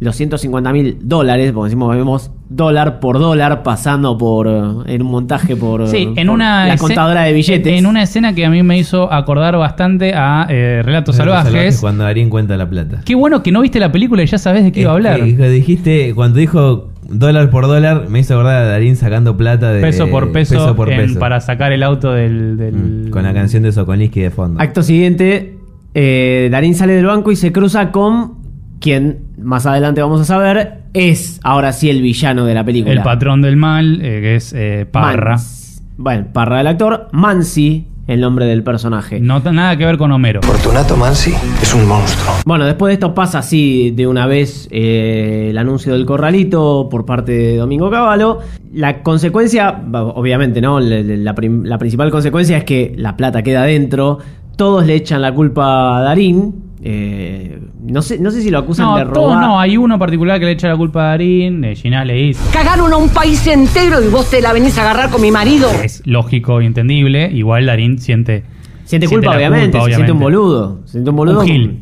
los 0.01 0.17
150 0.17 0.73
mil 0.73 0.97
dólares, 1.01 1.53
porque 1.53 1.69
decimos, 1.69 1.95
vemos 1.97 2.31
dólar 2.49 2.99
por 2.99 3.21
dólar 3.21 3.63
pasando 3.63 4.19
por 4.19 4.49
eh, 4.49 4.95
en 4.95 5.03
un 5.03 5.09
montaje 5.13 5.55
por, 5.55 5.87
Sí, 5.87 6.07
por 6.07 6.19
en 6.19 6.29
una 6.29 6.67
la 6.67 6.77
contadora 6.77 7.23
de 7.23 7.33
billetes. 7.33 7.79
En 7.79 7.87
una 7.87 8.03
escena 8.03 8.35
que 8.35 8.45
a 8.45 8.51
mí 8.51 8.65
me 8.65 8.77
hizo 8.79 9.13
acordar 9.13 9.57
bastante 9.57 10.13
a 10.15 10.47
eh, 10.51 10.83
Relatos 10.85 11.15
Salvajes. 11.17 11.79
Cuando 11.81 12.03
Darín 12.03 12.31
cuenta 12.31 12.57
la 12.57 12.69
plata. 12.69 13.01
Qué 13.05 13.15
bueno 13.15 13.45
que 13.45 13.53
no 13.53 13.61
viste 13.61 13.79
la 13.79 13.93
película 13.93 14.25
y 14.25 14.27
ya 14.27 14.39
sabes 14.39 14.65
de 14.65 14.73
qué 14.73 14.81
iba 14.81 14.91
a 14.91 14.95
hablar. 14.95 15.21
Eh, 15.21 15.37
que 15.37 15.49
dijiste, 15.49 16.15
cuando 16.17 16.41
dijo 16.41 16.89
dólar 17.09 17.49
por 17.51 17.69
dólar, 17.69 18.07
me 18.09 18.19
hizo 18.19 18.35
acordar 18.35 18.57
a 18.57 18.67
Darín 18.67 18.97
sacando 18.97 19.37
plata 19.37 19.73
de 19.73 19.81
peso 19.83 20.09
por 20.09 20.33
peso, 20.33 20.75
por 20.75 20.91
en- 20.91 21.01
peso. 21.07 21.21
para 21.21 21.41
sacar 21.41 21.71
el 21.73 21.85
auto 21.85 22.13
del... 22.13 22.57
del- 22.57 22.75
Mm, 23.07 23.11
Con 23.11 23.23
la 23.23 23.33
canción 23.33 23.63
de 23.63 23.71
Sokolinsky 23.71 24.21
de 24.21 24.31
fondo. 24.31 24.61
Acto 24.61 24.83
siguiente, 24.83 25.59
eh, 25.95 26.49
Darín 26.51 26.75
sale 26.75 26.95
del 26.95 27.07
banco 27.07 27.31
y 27.33 27.37
se 27.37 27.53
cruza 27.53 27.91
con 27.93 28.35
quien 28.81 29.21
más 29.41 29.67
adelante 29.67 30.01
vamos 30.03 30.21
a 30.21 30.25
saber 30.25 30.83
es 30.93 31.41
ahora 31.45 31.73
sí 31.73 31.89
el 31.89 32.03
villano 32.03 32.45
de 32.47 32.55
la 32.55 32.65
película. 32.65 32.95
el 32.95 33.03
patrón 33.03 33.41
del 33.43 33.57
mal, 33.57 34.01
eh, 34.03 34.21
que 34.21 34.37
es 34.37 34.53
eh, 34.57 34.87
Parra. 34.91 35.33
Mans- 35.33 35.83
Bueno, 35.97 36.27
Parra 36.33 36.59
del 36.59 36.67
actor, 36.67 37.09
Mansi, 37.13 37.87
el 38.09 38.21
nombre 38.21 38.47
del 38.47 38.65
personaje. 38.65 39.21
No 39.21 39.41
tiene 39.41 39.59
nada 39.59 39.77
que 39.77 39.87
ver 39.87 39.97
con 39.97 40.11
Homero. 40.11 40.43
Fortunato 40.43 40.97
Mansi 40.97 41.33
es 41.63 41.73
un 41.75 41.87
monstruo. 41.87 42.35
Bueno, 42.45 42.65
después 42.67 42.91
de 42.91 42.95
esto 42.95 43.15
pasa 43.15 43.39
así 43.39 43.93
de 43.93 44.07
una 44.09 44.27
vez 44.27 44.67
eh, 44.73 45.47
el 45.51 45.57
anuncio 45.59 45.93
del 45.93 46.05
corralito 46.05 46.89
por 46.91 47.07
parte 47.07 47.31
de 47.33 47.57
Domingo 47.59 47.89
Cavallo. 47.91 48.41
La 48.75 49.03
consecuencia, 49.03 49.81
obviamente, 49.93 50.61
¿no? 50.61 50.81
La, 50.81 51.35
la 51.37 51.79
principal 51.79 52.11
consecuencia 52.11 52.59
es 52.59 52.65
que 52.65 52.93
la 52.97 53.17
plata 53.17 53.43
queda 53.43 53.63
adentro. 53.63 54.19
Todos 54.57 54.87
le 54.87 54.95
echan 54.95 55.23
la 55.23 55.33
culpa 55.33 55.99
a 55.99 56.03
Darín. 56.03 56.55
Eh, 56.85 57.61
no, 57.85 58.03
sé, 58.03 58.19
no 58.19 58.31
sé 58.33 58.43
si 58.43 58.51
lo 58.51 58.59
acusan 58.59 58.87
No, 58.87 58.97
de 58.97 59.05
todos 59.05 59.15
robar. 59.35 59.41
no, 59.41 59.61
hay 59.61 59.77
uno 59.77 59.95
en 59.95 60.01
particular 60.01 60.41
que 60.41 60.47
le 60.47 60.53
echa 60.53 60.67
la 60.69 60.77
culpa 60.77 61.03
a 61.05 61.09
Darín, 61.11 61.63
eh, 61.65 61.77
Ginás 61.77 62.07
le 62.07 62.15
dice. 62.15 62.41
Cagaron 62.53 62.93
a 62.93 62.97
un 62.97 63.09
país 63.09 63.47
entero 63.47 64.03
y 64.03 64.09
vos 64.09 64.29
te 64.31 64.41
la 64.43 64.53
venís 64.53 64.77
a 64.79 64.83
agarrar 64.83 65.11
con 65.11 65.23
mi 65.23 65.31
marido. 65.31 65.69
Es 65.83 66.03
lógico 66.07 66.61
y 66.61 66.67
entendible, 66.67 67.31
igual 67.33 67.67
Darín 67.67 67.99
siente... 67.99 68.45
Siente 68.85 69.07
culpa, 69.09 69.37
obviamente. 69.37 69.79
culpa, 69.79 69.87
Se 69.87 69.95
siente 69.95 70.13
un 70.13 70.19
boludo. 70.19 70.81
Se 70.85 70.93
siente 70.93 71.11
un 71.11 71.17
boludo. 71.17 71.41
Un 71.41 71.47
gil. 71.47 71.81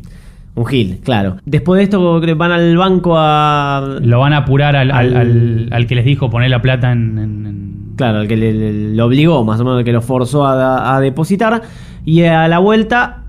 Un 0.53 0.65
gil, 0.65 0.99
claro. 1.03 1.37
Después 1.45 1.79
de 1.79 1.83
esto, 1.85 2.21
van 2.37 2.51
al 2.51 2.77
banco 2.77 3.15
a. 3.17 3.97
Lo 4.01 4.19
van 4.19 4.33
a 4.33 4.37
apurar 4.37 4.75
al, 4.75 4.91
al- 4.91 5.15
Al- 5.15 5.17
al- 5.17 5.69
al 5.71 5.87
que 5.87 5.95
les 5.95 6.05
dijo 6.05 6.29
poner 6.29 6.49
la 6.51 6.61
plata 6.61 6.91
en... 6.91 7.17
en- 7.17 7.45
en- 7.47 7.80
Claro, 7.95 8.19
al 8.19 8.27
que 8.27 8.37
le, 8.37 8.53
le- 8.53 8.95
lo 8.95 9.05
obligó, 9.05 9.43
más 9.43 9.59
o 9.59 9.63
menos, 9.63 9.79
el 9.79 9.85
que 9.85 9.91
lo 9.93 10.01
forzó 10.01 10.45
a, 10.45 10.95
a 10.95 10.99
depositar. 10.99 11.61
Y 12.05 12.23
a 12.23 12.47
la 12.47 12.59
vuelta, 12.59 13.23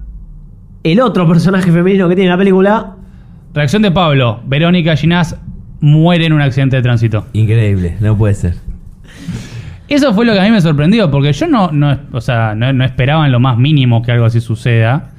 el 0.83 1.01
otro 1.01 1.27
personaje 1.29 1.71
femenino 1.73 2.09
que 2.09 2.15
tiene 2.15 2.31
la 2.31 2.39
película. 2.39 2.97
Reacción 3.55 3.83
de 3.83 3.91
Pablo. 3.91 4.41
Verónica 4.47 4.97
Ginás 4.97 5.37
muere 5.81 6.27
en 6.27 6.33
un 6.33 6.41
accidente 6.41 6.77
de 6.77 6.83
tránsito. 6.83 7.27
Increíble, 7.33 7.97
no 8.01 8.17
puede 8.17 8.35
ser. 8.35 8.55
Eso 9.89 10.15
fue 10.15 10.25
lo 10.25 10.33
que 10.33 10.41
a 10.41 10.45
mí 10.45 10.51
me 10.51 10.61
sorprendió, 10.61 11.11
porque 11.11 11.33
yo 11.33 11.47
no, 11.49 11.71
no, 11.71 11.99
o 12.13 12.21
sea, 12.21 12.55
no, 12.55 12.73
no 12.73 12.83
esperaba 12.85 13.27
en 13.27 13.33
lo 13.33 13.41
más 13.41 13.59
mínimo 13.59 14.01
que 14.03 14.13
algo 14.13 14.25
así 14.25 14.41
suceda. 14.41 15.11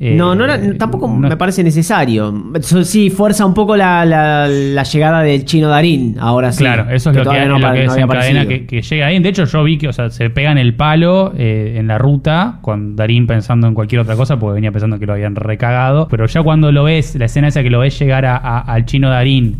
Eh, 0.00 0.16
no, 0.16 0.34
no 0.34 0.44
era- 0.44 0.58
tampoco 0.76 1.06
no- 1.06 1.28
me 1.28 1.36
parece 1.36 1.62
necesario. 1.62 2.34
Eso 2.56 2.82
sí, 2.82 3.10
fuerza 3.10 3.46
un 3.46 3.54
poco 3.54 3.76
la, 3.76 4.04
la- 4.04 4.48
la 4.48 4.82
llegada 4.82 5.22
del 5.22 5.44
chino 5.44 5.68
Darín, 5.68 6.16
ahora 6.18 6.50
sí. 6.50 6.58
Claro, 6.64 6.90
eso 6.90 7.10
es 7.10 7.16
lo 7.16 7.22
que, 7.30 7.46
no 7.46 7.58
lo 7.58 7.72
que 7.72 7.80
desencadena 7.82 8.44
que, 8.46 8.66
que 8.66 8.82
llega 8.82 9.06
ahí. 9.06 9.18
De 9.20 9.28
hecho, 9.28 9.44
yo 9.44 9.62
vi 9.62 9.78
que 9.78 9.86
o 9.88 9.92
sea, 9.92 10.10
se 10.10 10.30
pegan 10.30 10.58
el 10.58 10.74
palo 10.74 11.32
eh, 11.36 11.76
en 11.78 11.86
la 11.86 11.96
ruta 11.98 12.58
con 12.60 12.96
Darín 12.96 13.26
pensando 13.28 13.68
en 13.68 13.74
cualquier 13.74 14.00
otra 14.00 14.16
cosa, 14.16 14.36
porque 14.38 14.54
venía 14.54 14.72
pensando 14.72 14.98
que 14.98 15.06
lo 15.06 15.12
habían 15.12 15.36
recagado. 15.36 16.08
Pero 16.10 16.26
ya 16.26 16.42
cuando 16.42 16.72
lo 16.72 16.82
ves, 16.84 17.14
la 17.14 17.26
escena 17.26 17.46
esa 17.48 17.62
que 17.62 17.70
lo 17.70 17.78
ves 17.78 17.96
llegar 17.98 18.26
a- 18.26 18.36
a- 18.36 18.60
al 18.60 18.86
chino 18.86 19.08
Darín 19.10 19.58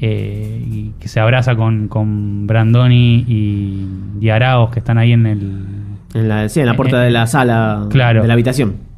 eh, 0.00 0.62
y 0.70 0.92
que 1.00 1.08
se 1.08 1.18
abraza 1.20 1.56
con, 1.56 1.88
con 1.88 2.46
Brandoni 2.46 3.24
y, 3.26 3.86
y 4.20 4.28
Araos 4.28 4.70
que 4.70 4.78
están 4.78 4.98
ahí 4.98 5.12
en 5.12 5.26
el. 5.26 5.62
En 6.14 6.28
la, 6.28 6.48
sí, 6.48 6.60
en 6.60 6.66
la 6.66 6.74
puerta 6.74 7.00
de 7.00 7.10
la 7.10 7.26
sala 7.26 7.86
claro. 7.90 8.22
de 8.22 8.28
la 8.28 8.34
habitación. 8.34 8.93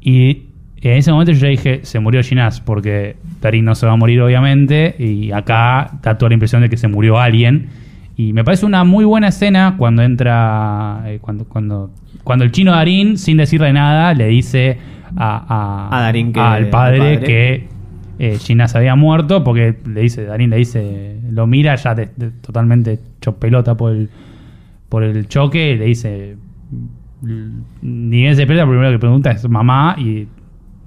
Y 0.00 0.44
en 0.80 0.96
ese 0.96 1.12
momento 1.12 1.32
yo 1.32 1.38
ya 1.40 1.48
dije, 1.48 1.80
se 1.82 2.00
murió 2.00 2.22
Ginás, 2.22 2.60
porque 2.60 3.16
Darín 3.40 3.64
no 3.66 3.74
se 3.74 3.86
va 3.86 3.92
a 3.92 3.96
morir 3.96 4.20
obviamente, 4.22 4.94
y 4.98 5.30
acá 5.32 5.90
da 6.02 6.16
toda 6.16 6.30
la 6.30 6.34
impresión 6.34 6.62
de 6.62 6.70
que 6.70 6.76
se 6.76 6.88
murió 6.88 7.18
alguien. 7.18 7.68
Y 8.16 8.32
me 8.32 8.44
parece 8.44 8.66
una 8.66 8.84
muy 8.84 9.04
buena 9.04 9.28
escena 9.28 9.74
cuando 9.78 10.02
entra, 10.02 11.02
eh, 11.06 11.18
cuando, 11.20 11.44
cuando, 11.44 11.90
cuando 12.24 12.44
el 12.44 12.52
chino 12.52 12.72
Darín, 12.72 13.16
sin 13.18 13.36
decirle 13.38 13.72
nada, 13.72 14.12
le 14.14 14.26
dice 14.28 14.78
a, 15.16 15.88
a- 15.88 15.96
A 15.98 16.00
Darín 16.02 16.32
que- 16.32 16.40
al 16.40 16.68
padre, 16.70 17.18
que 17.26 17.68
eh, 18.18 18.38
Ginás 18.38 18.76
había 18.76 18.94
muerto, 18.96 19.42
porque 19.42 19.74
le 19.86 20.02
dice, 20.02 20.24
Darín 20.24 20.50
le 20.50 20.56
dice, 20.56 21.18
lo 21.30 21.46
mira 21.46 21.74
ya 21.76 21.94
de- 21.94 22.10
de- 22.16 22.30
totalmente 22.30 22.98
hecho 23.18 23.36
pelota 23.36 23.74
por 23.76 23.92
el, 23.92 24.10
por 24.90 25.02
el 25.02 25.26
choque, 25.28 25.72
y 25.72 25.78
le 25.78 25.84
dice, 25.86 26.36
ni 27.22 28.16
bien 28.22 28.34
se 28.34 28.40
despierta, 28.42 28.64
lo 28.64 28.70
primero 28.70 28.90
que 28.92 28.98
pregunta 28.98 29.30
es 29.30 29.48
mamá 29.48 29.94
y 29.98 30.26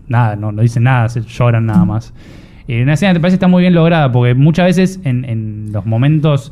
nada, 0.07 0.35
no, 0.35 0.51
no 0.51 0.61
dice 0.61 0.79
nada, 0.79 1.09
se 1.09 1.21
lloran 1.21 1.65
nada 1.67 1.85
más. 1.85 2.13
Y 2.67 2.81
una 2.81 2.93
escena 2.93 3.11
que 3.11 3.19
te 3.19 3.21
parece 3.21 3.35
está 3.35 3.47
muy 3.47 3.61
bien 3.61 3.73
lograda, 3.73 4.11
porque 4.11 4.33
muchas 4.35 4.65
veces 4.67 4.99
en, 5.03 5.25
en 5.25 5.71
los 5.71 5.85
momentos 5.85 6.51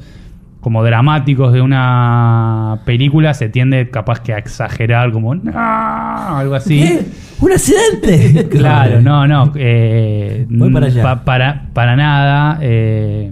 como 0.59 0.83
dramáticos 0.83 1.53
de 1.53 1.61
una 1.61 2.79
película 2.85 3.33
se 3.33 3.49
tiende 3.49 3.89
capaz 3.89 4.19
que 4.19 4.33
a 4.33 4.37
exagerar, 4.37 5.11
como 5.11 5.33
"No", 5.33 5.51
algo 5.55 6.53
así. 6.53 6.99
¡Un 7.39 7.51
accidente! 7.51 8.47
Claro, 8.51 9.01
no, 9.01 9.25
no. 9.27 9.51
eh, 9.55 10.45
Voy 10.49 10.71
para 10.71 10.85
allá. 10.87 11.01
pa- 11.01 11.23
para, 11.23 11.63
para 11.73 11.95
nada. 11.95 12.59
eh, 12.61 13.31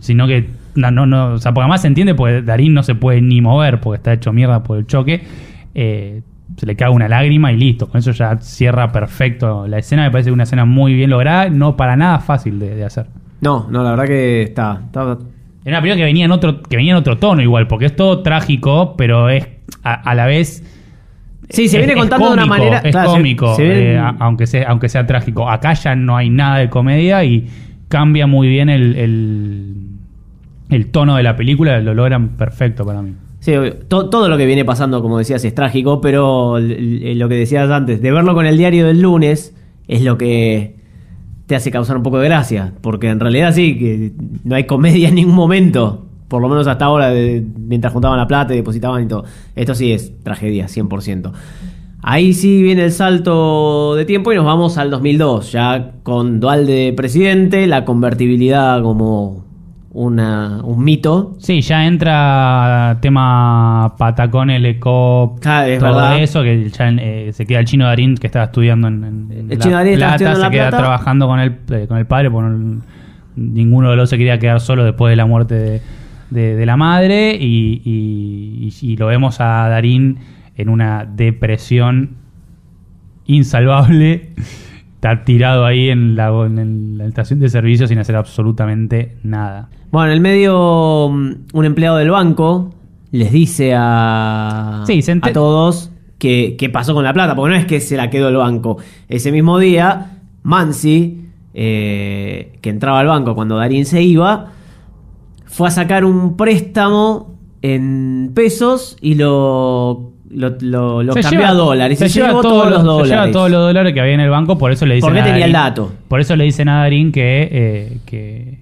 sino 0.00 0.26
que. 0.26 0.50
No, 0.74 0.90
no, 0.90 1.06
no. 1.06 1.32
O 1.34 1.38
sea, 1.38 1.52
porque 1.54 1.62
además 1.64 1.80
se 1.80 1.88
entiende 1.88 2.14
porque 2.14 2.42
Darín 2.42 2.74
no 2.74 2.82
se 2.82 2.94
puede 2.94 3.22
ni 3.22 3.40
mover 3.40 3.80
porque 3.80 3.96
está 3.96 4.12
hecho 4.12 4.32
mierda 4.32 4.62
por 4.62 4.76
el 4.78 4.86
choque. 4.86 5.22
Eh, 5.74 6.22
se 6.56 6.66
le 6.66 6.74
cae 6.76 6.90
una 6.90 7.08
lágrima 7.08 7.52
y 7.52 7.56
listo. 7.56 7.88
Con 7.88 7.98
eso 7.98 8.10
ya 8.12 8.36
cierra 8.38 8.90
perfecto 8.90 9.66
la 9.68 9.78
escena. 9.78 10.02
Me 10.04 10.10
parece 10.10 10.32
una 10.32 10.42
escena 10.42 10.64
muy 10.64 10.94
bien 10.94 11.10
lograda. 11.10 11.48
No 11.48 11.76
para 11.76 11.96
nada 11.96 12.18
fácil 12.18 12.58
de, 12.58 12.74
de 12.74 12.84
hacer. 12.84 13.06
No, 13.40 13.66
no, 13.70 13.82
la 13.82 13.90
verdad 13.90 14.06
que 14.06 14.42
está. 14.42 14.80
está- 14.86 15.00
Era 15.64 15.76
una 15.76 15.80
película 15.80 15.96
que 15.96 16.04
venía 16.04 16.24
en 16.24 16.32
otro, 16.32 16.60
que 16.62 16.76
venía 16.76 16.92
en 16.92 16.98
otro 16.98 17.16
tono 17.18 17.40
igual, 17.42 17.66
porque 17.68 17.86
es 17.86 17.96
todo 17.96 18.22
trágico, 18.22 18.94
pero 18.96 19.28
es 19.30 19.46
a, 19.84 19.94
a 19.94 20.14
la 20.14 20.26
vez. 20.26 20.64
Sí, 21.48 21.68
se 21.68 21.78
es- 21.80 21.86
viene 21.86 21.98
contando 21.98 22.26
de 22.28 22.32
una 22.34 22.42
cómico, 22.42 22.58
manera- 22.64 22.78
Es 22.84 22.92
claro, 22.92 23.10
cómico, 23.12 23.54
se 23.56 23.94
eh, 23.94 23.98
aunque, 24.18 24.46
sea, 24.46 24.68
aunque 24.68 24.88
sea 24.88 25.06
trágico. 25.06 25.48
Acá 25.50 25.72
ya 25.74 25.94
no 25.96 26.16
hay 26.16 26.30
nada 26.30 26.58
de 26.58 26.68
comedia 26.68 27.24
y 27.24 27.48
cambia 27.88 28.26
muy 28.26 28.48
bien 28.48 28.68
el, 28.68 28.94
el, 28.96 29.74
el 30.68 30.86
tono 30.90 31.16
de 31.16 31.22
la 31.22 31.34
película, 31.36 31.80
lo 31.80 31.94
logran 31.94 32.30
perfecto 32.36 32.84
para 32.84 33.02
mí. 33.02 33.14
Todo 33.88 34.28
lo 34.28 34.36
que 34.36 34.46
viene 34.46 34.64
pasando, 34.64 35.02
como 35.02 35.18
decías, 35.18 35.44
es 35.44 35.54
trágico, 35.54 36.00
pero 36.00 36.58
lo 36.58 37.28
que 37.28 37.34
decías 37.34 37.70
antes, 37.70 38.00
de 38.02 38.10
verlo 38.10 38.34
con 38.34 38.46
el 38.46 38.56
diario 38.56 38.86
del 38.86 39.00
lunes, 39.00 39.54
es 39.88 40.02
lo 40.02 40.16
que 40.18 40.76
te 41.46 41.56
hace 41.56 41.70
causar 41.70 41.96
un 41.96 42.02
poco 42.02 42.18
de 42.18 42.26
gracia. 42.28 42.72
Porque 42.80 43.08
en 43.08 43.20
realidad 43.20 43.52
sí, 43.54 43.76
que 43.78 44.12
no 44.44 44.54
hay 44.54 44.64
comedia 44.64 45.08
en 45.08 45.14
ningún 45.16 45.34
momento. 45.34 46.06
Por 46.28 46.40
lo 46.40 46.48
menos 46.48 46.66
hasta 46.68 46.84
ahora, 46.84 47.10
de- 47.10 47.44
mientras 47.58 47.92
juntaban 47.92 48.16
la 48.18 48.28
plata 48.28 48.52
y 48.54 48.58
depositaban 48.58 49.02
y 49.02 49.08
todo. 49.08 49.24
Esto 49.56 49.74
sí 49.74 49.92
es 49.92 50.12
tragedia, 50.22 50.66
100%. 50.68 51.32
Ahí 52.02 52.32
sí 52.32 52.62
viene 52.62 52.84
el 52.84 52.92
salto 52.92 53.94
de 53.94 54.04
tiempo 54.06 54.32
y 54.32 54.36
nos 54.36 54.44
vamos 54.46 54.78
al 54.78 54.90
2002, 54.90 55.52
ya 55.52 55.92
con 56.02 56.40
Dualde 56.40 56.94
presidente, 56.96 57.66
la 57.66 57.84
convertibilidad 57.84 58.80
como 58.82 59.44
una, 59.92 60.60
un 60.62 60.84
mito. 60.84 61.34
Sí, 61.40 61.60
ya 61.62 61.84
entra 61.86 62.98
tema 63.00 63.94
Patacón, 63.98 64.50
el 64.50 64.64
eco, 64.66 65.36
Ah, 65.44 65.66
es 65.66 65.80
todo 65.80 65.94
verdad. 65.96 66.18
eso, 66.22 66.42
que 66.42 66.68
ya 66.68 66.88
eh, 66.90 67.30
se 67.32 67.44
queda 67.44 67.58
el 67.58 67.64
chino 67.64 67.86
Darín 67.86 68.16
que 68.16 68.28
estaba 68.28 68.44
estudiando 68.46 68.86
en, 68.88 69.28
El 69.32 69.48
La 69.48 69.56
chino 69.58 69.74
Darín 69.76 69.96
Plata, 69.96 70.14
estudiando 70.14 70.36
se 70.38 70.42
La 70.46 70.50
queda 70.50 70.68
Plata. 70.68 70.76
trabajando 70.78 71.26
con 71.26 71.40
el, 71.40 71.58
eh, 71.70 71.86
con 71.88 71.98
el 71.98 72.06
padre, 72.06 72.30
porque 72.30 72.50
no- 72.50 72.82
ninguno 73.36 73.90
de 73.90 73.96
los 73.96 74.08
se 74.10 74.16
quería 74.18 74.38
quedar 74.38 74.60
solo 74.60 74.84
después 74.84 75.10
de 75.10 75.16
la 75.16 75.26
muerte 75.26 75.54
de, 75.56 75.80
de- 76.30 76.54
de 76.56 76.66
la 76.66 76.76
madre, 76.76 77.34
y, 77.40 77.82
y- 77.84 78.70
y- 78.82 78.92
y 78.92 78.96
lo 78.96 79.06
vemos 79.08 79.40
a 79.40 79.68
Darín 79.68 80.18
en 80.56 80.68
una 80.68 81.04
depresión 81.04 82.10
insalvable. 83.26 84.30
Está 85.00 85.24
tirado 85.24 85.64
ahí 85.64 85.88
en 85.88 86.14
la, 86.14 86.28
en 86.44 86.98
la 86.98 87.06
estación 87.06 87.40
de 87.40 87.48
servicio 87.48 87.86
sin 87.86 87.98
hacer 87.98 88.16
absolutamente 88.16 89.16
nada. 89.22 89.70
Bueno, 89.90 90.08
en 90.08 90.12
el 90.12 90.20
medio, 90.20 91.08
mm, 91.10 91.32
un 91.54 91.64
empleado 91.64 91.96
del 91.96 92.10
banco 92.10 92.74
les 93.10 93.32
dice 93.32 93.72
a, 93.74 94.84
Sí, 94.86 95.00
se 95.00 95.12
ente- 95.12 95.30
a 95.30 95.32
todos 95.32 95.90
que- 96.18 96.54
qué 96.58 96.68
pasó 96.68 96.92
con 96.92 97.02
la 97.02 97.14
plata, 97.14 97.34
porque 97.34 97.54
no 97.54 97.58
es 97.58 97.64
que 97.64 97.80
se 97.80 97.96
la 97.96 98.10
quedó 98.10 98.28
el 98.28 98.36
banco. 98.36 98.76
Ese 99.08 99.32
mismo 99.32 99.58
día, 99.58 100.18
Mansi, 100.42 101.24
eh, 101.54 102.58
que 102.60 102.68
entraba 102.68 103.00
al 103.00 103.06
banco 103.06 103.34
cuando 103.34 103.56
Darín 103.56 103.86
se 103.86 104.02
iba, 104.02 104.48
fue 105.46 105.68
a 105.68 105.70
sacar 105.70 106.04
un 106.04 106.36
préstamo 106.36 107.38
en 107.62 108.32
pesos 108.34 108.98
y 109.00 109.14
lo, 109.14 110.09
lo, 110.30 110.50
lo- 110.60 111.02
lo 111.02 111.12
Se 111.12 111.20
cambió 111.22 111.40
lleva- 111.40 111.50
a 111.50 111.54
dólares. 111.54 111.98
Se, 111.98 112.08
se 112.08 112.14
lleva 112.20 112.28
llevó 112.28 112.42
todos 112.42 112.70
los 112.70 112.78
Se 112.80 112.84
dólares. 112.86 113.10
lleva 113.10 113.32
todos 113.32 113.50
los 113.50 113.60
dólares 113.62 113.92
que 113.94 114.00
había 114.00 114.14
en 114.14 114.20
el 114.20 114.30
banco, 114.30 114.56
por 114.58 114.72
eso 114.72 114.86
le 114.86 114.94
dicen 114.96 115.16
a 115.18 115.24
tenía 115.24 115.44
el 115.46 115.52
dato. 115.52 115.92
Por 116.08 116.20
eso 116.20 116.36
le 116.36 116.44
dicen 116.44 116.68
a 116.68 116.78
Darín 116.80 117.12
que, 117.12 117.48
eh, 117.50 117.98
que, 118.06 118.58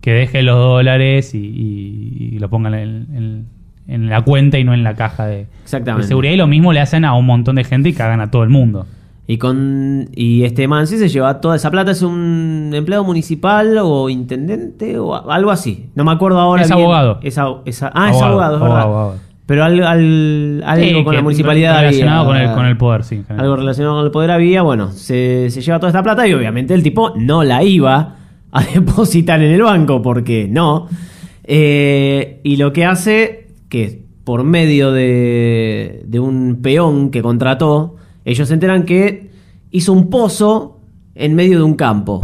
que 0.00 0.12
deje 0.12 0.42
los 0.42 0.56
dólares 0.56 1.34
y, 1.34 1.38
y- 1.38 2.30
y 2.34 2.38
lo 2.38 2.48
pongan 2.50 2.74
en, 2.74 3.06
en- 3.14 3.46
en 3.88 4.08
la 4.08 4.22
cuenta 4.22 4.58
y 4.58 4.62
no 4.64 4.72
en 4.72 4.84
la 4.84 4.94
caja 4.94 5.26
de, 5.26 5.46
Exactamente. 5.64 6.02
de 6.04 6.08
seguridad. 6.08 6.32
Y 6.32 6.36
lo 6.36 6.46
mismo 6.46 6.72
le 6.72 6.80
hacen 6.80 7.04
a 7.04 7.14
un 7.14 7.26
montón 7.26 7.56
de 7.56 7.64
gente 7.64 7.88
y 7.88 7.92
cagan 7.92 8.20
a 8.20 8.30
todo 8.30 8.44
el 8.44 8.48
mundo. 8.50 8.86
Y 9.26 9.38
con 9.38 10.08
y 10.14 10.42
este 10.44 10.66
Mansi 10.68 10.96
se 10.98 11.08
lleva 11.08 11.40
toda 11.40 11.54
esa 11.56 11.70
plata, 11.70 11.92
es 11.92 12.02
un 12.02 12.70
empleado 12.74 13.04
municipal 13.04 13.78
o 13.80 14.08
intendente 14.08 14.98
o 14.98 15.28
algo 15.30 15.50
así. 15.52 15.86
No 15.94 16.04
me 16.04 16.10
acuerdo 16.12 16.40
ahora. 16.40 16.62
Es 16.62 16.68
bien. 16.68 16.80
abogado. 16.80 17.18
Es 17.22 17.38
ah, 17.38 17.62
es 17.64 17.82
Abogado, 17.82 18.24
abogado, 18.24 18.54
es 18.56 18.60
verdad. 18.62 18.80
abogado. 18.80 19.14
Pero 19.50 19.64
al- 19.64 19.82
al- 19.82 20.62
algo 20.64 20.84
Sí, 20.98 21.02
con 21.02 21.12
la 21.16 21.22
municipalidad 21.22 21.80
relacionado 21.80 22.30
había. 22.30 22.42
con 22.44 22.50
el, 22.50 22.54
con 22.56 22.66
el 22.66 22.76
poder, 22.76 23.02
sí. 23.02 23.20
Algo 23.36 23.56
relacionado 23.56 23.96
con 23.96 24.04
el 24.04 24.12
poder 24.12 24.30
había. 24.30 24.62
Bueno, 24.62 24.92
se, 24.92 25.50
se 25.50 25.60
lleva 25.60 25.80
toda 25.80 25.88
esta 25.90 26.04
plata 26.04 26.28
y 26.28 26.32
obviamente 26.34 26.72
el 26.72 26.84
tipo 26.84 27.14
no 27.16 27.42
la 27.42 27.64
iba 27.64 28.14
a 28.52 28.62
depositar 28.74 29.42
en 29.42 29.50
el 29.50 29.60
banco 29.62 30.00
porque 30.02 30.46
no. 30.48 30.86
Eh, 31.42 32.38
y 32.44 32.58
lo 32.58 32.72
que 32.72 32.84
hace, 32.84 33.48
que 33.68 34.02
por 34.22 34.44
medio 34.44 34.92
de, 34.92 36.04
de 36.06 36.20
un 36.20 36.60
peón 36.62 37.10
que 37.10 37.20
contrató, 37.20 37.96
ellos 38.24 38.46
se 38.46 38.54
enteran 38.54 38.84
que 38.84 39.30
hizo 39.72 39.92
un 39.92 40.10
pozo 40.10 40.78
en 41.16 41.34
medio 41.34 41.58
de 41.58 41.64
un 41.64 41.74
campo. 41.74 42.20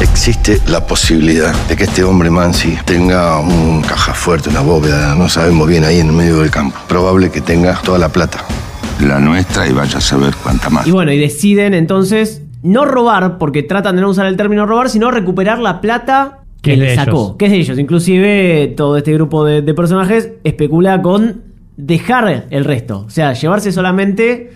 Existe 0.00 0.58
la 0.66 0.86
posibilidad 0.86 1.54
de 1.68 1.76
que 1.76 1.84
este 1.84 2.02
hombre 2.04 2.30
Mansi 2.30 2.76
tenga 2.84 3.38
un 3.38 3.82
caja 3.82 4.14
fuerte, 4.14 4.48
una 4.48 4.60
bóveda, 4.60 5.14
no 5.14 5.28
sabemos 5.28 5.68
bien 5.68 5.84
ahí 5.84 5.98
en 6.00 6.08
el 6.08 6.12
medio 6.14 6.38
del 6.38 6.50
campo. 6.50 6.78
Probable 6.88 7.30
que 7.30 7.40
tenga 7.40 7.80
toda 7.82 7.98
la 7.98 8.08
plata 8.08 8.44
La 9.00 9.18
nuestra 9.18 9.68
y 9.68 9.72
vaya 9.72 9.98
a 9.98 10.00
saber 10.00 10.34
cuánta 10.42 10.70
más. 10.70 10.86
Y 10.86 10.90
bueno, 10.90 11.12
y 11.12 11.18
deciden 11.18 11.74
entonces 11.74 12.42
no 12.62 12.84
robar, 12.86 13.38
porque 13.38 13.62
tratan 13.62 13.96
de 13.96 14.02
no 14.02 14.10
usar 14.10 14.26
el 14.26 14.36
término 14.36 14.66
robar, 14.66 14.88
sino 14.88 15.10
recuperar 15.10 15.58
la 15.58 15.80
plata 15.80 16.40
Que 16.62 16.76
le 16.76 16.94
sacó, 16.94 17.10
ellos. 17.10 17.36
que 17.38 17.44
es 17.46 17.50
de 17.52 17.58
ellos. 17.58 17.78
Inclusive 17.78 18.74
todo 18.76 18.96
este 18.96 19.12
grupo 19.12 19.44
de, 19.44 19.62
de 19.62 19.74
personajes 19.74 20.30
especula 20.44 21.02
con 21.02 21.42
dejar 21.76 22.46
el 22.50 22.64
resto. 22.64 23.04
O 23.06 23.10
sea, 23.10 23.34
llevarse 23.34 23.70
solamente 23.70 24.52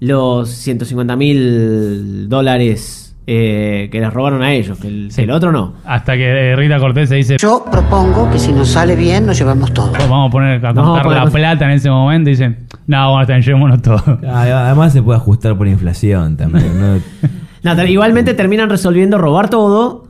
los 0.00 0.50
150 0.50 1.16
mil 1.16 2.28
dólares 2.28 3.01
eh, 3.26 3.88
que 3.92 4.00
les 4.00 4.12
robaron 4.12 4.42
a 4.42 4.52
ellos, 4.52 4.78
que 4.78 4.88
el, 4.88 5.10
que 5.14 5.22
el 5.22 5.30
otro 5.30 5.52
no. 5.52 5.74
Hasta 5.84 6.16
que 6.16 6.54
Rita 6.56 6.78
Cortés 6.78 7.08
se 7.08 7.16
dice, 7.16 7.36
Yo 7.38 7.64
propongo 7.70 8.30
que 8.30 8.38
si 8.38 8.52
nos 8.52 8.68
sale 8.68 8.96
bien, 8.96 9.26
nos 9.26 9.38
llevamos 9.38 9.72
todo. 9.72 9.92
"Pues 9.92 10.08
vamos 10.08 10.28
a 10.28 10.32
poner 10.32 10.64
a 10.66 10.74
contar 10.74 11.06
la 11.06 11.26
plata 11.26 11.64
en 11.66 11.70
ese 11.72 11.88
momento 11.90 12.30
y 12.30 12.32
dicen, 12.32 12.66
no, 12.86 13.12
bueno, 13.12 13.38
llevémonos 13.38 13.80
todo. 13.82 14.18
Ah, 14.26 14.66
Además 14.66 14.92
se 14.92 15.02
puede 15.02 15.18
ajustar 15.18 15.56
por 15.56 15.68
inflación 15.68 16.36
también. 16.36 16.80
¿no? 16.80 16.98
No, 17.62 17.80
igualmente 17.84 18.34
terminan 18.34 18.68
resolviendo 18.68 19.18
robar 19.18 19.48
todo, 19.48 20.08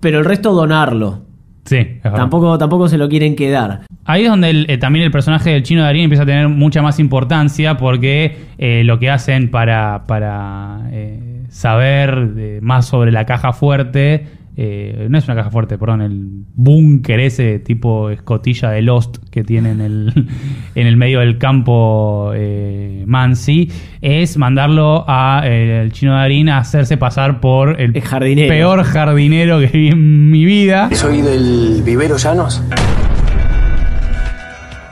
pero 0.00 0.20
el 0.20 0.24
resto 0.24 0.54
donarlo. 0.54 1.20
Sí. 1.66 1.86
Tampoco, 2.02 2.56
tampoco 2.56 2.88
se 2.88 2.96
lo 2.96 3.10
quieren 3.10 3.36
quedar. 3.36 3.82
Ahí 4.06 4.22
es 4.24 4.30
donde 4.30 4.48
el- 4.48 4.70
eh, 4.70 4.78
también 4.78 5.04
el 5.04 5.10
personaje 5.10 5.50
del 5.50 5.62
chino 5.64 5.82
Darín 5.82 6.04
empieza 6.04 6.22
a 6.22 6.26
tener 6.26 6.48
mucha 6.48 6.80
más 6.80 6.98
importancia 6.98 7.76
porque 7.76 8.46
eh, 8.56 8.84
lo 8.84 8.98
que 8.98 9.10
hacen 9.10 9.50
para, 9.50 10.04
para 10.06 10.80
eh, 10.92 11.27
saber 11.48 12.34
de- 12.34 12.60
más 12.62 12.86
sobre 12.86 13.12
la 13.12 13.24
caja 13.26 13.52
fuerte, 13.52 14.26
eh, 14.60 15.06
no 15.08 15.16
es 15.18 15.24
una 15.26 15.36
caja 15.36 15.50
fuerte, 15.52 15.78
perdón, 15.78 16.02
el 16.02 16.20
búnker 16.54 17.20
ese 17.20 17.60
tipo 17.60 18.10
escotilla 18.10 18.70
de 18.70 18.82
Lost 18.82 19.18
que 19.30 19.44
tiene 19.44 19.70
en 19.70 19.80
el, 19.80 20.12
en 20.74 20.86
el 20.88 20.96
medio 20.96 21.20
del 21.20 21.38
campo 21.38 22.32
eh, 22.34 23.04
Mansi, 23.06 23.70
es 24.00 24.36
mandarlo 24.36 25.04
a 25.06 25.42
eh, 25.44 25.88
chino 25.92 26.14
Darín 26.14 26.48
a 26.48 26.58
hacerse 26.58 26.96
pasar 26.96 27.40
por 27.40 27.80
el, 27.80 28.00
jardinero. 28.00 28.48
peor 28.48 28.82
jardinero 28.82 29.60
que 29.60 29.66
vi 29.68 29.88
en 29.90 30.28
mi 30.30 30.44
vida. 30.44 30.88
¿Soy 30.92 31.22
del 31.22 31.82
vivero 31.84 32.16
Llanos? 32.16 32.60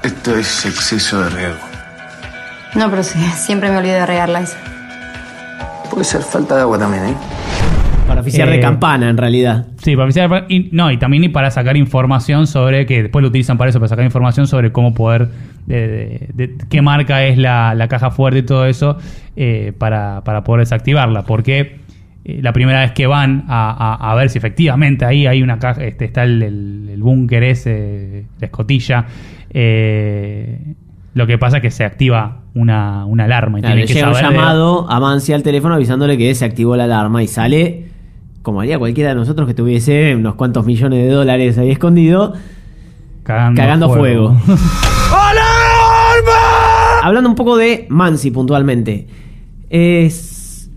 Esto 0.05 0.37
es 0.37 0.65
exceso 0.67 1.21
de 1.25 1.31
riego. 1.31 1.57
No, 2.77 2.89
pero 2.91 3.03
sí, 3.03 3.19
siempre 3.35 3.71
me 3.71 3.79
olvido 3.79 3.95
de 3.97 4.07
regarla 4.07 4.41
esa. 4.43 4.59
Puede 5.91 6.05
ser 6.05 6.21
falta 6.23 6.57
de 6.57 6.61
agua 6.63 6.79
también, 6.79 7.05
¿eh? 7.05 7.15
Para 8.07 8.21
oficiar 8.21 8.49
de 8.49 8.57
Eh, 8.57 8.61
campana, 8.61 9.09
en 9.11 9.17
realidad. 9.17 9.67
Sí, 9.83 9.97
para 9.97 10.09
oficiar- 10.09 10.45
y, 10.49 10.69
no, 10.73 10.91
y 10.93 10.97
también 10.99 11.25
y 11.25 11.29
para 11.29 11.51
sacar 11.51 11.77
información 11.77 12.47
sobre, 12.47 12.87
que 12.87 13.03
después 13.05 13.23
lo 13.23 13.29
utilizan 13.29 13.59
para 13.59 13.71
eso, 13.71 13.81
para 13.81 13.89
sacar 13.89 14.05
información 14.05 14.47
sobre 14.47 14.71
cómo 14.73 14.95
poder, 14.95 15.29
de, 15.67 16.29
de- 16.35 16.47
de 16.49 16.55
qué 16.69 16.83
marca 16.83 17.25
es 17.25 17.37
la, 17.39 17.75
la 17.75 17.89
caja 17.89 18.11
fuerte 18.11 18.41
y 18.41 18.43
todo 18.43 18.67
eso, 18.67 18.99
eh, 19.37 19.73
para, 19.77 20.23
para 20.23 20.45
poder 20.45 20.61
desactivarla. 20.61 21.23
Porque 21.25 21.79
eh, 22.25 22.41
la 22.43 22.53
primera 22.53 22.81
vez 22.81 22.93
que 22.93 23.07
van 23.07 23.45
a, 23.49 23.71
a- 23.99 24.13
a 24.13 24.15
ver 24.15 24.29
si 24.31 24.39
efectivamente 24.39 25.05
ahí 25.05 25.27
hay 25.27 25.43
una 25.43 25.59
caja, 25.59 25.83
este, 25.85 26.05
está 26.05 26.23
el, 26.23 26.43
el- 26.43 26.89
el 26.93 27.03
búnker 27.03 27.43
ese, 27.43 28.27
la 28.39 28.47
escotilla, 28.47 29.07
eh, 29.51 30.75
lo 31.17 31.27
que 31.27 31.39
pasa 31.39 31.57
es 31.57 31.63
que 31.63 31.71
se 31.71 31.83
activa 31.83 32.43
una, 32.55 33.07
una 33.07 33.25
alarma 33.25 33.59
y 33.59 33.63
Claro, 33.63 33.77
le 33.77 33.87
que 33.87 33.95
llega 33.95 34.09
un 34.09 34.15
de- 34.15 34.21
llamado 34.21 34.87
a 34.91 35.01
Mansi 35.01 35.33
al 35.33 35.43
teléfono 35.43 35.75
avisándole 35.75 36.19
que 36.19 36.35
se 36.35 36.45
activó 36.45 36.77
la 36.77 36.85
alarma 36.85 37.23
y 37.23 37.27
sale, 37.27 37.87
como 38.43 38.61
haría 38.61 38.79
cualquiera 38.79 39.09
de 39.11 39.17
nosotros 39.17 39.49
que 39.49 39.55
tuviese 39.55 40.15
unos 40.15 40.35
cuantos 40.35 40.67
millones 40.67 41.05
de 41.07 41.11
dólares 41.11 41.57
ahí 41.59 41.71
escondido, 41.71 42.35
cagando, 43.23 43.61
cagando 43.61 43.89
fuego. 43.91 44.37
Hablando 47.03 47.31
un 47.31 47.37
poco 47.37 47.57
de 47.57 47.87
Mansi 47.89 48.31
puntualmente. 48.31 49.07
Es 49.71 50.71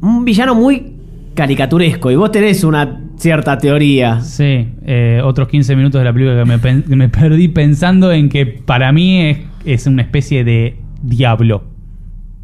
un 0.00 0.24
villano 0.24 0.54
muy 0.54 0.92
caricaturesco 1.34 2.10
y 2.10 2.16
vos 2.16 2.32
tenés 2.32 2.64
una 2.64 3.00
cierta 3.16 3.58
teoría. 3.58 4.20
Sí, 4.20 4.68
eh, 4.86 5.20
otros 5.22 5.48
15 5.48 5.76
minutos 5.76 6.00
de 6.00 6.04
la 6.04 6.12
película 6.12 6.42
que 6.42 6.44
me, 6.88 6.96
me 6.96 7.08
perdí 7.08 7.48
pensando 7.48 8.10
en 8.12 8.28
que 8.28 8.46
para 8.46 8.92
mí 8.92 9.20
es, 9.26 9.38
es 9.64 9.86
una 9.86 10.02
especie 10.02 10.44
de 10.44 10.76
diablo. 11.02 11.64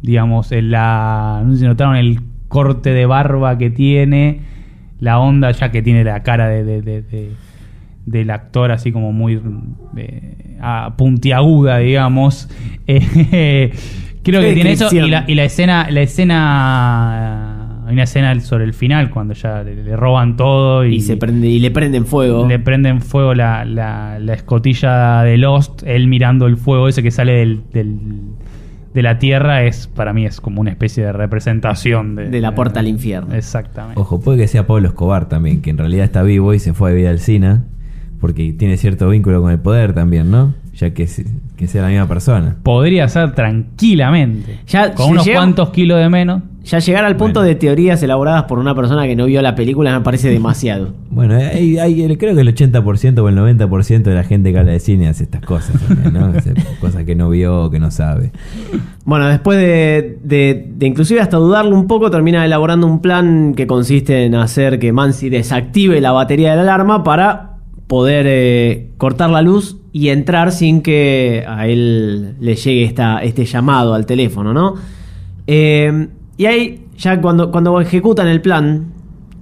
Digamos, 0.01 0.51
en 0.51 0.71
la. 0.71 1.41
No 1.45 1.53
sé 1.53 1.59
si 1.59 1.65
notaron 1.65 1.95
el 1.95 2.21
corte 2.47 2.89
de 2.91 3.05
barba 3.05 3.57
que 3.57 3.69
tiene, 3.69 4.41
la 4.99 5.19
onda 5.19 5.51
ya 5.51 5.71
que 5.71 5.81
tiene 5.81 6.03
la 6.03 6.23
cara 6.23 6.47
de, 6.47 6.63
de- 6.63 6.81
de- 6.81 7.01
de- 7.03 7.31
del 8.05 8.31
actor 8.31 8.71
así 8.71 8.91
como 8.91 9.11
muy 9.13 9.39
eh, 9.95 10.33
puntiaguda, 10.97 11.77
digamos. 11.77 12.49
Eh, 12.87 13.71
creo 14.23 14.41
que 14.41 14.53
tiene 14.53 14.71
eso 14.73 14.89
y 14.91 15.09
la, 15.09 15.23
y 15.27 15.35
la 15.35 15.43
escena, 15.45 15.87
la 15.89 16.01
escena, 16.01 17.50
hay 17.91 17.95
una 17.95 18.03
escena 18.03 18.39
sobre 18.39 18.63
el 18.63 18.73
final 18.73 19.09
cuando 19.09 19.33
ya 19.33 19.63
le, 19.63 19.75
le 19.83 19.95
roban 19.95 20.35
todo 20.37 20.85
y, 20.85 20.95
Y, 20.95 21.01
se 21.01 21.17
prende, 21.17 21.47
y 21.47 21.59
le 21.59 21.71
prenden 21.71 22.05
fuego. 22.05 22.47
le 22.47 22.57
prenden 22.59 23.01
fuego 23.01 23.33
la, 23.33 23.65
la- 23.65 24.17
la 24.19 24.33
escotilla 24.33 25.21
de 25.23 25.37
Lost, 25.37 25.83
él 25.85 26.07
mirando 26.07 26.47
el 26.47 26.57
fuego 26.57 26.87
ese 26.87 27.03
que 27.03 27.11
sale 27.11 27.33
del, 27.33 27.61
del- 27.73 27.99
de 28.93 29.01
la 29.01 29.19
tierra 29.19 29.63
es 29.63 29.87
para 29.87 30.11
mí 30.11 30.25
es 30.25 30.41
como 30.41 30.59
una 30.59 30.69
especie 30.71 31.05
de 31.05 31.13
representación 31.13 32.15
de, 32.15 32.29
De 32.29 32.41
la 32.41 32.53
puerta 32.55 32.81
al 32.81 32.87
infierno. 32.87 33.33
Exactamente. 33.35 33.99
Ojo, 33.99 34.19
puede 34.19 34.37
que 34.39 34.47
sea 34.47 34.67
Pablo 34.67 34.87
Escobar 34.89 35.29
también, 35.29 35.61
que 35.61 35.69
en 35.69 35.77
realidad 35.77 36.03
está 36.05 36.23
vivo 36.23 36.53
y 36.53 36.59
se 36.59 36.73
fue 36.73 36.89
a 36.89 36.93
vivir 36.93 37.07
al 37.07 37.19
Sina, 37.19 37.63
porque 38.19 38.51
tiene 38.53 38.75
cierto 38.77 39.07
vínculo 39.09 39.41
con 39.41 39.51
el 39.51 39.59
poder 39.59 39.93
también, 39.93 40.29
¿no? 40.29 40.53
Ya 40.73 40.93
que, 40.93 41.07
que 41.57 41.67
sea 41.67 41.81
la 41.83 41.87
misma 41.89 42.07
persona. 42.07 42.57
Podría 42.63 43.07
ser 43.07 43.33
tranquilamente. 43.33 44.59
Ya, 44.67 44.93
con 44.93 45.05
si 45.07 45.11
unos 45.13 45.25
llega- 45.25 45.37
cuantos 45.39 45.69
kilos 45.69 45.99
de 45.99 46.09
menos. 46.09 46.43
Ya 46.63 46.77
llegar 46.77 47.03
al 47.05 47.15
punto 47.17 47.39
Bueno. 47.39 47.47
de 47.47 47.55
teorías 47.55 48.03
elaboradas 48.03 48.43
por 48.43 48.59
una 48.59 48.75
persona 48.75 49.07
que 49.07 49.15
no 49.15 49.25
vio 49.25 49.41
la 49.41 49.55
película 49.55 49.97
me 49.97 50.03
parece 50.03 50.29
demasiado. 50.29 50.93
Bueno, 51.09 51.33
hay- 51.35 51.79
hay- 51.79 52.17
creo 52.17 52.35
que 52.35 52.41
el 52.41 52.47
80% 52.49 53.23
o 53.23 53.29
el 53.29 53.35
90% 53.35 54.03
de 54.11 54.15
la 54.15 54.23
gente 54.23 54.51
que 54.53 54.59
habla 54.59 54.71
de 54.73 54.79
cine 54.79 55.07
hace 55.07 55.23
estas 55.23 55.41
cosas 55.41 55.73
¿no? 56.13 56.31
Cosas 56.79 57.03
que 57.03 57.15
no 57.15 57.31
vio, 57.31 57.71
que 57.71 57.79
no 57.79 57.89
sabe. 57.89 58.31
Bueno, 59.05 59.27
después 59.27 59.57
de, 59.57 60.19
de- 60.23 60.67
de 60.75 60.85
inclusive 60.85 61.19
hasta 61.19 61.37
dudarlo 61.37 61.75
un 61.75 61.87
poco, 61.87 62.11
termina 62.11 62.45
elaborando 62.45 62.85
un 62.85 63.01
plan 63.01 63.55
que 63.55 63.65
consiste 63.65 64.25
en 64.25 64.35
hacer 64.35 64.77
que 64.77 64.91
Mansi 64.93 65.29
desactive 65.29 65.99
la 65.99 66.11
batería 66.11 66.51
de 66.51 66.57
la 66.57 66.61
alarma 66.61 67.03
para 67.03 67.57
poder 67.87 68.25
eh, 68.29 68.91
cortar 68.97 69.31
la 69.31 69.41
luz 69.41 69.77
y 69.91 70.09
entrar 70.09 70.51
sin 70.51 70.81
que 70.83 71.43
a 71.47 71.67
él 71.67 72.35
le 72.39 72.55
llegue 72.55 72.83
esta, 72.83 73.17
este 73.23 73.45
llamado 73.45 73.95
al 73.95 74.05
teléfono, 74.05 74.53
¿no? 74.53 74.75
Eh, 75.47 76.07
y 76.41 76.45
ahí, 76.47 76.85
ya 76.97 77.19
cuando, 77.21 77.51
cuando 77.51 77.79
ejecutan 77.81 78.27
el 78.27 78.41
plan, 78.41 78.87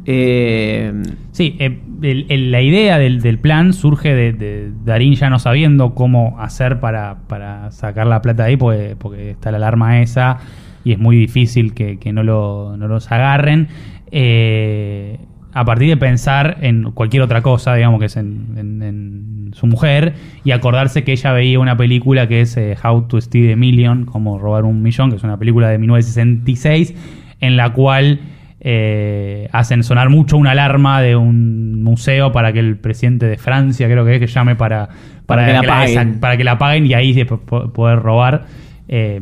eh, 0.06 0.92
Sí, 1.32 1.56
eh, 1.60 1.80
el- 2.02 2.26
el- 2.30 2.52
la 2.52 2.62
idea 2.62 2.98
del, 2.98 3.22
del 3.22 3.38
plan 3.38 3.72
surge 3.74 4.14
de, 4.14 4.72
Darín 4.84 5.14
ya 5.16 5.30
no 5.30 5.40
sabiendo 5.40 5.94
cómo 5.96 6.38
hacer 6.40 6.80
para, 6.82 7.20
para 7.28 7.72
sacar 7.72 8.08
la 8.08 8.22
plata 8.22 8.44
de 8.44 8.50
ahí, 8.50 8.58
porque, 8.58 8.96
porque 9.00 9.32
está 9.32 9.52
la 9.52 9.58
alarma 9.58 10.02
esa 10.02 10.40
y 10.84 10.92
es 10.94 11.00
muy 11.00 11.16
difícil 11.16 11.74
que, 11.74 11.98
que 11.98 12.12
no, 12.12 12.24
lo- 12.24 12.76
no 12.78 12.88
los 12.88 13.10
agarren. 13.12 13.68
Eh, 14.12 15.18
a 15.54 15.64
partir 15.66 15.90
de 15.90 15.98
pensar 15.98 16.58
en 16.62 16.92
cualquier 16.92 17.24
otra 17.24 17.42
cosa, 17.42 17.74
digamos 17.76 18.00
que 18.00 18.08
es 18.08 18.18
en, 18.18 18.48
en- 18.58 18.82
en 18.84 19.39
su 19.54 19.68
mujer, 19.68 20.14
y 20.44 20.52
acordarse 20.52 21.04
que 21.04 21.12
ella 21.12 21.32
veía 21.34 21.60
una 21.60 21.78
película 21.78 22.28
que 22.28 22.42
es 22.42 22.56
eh, 22.58 22.76
How 22.84 23.04
to 23.08 23.20
Steal 23.22 23.54
a 23.54 23.56
Million, 23.56 24.06
como 24.06 24.38
robar 24.40 24.66
un 24.66 24.82
millón, 24.82 25.10
que 25.10 25.16
es 25.18 25.24
una 25.24 25.38
película 25.38 25.70
de 25.70 25.78
1966, 25.78 26.94
en 27.42 27.58
la 27.58 27.72
cual 27.74 28.20
eh, 28.62 29.48
hacen 29.52 29.84
sonar 29.84 30.10
mucho 30.10 30.36
una 30.38 30.52
alarma 30.52 31.02
de 31.02 31.16
un 31.16 31.82
museo 31.84 32.32
para 32.32 32.52
que 32.54 32.60
el 32.60 32.78
presidente 32.78 33.26
de 33.26 33.38
Francia, 33.38 33.88
creo 33.88 34.04
que 34.06 34.16
es, 34.16 34.20
que 34.20 34.28
llame 34.28 34.56
para, 34.56 34.90
Para 35.26 35.46
que 35.46 35.54
la 35.54 35.60
apaguen. 35.60 35.98
exact- 35.98 36.20
para 36.20 36.38
que 36.38 36.44
la 36.44 36.58
paguen 36.58 36.86
y 36.86 36.94
ahí 36.94 37.24
poder 37.24 38.00
robar. 38.00 38.46
Eh, 38.90 39.22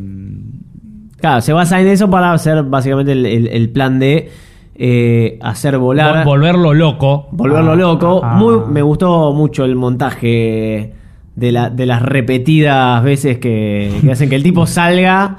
claro, 1.19 1.41
se 1.41 1.53
basa 1.53 1.79
en 1.79 1.87
eso 1.87 2.09
para 2.09 2.33
hacer 2.33 2.63
básicamente 2.63 3.11
el, 3.11 3.25
el- 3.25 3.47
el 3.47 3.69
plan 3.69 3.99
de 3.99 4.29
eh, 4.77 5.39
hacer 5.41 5.77
volar. 5.77 6.17
vol- 6.17 6.25
volverlo 6.25 6.73
loco. 6.73 7.27
Volverlo 7.31 7.71
Ah, 7.71 7.75
loco. 7.75 8.21
ah, 8.23 8.35
Muy, 8.35 8.55
me 8.71 8.81
gustó 8.81 9.33
mucho 9.33 9.65
el 9.65 9.75
montaje 9.75 10.93
de, 11.35 11.51
la, 11.51 11.69
de 11.69 11.85
las 11.85 12.01
repetidas 12.01 13.03
veces 13.03 13.37
que, 13.39 13.91
que 14.01 14.11
hacen 14.11 14.29
que 14.29 14.35
el 14.35 14.43
tipo 14.43 14.65
salga 14.65 15.37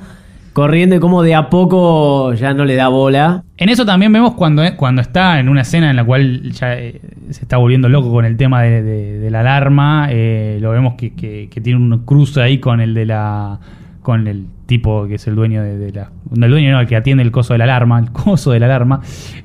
corriendo 0.53 0.97
y 0.97 0.99
como 0.99 1.23
de 1.23 1.37
a 1.37 1.51
poco 1.51 2.33
ya 2.35 2.53
no 2.53 2.65
le 2.65 2.75
da 2.75 2.89
bola. 2.89 3.45
En 3.59 3.69
eso 3.69 3.87
también 3.87 4.13
vemos 4.13 4.35
cuando, 4.35 4.63
cuando 4.77 5.01
está 5.03 5.39
en 5.39 5.49
una 5.49 5.61
escena 5.61 5.91
en 5.91 5.97
la 5.97 6.05
cual 6.05 6.51
ya 6.51 6.75
eh, 6.75 7.01
se 7.31 7.43
está 7.43 7.59
volviendo 7.59 7.89
loco 7.89 8.11
con 8.11 8.25
el 8.25 8.37
tema 8.37 8.63
de, 8.63 8.83
de- 8.83 9.19
de 9.21 9.31
la 9.31 9.41
alarma. 9.41 10.09
eh, 10.11 10.59
lo 10.61 10.71
vemos 10.71 10.95
que, 10.95 11.15
que- 11.15 11.49
que 11.49 11.61
tiene 11.61 11.79
un 11.79 12.05
cruce 12.05 12.41
ahí 12.43 12.59
con 12.59 12.81
el 12.81 12.93
de 12.95 13.07
la. 13.07 13.61
con 14.03 14.27
el 14.27 14.47
tipo 14.67 15.07
que 15.07 15.15
es 15.17 15.27
el 15.29 15.35
dueño 15.37 15.63
de, 15.63 15.79
de 15.79 15.93
la. 15.93 16.11
No, 16.35 16.47
el 16.47 16.51
dueño 16.53 16.73
no, 16.73 16.81
el 16.81 16.87
que 16.87 16.97
atiende 16.97 17.23
el 17.23 17.31
coso 17.31 17.55
de 17.55 17.59
la 17.59 17.65
alarma. 17.65 17.99
El 17.99 18.11
coso 18.13 18.51
de 18.53 18.61
la 18.61 18.67
alarma. 18.67 19.01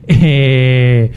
eh, 0.08 1.12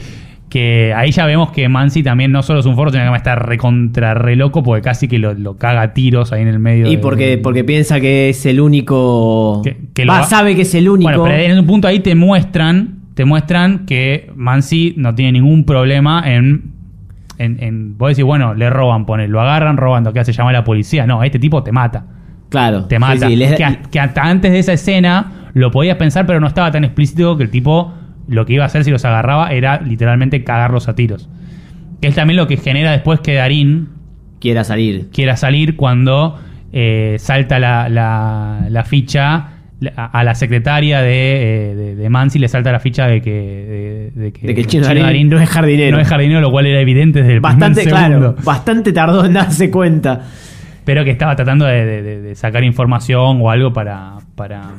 Que 0.49 0.93
ahí 0.95 1.11
ya 1.11 1.25
vemos 1.25 1.51
que 1.51 1.67
Mansi 1.67 2.03
también 2.03 2.31
no 2.31 2.41
solo 2.41 2.61
es 2.61 2.65
un 2.65 2.75
forro, 2.75 2.89
sino 2.89 2.99
que 2.99 3.03
además 3.03 3.19
está 3.19 3.35
recontra 3.35 4.13
re 4.13 4.37
loco 4.37 4.63
porque 4.63 4.81
casi 4.81 5.09
que 5.09 5.19
lo, 5.19 5.33
lo 5.33 5.57
caga 5.57 5.81
a 5.81 5.93
tiros 5.93 6.31
ahí 6.31 6.41
en 6.41 6.47
el 6.47 6.59
medio. 6.59 6.87
Y 6.87 6.95
de- 6.95 7.01
porque, 7.01 7.37
porque 7.37 7.65
piensa 7.65 7.99
que 7.99 8.29
es 8.29 8.45
el 8.45 8.61
único. 8.61 9.61
que 9.93 10.05
Va, 10.05 10.23
sabe 10.23 10.55
que 10.55 10.61
es 10.61 10.73
el 10.73 10.87
único. 10.87 11.09
Bueno, 11.09 11.23
pero 11.25 11.51
en 11.51 11.59
un 11.59 11.65
punto 11.67 11.87
ahí 11.89 11.99
te 11.99 12.15
muestran, 12.15 12.99
te 13.13 13.25
muestran 13.25 13.85
que 13.85 14.31
Mansi 14.35 14.93
no 14.95 15.13
tiene 15.15 15.33
ningún 15.33 15.65
problema 15.65 16.23
en, 16.25 16.71
en, 17.37 17.61
en 17.61 17.97
vos 17.97 18.09
decís, 18.11 18.23
bueno, 18.23 18.53
le 18.53 18.69
roban, 18.69 19.05
pone, 19.05 19.27
lo 19.27 19.41
agarran 19.41 19.75
robando, 19.75 20.13
¿qué 20.13 20.21
hace? 20.21 20.31
Llama 20.31 20.51
a 20.51 20.53
la 20.53 20.63
policía. 20.63 21.05
No, 21.05 21.23
este 21.23 21.39
tipo 21.39 21.61
te 21.61 21.73
mata. 21.73 22.05
Claro. 22.47 22.85
Te 22.85 22.95
sí, 22.95 22.99
mata. 23.01 23.27
sí, 23.27 23.35
les- 23.35 23.53
que, 23.53 23.65
a- 23.65 23.81
que 23.91 23.99
hasta 23.99 24.21
antes 24.23 24.49
de 24.53 24.59
esa 24.59 24.71
escena 24.71 25.33
lo 25.57 25.71
podías 25.71 25.97
pensar, 25.97 26.25
pero 26.25 26.39
no 26.39 26.47
estaba 26.47 26.71
tan 26.71 26.83
explícito 26.83 27.37
que 27.37 27.43
el 27.43 27.49
tipo 27.49 27.93
lo 28.27 28.45
que 28.45 28.53
iba 28.53 28.63
a 28.63 28.67
hacer 28.67 28.83
si 28.83 28.91
los 28.91 29.05
agarraba 29.05 29.51
era 29.51 29.81
literalmente 29.81 30.43
cagarlos 30.43 30.87
a 30.87 30.95
tiros. 30.95 31.29
Que 32.01 32.07
es 32.09 32.15
también 32.15 32.37
lo 32.37 32.47
que 32.47 32.57
genera 32.57 32.91
después 32.91 33.19
que 33.21 33.33
Darín 33.35 33.89
quiera 34.39 34.63
salir. 34.63 35.07
quiera 35.13 35.35
salir 35.37 35.75
cuando 35.75 36.37
eh, 36.73 37.15
salta 37.19 37.59
la, 37.59 37.89
la- 37.89 38.67
la 38.69 38.83
ficha 38.83 39.35
a, 39.95 40.05
a 40.05 40.23
la 40.23 40.35
secretaria 40.35 41.01
de, 41.01 41.71
eh, 41.71 41.75
de, 41.75 41.95
de 41.95 42.09
Mansi 42.09 42.37
le 42.39 42.47
salta 42.47 42.71
la 42.71 42.79
ficha 42.79 43.07
de 43.07 43.21
que, 43.21 44.11
de, 44.15 44.21
de 44.21 44.31
que, 44.33 44.53
que 44.53 44.61
el 44.61 44.67
chino 44.67 44.85
Darín 44.85 45.29
no 45.29 45.39
es 45.39 45.49
jardinero. 45.49 45.95
no 45.95 46.01
es 46.01 46.07
jardinero, 46.07 46.41
lo 46.41 46.51
cual 46.51 46.65
era 46.67 46.79
evidente 46.81 47.19
desde 47.21 47.33
el 47.35 47.39
Bastante, 47.39 47.85
claro. 47.85 48.35
Bastante 48.43 48.91
tardó 48.91 49.25
en 49.25 49.33
darse 49.33 49.71
cuenta. 49.71 50.21
Pero 50.83 51.03
que 51.03 51.11
estaba 51.11 51.35
tratando 51.35 51.65
de 51.65 52.31
sacar 52.35 52.63
información 52.63 53.39
o 53.41 53.49
algo 53.51 53.73
para, 53.73 54.13
para, 54.35 54.71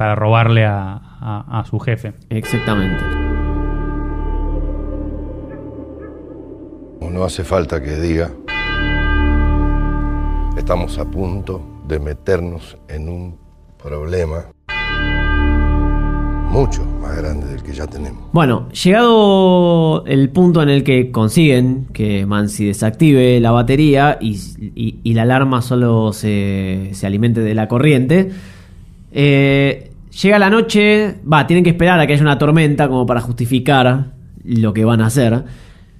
para 0.00 0.14
robarle 0.14 0.64
a, 0.64 0.94
a- 1.20 1.60
a 1.60 1.64
su 1.66 1.78
jefe. 1.78 2.14
Exactamente. 2.30 3.04
No 7.12 7.22
hace 7.24 7.44
falta 7.44 7.82
que 7.82 7.96
diga. 7.96 8.30
Estamos 10.56 10.96
a 10.98 11.04
punto 11.04 11.60
de 11.86 11.98
meternos 11.98 12.78
en 12.88 13.10
un 13.10 13.36
problema 13.82 14.44
mucho 16.50 16.82
más 17.02 17.14
grande 17.18 17.46
del 17.48 17.62
que 17.62 17.74
ya 17.74 17.86
tenemos. 17.86 18.22
Bueno, 18.32 18.70
llegado 18.70 20.06
el 20.06 20.30
punto 20.30 20.62
en 20.62 20.70
el 20.70 20.82
que 20.82 21.10
consiguen 21.10 21.88
que 21.92 22.24
Mansi 22.24 22.64
desactive 22.64 23.38
la 23.40 23.50
batería 23.50 24.16
y, 24.18 24.40
y- 24.74 25.00
y 25.02 25.12
la 25.12 25.22
alarma 25.22 25.60
solo 25.60 26.14
se, 26.14 26.88
se 26.92 27.06
alimente 27.06 27.42
de 27.42 27.54
la 27.54 27.68
corriente, 27.68 28.30
eh, 29.12 29.89
llega 30.10 30.38
la 30.38 30.50
noche, 30.50 31.16
va, 31.30 31.46
tienen 31.46 31.64
que 31.64 31.70
esperar 31.70 31.98
a 32.00 32.06
que 32.06 32.12
haya 32.12 32.22
una 32.22 32.38
tormenta 32.38 32.88
como 32.88 33.06
para 33.06 33.20
justificar 33.20 34.12
lo 34.44 34.72
que 34.72 34.84
van 34.84 35.00
a 35.00 35.06
hacer. 35.06 35.44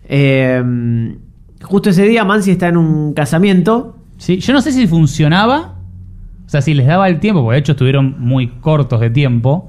Eh, 0.05 1.17
justo 1.63 1.91
ese 1.91 2.05
día 2.05 2.25
Mansi 2.25 2.53
está 2.53 2.69
en 2.69 2.77
un 2.77 3.13
casamiento. 3.15 3.97
Sí, 4.19 4.39
yo 4.39 4.53
no 4.53 4.61
sé 4.61 4.73
si 4.73 4.87
funcionaba, 4.87 5.77
o 6.47 6.49
sea, 6.49 6.61
si 6.61 6.75
les 6.75 6.87
daba 6.87 7.09
el 7.09 7.21
tiempo, 7.21 7.43
porque 7.43 7.55
de 7.55 7.61
hecho 7.61 7.73
estuvieron 7.73 8.17
muy 8.19 8.49
cortos 8.49 9.01
de 9.01 9.11
tiempo, 9.11 9.69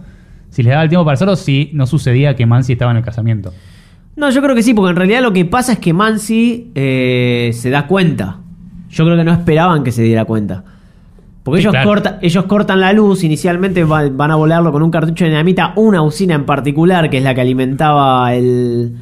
si 0.50 0.64
les 0.64 0.72
daba 0.72 0.84
el 0.84 0.90
tiempo 0.90 1.06
para 1.06 1.14
hacerlo, 1.14 1.36
si 1.36 1.70
no 1.74 1.86
sucedía 1.86 2.36
que 2.36 2.46
Mansi 2.46 2.74
estaba 2.74 2.92
en 2.92 2.98
el 2.98 3.04
casamiento. 3.04 3.54
No, 4.16 4.30
yo 4.30 4.42
creo 4.42 4.56
que 4.56 4.64
sí, 4.64 4.74
porque 4.74 4.90
en 4.90 4.98
realidad 4.98 5.22
lo 5.22 5.32
que 5.32 5.46
pasa 5.46 5.74
es 5.74 5.80
que 5.80 5.94
Mansi 5.94 6.72
eh, 6.76 7.52
se 7.54 7.70
da 7.70 7.88
cuenta. 7.88 8.40
Yo 8.90 9.06
creo 9.06 9.16
que 9.16 9.24
no 9.24 9.32
esperaban 9.32 9.84
que 9.84 9.94
se 9.94 10.04
diera 10.04 10.26
cuenta. 10.26 10.66
Porque 11.44 11.60
Sí, 11.60 11.64
ellos, 11.64 11.72
claro. 11.72 11.90
corta- 11.90 12.20
ellos 12.22 12.46
cortan 12.46 12.80
la 12.80 12.94
luz, 12.94 13.24
inicialmente 13.24 13.84
va- 13.84 14.08
van 14.10 14.32
a 14.32 14.36
volarlo 14.36 14.72
con 14.72 14.84
un 14.84 14.92
cartucho 14.92 15.24
de 15.26 15.32
dinamita, 15.32 15.74
una 15.76 16.02
usina 16.04 16.36
en 16.36 16.46
particular, 16.46 17.10
que 17.10 17.18
es 17.18 17.24
la 17.24 17.34
que 17.34 17.42
alimentaba 17.42 18.36
el, 18.36 18.94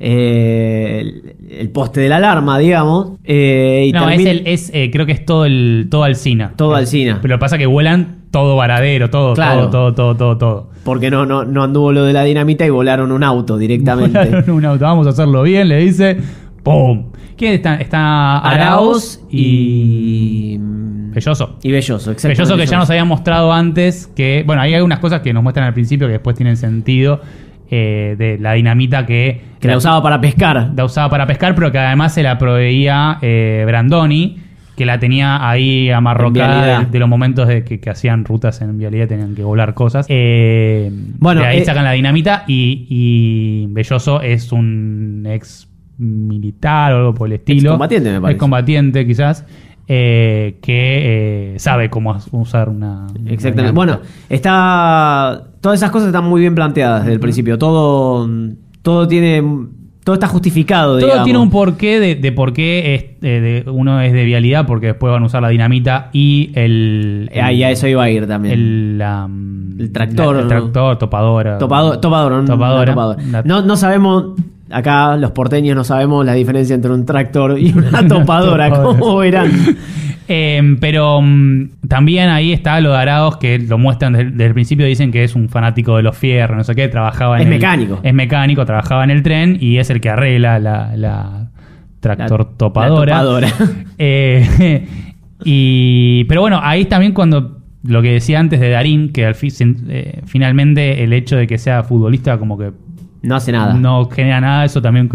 eh, 0.00 0.98
el, 1.00 1.36
el 1.60 1.70
poste 1.70 2.00
de 2.00 2.08
la 2.08 2.16
alarma, 2.16 2.58
digamos. 2.58 3.12
eh, 3.24 3.84
y 3.88 3.92
no, 3.92 4.08
es, 4.10 4.26
el, 4.26 4.42
es 4.46 4.70
eh, 4.74 4.90
creo 4.92 5.06
que 5.06 5.12
es 5.12 5.24
todo 5.24 5.44
el 5.44 5.86
todo 5.90 6.02
Alcina. 6.04 6.52
Todo 6.56 6.74
Alsina. 6.74 7.20
Pero 7.22 7.38
pasa 7.38 7.56
que 7.56 7.66
vuelan 7.66 8.16
todo 8.30 8.56
varadero, 8.56 9.08
todo, 9.08 9.34
Claro. 9.34 9.68
todo, 9.70 9.94
todo, 9.94 10.14
todo, 10.14 10.16
todo, 10.16 10.38
todo. 10.38 10.70
Porque 10.84 11.10
no, 11.10 11.24
no, 11.24 11.44
no 11.44 11.62
anduvo 11.64 11.92
lo 11.92 12.04
de 12.04 12.12
la 12.12 12.24
dinamita 12.24 12.66
y 12.66 12.70
volaron 12.70 13.10
un 13.12 13.22
auto 13.24 13.56
directamente. 13.58 14.18
Volaron 14.18 14.50
un 14.50 14.64
auto, 14.64 14.84
vamos 14.84 15.06
a 15.06 15.10
hacerlo 15.10 15.42
bien, 15.42 15.68
le 15.68 15.78
dice. 15.78 16.16
¡Pum! 16.62 17.06
¿Quién 17.36 17.54
está? 17.54 17.76
Está 17.76 18.38
Arauz 18.38 19.20
y. 19.30 20.58
Belloso. 21.16 21.58
Y 21.62 21.72
Belloso, 21.72 22.10
exactamente. 22.12 22.42
Belloso 22.42 22.56
que 22.56 22.66
ya 22.66 22.76
nos 22.78 22.90
había 22.90 23.04
mostrado 23.04 23.52
antes 23.52 24.06
que. 24.14 24.44
Bueno, 24.46 24.62
hay 24.62 24.74
algunas 24.74 25.00
cosas 25.00 25.22
que 25.22 25.32
nos 25.32 25.42
muestran 25.42 25.66
al 25.66 25.74
principio 25.74 26.06
que 26.06 26.12
después 26.12 26.36
tienen 26.36 26.56
sentido. 26.56 27.20
eh, 27.70 28.14
de 28.16 28.38
la 28.38 28.52
dinamita 28.52 29.04
que. 29.06 29.40
Que 29.58 29.66
la 29.68 29.76
usaba 29.78 30.02
para 30.02 30.20
pescar. 30.20 30.70
La 30.76 30.84
usaba 30.84 31.08
para 31.10 31.26
pescar, 31.26 31.54
pero 31.56 31.72
que 31.72 31.78
además 31.78 32.14
se 32.14 32.22
la 32.22 32.38
proveía 32.38 33.18
eh, 33.22 33.64
Brandoni, 33.66 34.38
que 34.76 34.84
la 34.86 34.98
tenía 35.00 35.48
ahí 35.48 35.90
amarrocada 35.90 36.80
de, 36.80 36.86
de 36.86 36.98
los 36.98 37.08
momentos 37.08 37.48
de 37.48 37.64
que, 37.64 37.80
que 37.80 37.88
hacían 37.90 38.24
rutas 38.26 38.60
en 38.60 38.76
vialidad, 38.78 39.08
tenían 39.08 39.34
que 39.34 39.42
volar 39.42 39.72
cosas. 39.74 40.06
Eh, 40.10 40.90
Bueno, 41.18 41.40
de 41.40 41.46
ahí 41.46 41.58
eh, 41.60 41.64
sacan 41.64 41.84
la 41.84 41.92
dinamita 41.92 42.44
y, 42.46 42.86
y 42.90 43.66
Belloso 43.72 44.20
es 44.20 44.52
un 44.52 45.24
ex 45.26 45.66
militar 45.98 46.92
o 46.92 46.96
algo 46.98 47.14
por 47.14 47.26
el 47.28 47.32
estilo. 47.36 47.70
Excombatiente, 47.70 48.10
me 48.12 48.20
parece. 48.20 48.34
Excombatiente, 48.34 49.06
quizás. 49.06 49.46
Eh, 49.88 50.58
que 50.62 51.54
eh, 51.54 51.58
sabe 51.58 51.90
cómo 51.90 52.16
usar 52.32 52.68
una. 52.68 53.06
Exactamente. 53.26 53.74
Bueno, 53.74 54.00
está. 54.28 55.44
Todas 55.60 55.78
esas 55.80 55.90
cosas 55.90 56.08
están 56.08 56.24
muy 56.24 56.40
bien 56.40 56.54
planteadas 56.54 57.02
desde 57.02 57.14
el 57.14 57.20
principio. 57.20 57.58
Todo. 57.58 58.28
Todo 58.82 59.08
tiene. 59.08 59.42
Todo 60.04 60.14
está 60.14 60.28
justificado, 60.28 60.90
Todo 60.92 61.06
digamos. 61.06 61.24
tiene 61.24 61.38
un 61.40 61.50
porqué 61.50 61.98
de, 61.98 62.14
de 62.14 62.30
por 62.30 62.52
qué 62.52 62.94
es, 62.94 63.02
eh, 63.22 63.64
de- 63.64 63.70
uno 63.70 64.00
es 64.00 64.12
de 64.12 64.24
vialidad, 64.24 64.64
porque 64.64 64.86
después 64.88 65.12
van 65.12 65.24
a 65.24 65.26
usar 65.26 65.42
la 65.42 65.48
dinamita 65.48 66.10
y 66.12 66.52
el. 66.54 67.28
Ah, 67.42 67.52
y 67.52 67.64
a 67.64 67.70
eso 67.72 67.88
iba 67.88 68.04
a 68.04 68.10
ir 68.10 68.28
también. 68.28 68.54
El, 68.54 69.02
mm, 69.28 69.80
El 69.80 69.90
tractor, 69.90 70.36
la- 70.36 70.42
el 70.42 70.48
tractor, 70.48 70.96
topadora. 70.98 71.58
Topado- 71.58 71.98
topadora, 71.98 72.44
Topadora. 72.44 72.92
topadora. 72.92 73.62
No 73.62 73.76
sabemos. 73.76 74.34
Acá 74.70 75.16
los 75.16 75.30
porteños 75.30 75.76
no 75.76 75.84
sabemos 75.84 76.24
la 76.26 76.34
diferencia 76.34 76.74
entre 76.74 76.90
un 76.92 77.04
tractor 77.06 77.58
y 77.58 77.72
una 77.72 78.06
topadora, 78.08 78.70
como 78.70 79.16
verán. 79.18 79.50
Eh, 80.28 80.76
pero 80.80 81.20
mm, 81.22 81.86
también 81.86 82.30
ahí 82.30 82.52
está 82.52 82.80
lo 82.80 82.90
de 82.90 82.96
Araos, 82.98 83.36
que 83.36 83.60
lo 83.60 83.78
muestran 83.78 84.12
desde, 84.14 84.30
desde 84.32 84.46
el 84.46 84.54
principio, 84.54 84.84
dicen 84.84 85.12
que 85.12 85.22
es 85.22 85.36
un 85.36 85.48
fanático 85.48 85.96
de 85.96 86.02
los 86.02 86.18
fierros, 86.18 86.56
no 86.56 86.64
sé 86.64 86.74
qué, 86.74 86.88
trabajaba 86.88 87.36
en 87.36 87.42
Es 87.42 87.46
el- 87.46 87.54
mecánico. 87.54 88.00
Es 88.02 88.12
mecánico, 88.12 88.66
trabajaba 88.66 89.04
en 89.04 89.10
el 89.10 89.22
tren 89.22 89.56
y 89.60 89.76
es 89.78 89.88
el 89.88 90.00
que 90.00 90.08
arregla 90.10 90.58
la, 90.58 90.96
la 90.96 91.50
tractor 92.00 92.40
La- 92.40 92.56
topadora. 92.56 93.12
la 93.14 93.20
topadora. 93.20 93.48
Eh, 93.98 94.84
y, 95.44 96.24
pero 96.24 96.40
bueno, 96.40 96.58
ahí 96.62 96.86
también 96.86 97.12
cuando 97.12 97.58
lo 97.84 98.02
que 98.02 98.10
decía 98.12 98.40
antes 98.40 98.58
de 98.58 98.70
Darín, 98.70 99.12
que 99.12 99.26
al 99.26 99.36
fin, 99.36 99.52
eh, 99.88 100.22
finalmente 100.26 101.04
el 101.04 101.12
hecho 101.12 101.36
de 101.36 101.46
que 101.46 101.56
sea 101.58 101.84
futbolista 101.84 102.36
como 102.38 102.58
que 102.58 102.72
No 103.26 103.36
hace 103.36 103.52
nada. 103.52 103.74
no 103.74 104.08
genera 104.08 104.40
nada, 104.40 104.64
eso 104.64 104.80
también, 104.80 105.10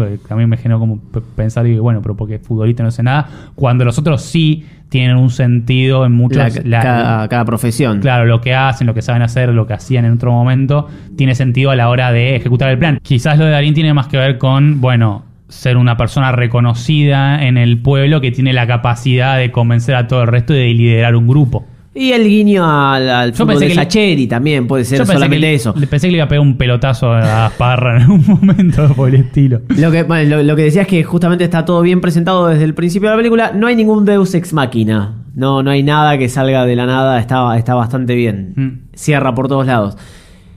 me 0.46 0.56
generó 0.56 0.78
como 0.78 0.98
pensar, 1.36 1.66
y 1.66 1.78
bueno, 1.78 2.00
pero 2.02 2.16
porque 2.16 2.38
futbolista 2.38 2.82
no 2.82 2.90
hace 2.90 3.02
nada, 3.02 3.28
cuando 3.54 3.84
los 3.84 3.98
otros 3.98 4.22
sí 4.22 4.64
tienen 4.88 5.16
un 5.16 5.30
sentido 5.30 6.04
en 6.04 6.12
muchos... 6.12 6.36
La- 6.54 6.62
la- 6.64 6.82
cada, 6.82 7.28
cada 7.28 7.44
profesión. 7.46 8.00
Claro, 8.00 8.26
lo 8.26 8.40
que 8.42 8.54
hacen, 8.54 8.86
lo 8.86 8.92
que 8.94 9.00
saben 9.02 9.22
hacer, 9.22 9.48
lo 9.48 9.66
que 9.66 9.72
hacían 9.72 10.04
en 10.04 10.12
otro 10.12 10.30
momento, 10.32 10.86
tiene 11.16 11.34
sentido 11.34 11.70
a 11.70 11.76
la 11.76 11.88
hora 11.88 12.12
de 12.12 12.36
ejecutar 12.36 12.68
el 12.70 12.78
plan. 12.78 12.98
Quizás 13.02 13.38
lo 13.38 13.46
de 13.46 13.52
Darín 13.52 13.72
tiene 13.72 13.94
más 13.94 14.08
que 14.08 14.18
ver 14.18 14.36
con, 14.36 14.82
bueno, 14.82 15.24
ser 15.48 15.76
una 15.78 15.96
persona 15.96 16.32
reconocida 16.32 17.42
en 17.44 17.56
el 17.58 17.78
pueblo 17.78 18.20
que 18.20 18.30
tiene 18.32 18.52
la 18.52 18.66
capacidad 18.66 19.38
de 19.38 19.50
convencer 19.50 19.94
a 19.94 20.06
todo 20.06 20.22
el 20.22 20.28
resto 20.28 20.54
y 20.54 20.58
de 20.58 20.74
liderar 20.74 21.14
un 21.16 21.26
grupo. 21.26 21.64
Y 21.94 22.12
el 22.12 22.26
guiño 22.26 22.64
al, 22.64 23.08
al 23.10 23.34
fútbol 23.34 23.58
de 23.58 23.66
que 23.68 23.74
le- 23.74 23.82
Sacheri 23.82 24.26
también 24.26 24.66
puede 24.66 24.84
ser 24.86 25.04
solamente 25.04 25.38
le- 25.38 25.54
eso. 25.54 25.74
le 25.76 25.86
pensé 25.86 26.06
que 26.06 26.12
le 26.12 26.16
iba 26.18 26.24
a 26.24 26.28
pegar 26.28 26.40
un 26.40 26.56
pelotazo 26.56 27.12
a 27.12 27.52
Parra 27.58 27.96
en 27.96 28.02
algún 28.02 28.24
momento 28.40 28.88
por 28.94 29.10
el 29.10 29.16
estilo. 29.16 29.60
Lo 29.76 29.90
que, 29.90 30.02
bueno, 30.04 30.36
lo, 30.36 30.42
lo 30.42 30.56
que 30.56 30.62
decía 30.62 30.82
es 30.82 30.88
que 30.88 31.04
justamente 31.04 31.44
está 31.44 31.66
todo 31.66 31.82
bien 31.82 32.00
presentado 32.00 32.46
desde 32.46 32.64
el 32.64 32.72
principio 32.74 33.10
de 33.10 33.16
la 33.16 33.18
película. 33.18 33.52
No 33.54 33.66
hay 33.66 33.76
ningún 33.76 34.06
Deus 34.06 34.34
ex 34.34 34.54
máquina. 34.54 35.18
No, 35.34 35.62
no 35.62 35.70
hay 35.70 35.82
nada 35.82 36.16
que 36.16 36.30
salga 36.30 36.64
de 36.64 36.76
la 36.76 36.86
nada. 36.86 37.18
Está, 37.20 37.58
está 37.58 37.74
bastante 37.74 38.14
bien. 38.14 38.54
Mm. 38.56 38.96
Cierra 38.96 39.34
por 39.34 39.48
todos 39.48 39.66
lados. 39.66 39.98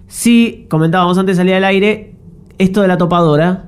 Sí, 0.07 0.67
comentábamos 0.69 1.17
antes 1.17 1.35
de 1.35 1.41
salir 1.41 1.55
al 1.55 1.65
aire, 1.65 2.13
esto 2.57 2.81
de 2.81 2.87
la 2.87 2.97
topadora. 2.97 3.65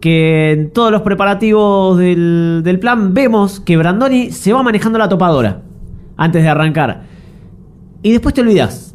Que 0.00 0.52
en 0.52 0.70
todos 0.70 0.90
los 0.92 1.02
preparativos 1.02 1.98
del, 1.98 2.62
del 2.64 2.78
plan 2.78 3.12
vemos 3.12 3.60
que 3.60 3.76
Brandoni 3.76 4.30
se 4.30 4.52
va 4.52 4.62
manejando 4.62 4.98
la 4.98 5.08
topadora 5.08 5.62
antes 6.20 6.42
de 6.42 6.48
arrancar. 6.48 7.02
Y 8.02 8.12
después 8.12 8.34
te 8.34 8.42
olvidas. 8.42 8.94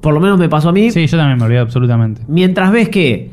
Por 0.00 0.14
lo 0.14 0.20
menos 0.20 0.38
me 0.38 0.48
pasó 0.48 0.70
a 0.70 0.72
mí. 0.72 0.90
Sí, 0.90 1.06
yo 1.06 1.16
también 1.16 1.38
me 1.38 1.44
olvidé 1.44 1.60
absolutamente. 1.60 2.22
Mientras 2.26 2.72
ves 2.72 2.88
que 2.88 3.30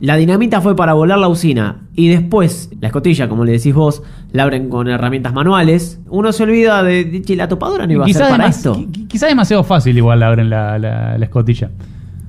la 0.00 0.16
dinamita 0.16 0.60
fue 0.60 0.74
para 0.76 0.92
volar 0.94 1.18
la 1.18 1.28
usina 1.28 1.82
y 1.94 2.08
después 2.08 2.70
la 2.80 2.88
escotilla, 2.88 3.28
como 3.28 3.44
le 3.44 3.52
decís 3.52 3.72
vos, 3.74 4.02
la 4.32 4.42
abren 4.42 4.68
con 4.68 4.88
herramientas 4.88 5.32
manuales, 5.32 6.00
uno 6.08 6.32
se 6.32 6.42
olvida 6.42 6.82
de, 6.82 7.04
de, 7.04 7.22
"Che, 7.22 7.36
la 7.36 7.48
topadora 7.48 7.86
no 7.86 7.92
iba 7.94 8.04
a 8.04 8.08
ser 8.08 8.28
para 8.28 8.46
esto. 8.48 8.76
qui- 8.76 9.06
quizás 9.08 9.28
demasiado 9.28 9.62
fácil 9.64 9.96
igual 9.96 10.22
abren 10.22 10.50
la, 10.50 10.78
la, 10.78 11.16
la 11.16 11.24
escotilla. 11.24 11.70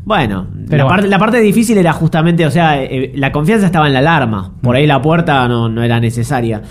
Bueno, 0.03 0.47
Pero 0.68 0.78
la, 0.78 0.84
bueno. 0.84 0.88
Parte, 0.89 1.07
la 1.07 1.20
parte 1.20 1.39
difícil 1.39 1.78
era 1.78 1.93
justamente, 1.93 2.45
o 2.45 2.51
sea, 2.51 2.82
eh, 2.84 3.12
la 3.16 3.32
confianza 3.32 3.66
estaba 3.68 3.88
en 3.88 3.93
la 3.93 3.99
alarma. 3.99 4.51
Por 4.62 4.76
ahí 4.76 4.88
la 4.88 5.01
puerta 5.01 5.47
no, 5.47 5.70
no 5.70 5.84
era 5.84 5.99
necesaria. 5.99 6.62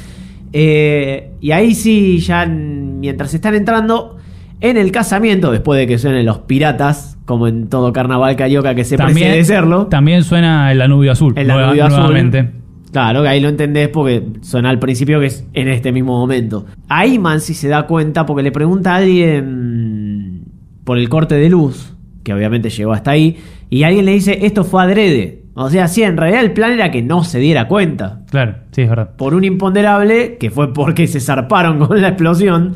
Eh, 0.53 1.30
y 1.40 1.53
ahí 1.53 1.74
sí, 1.74 2.18
ya 2.18 2.46
mientras 2.46 3.32
están 3.34 3.55
entrando 3.55 4.16
en 4.61 4.76
el 4.76 4.92
casamiento, 4.92 5.53
después 5.53 5.78
de 5.78 5.86
que 5.86 5.98
suenen 5.98 6.26
los 6.26 6.38
piratas, 6.38 7.18
como 7.24 7.46
en 7.46 7.68
todo 7.68 7.92
carnaval 7.92 8.36
carioca 8.36 8.74
que 8.74 8.84
se 8.84 8.96
También, 8.96 9.44
serlo. 9.44 9.86
también 9.86 10.22
suena 10.24 10.70
el 10.72 10.78
Danubio 10.78 11.12
Azul. 11.12 11.34
El 11.36 11.46
Danubio 11.46 11.84
Azul. 11.84 11.98
Nuevamente. 12.01 12.51
Claro, 12.92 13.22
que 13.22 13.28
ahí 13.28 13.40
lo 13.40 13.48
entendés 13.48 13.88
porque 13.88 14.24
suena 14.40 14.68
al 14.68 14.80
principio 14.80 15.20
que 15.20 15.26
es 15.26 15.46
en 15.53 15.68
este 15.68 15.92
mismo 15.92 16.18
momento. 16.18 16.66
Ahí 16.88 17.18
Mansi 17.18 17.55
se 17.55 17.68
da 17.68 17.86
cuenta 17.86 18.26
porque 18.26 18.42
le 18.42 18.51
pregunta 18.51 18.94
a 18.94 18.96
alguien 18.96 20.44
por 20.84 20.98
el 20.98 21.09
corte 21.09 21.36
de 21.36 21.48
luz, 21.48 21.94
que 22.24 22.34
obviamente 22.34 22.68
llegó 22.68 22.92
hasta 22.92 23.12
ahí, 23.12 23.38
y 23.70 23.84
alguien 23.84 24.07
le 24.07 24.12
dice, 24.12 24.40
esto 24.42 24.64
fue 24.64 24.82
adrede. 24.82 25.39
O 25.63 25.69
sea, 25.69 25.89
sí, 25.89 26.03
en 26.03 26.17
realidad 26.17 26.41
el 26.43 26.53
plan 26.53 26.73
era 26.73 26.91
que 26.91 27.03
no 27.03 27.23
se 27.23 27.39
diera 27.39 27.69
cuenta. 27.69 28.21
Claro, 28.31 28.55
sí, 28.73 28.83
es 28.83 28.89
verdad. 28.89 29.11
Por 29.17 29.35
un 29.35 29.45
imponderable, 29.45 30.39
que 30.39 30.51
fue 30.51 30.73
porque 30.73 31.07
se 31.07 31.21
zarparon 31.21 31.79
con 31.87 32.01
la 32.01 32.09
explosión, 32.09 32.75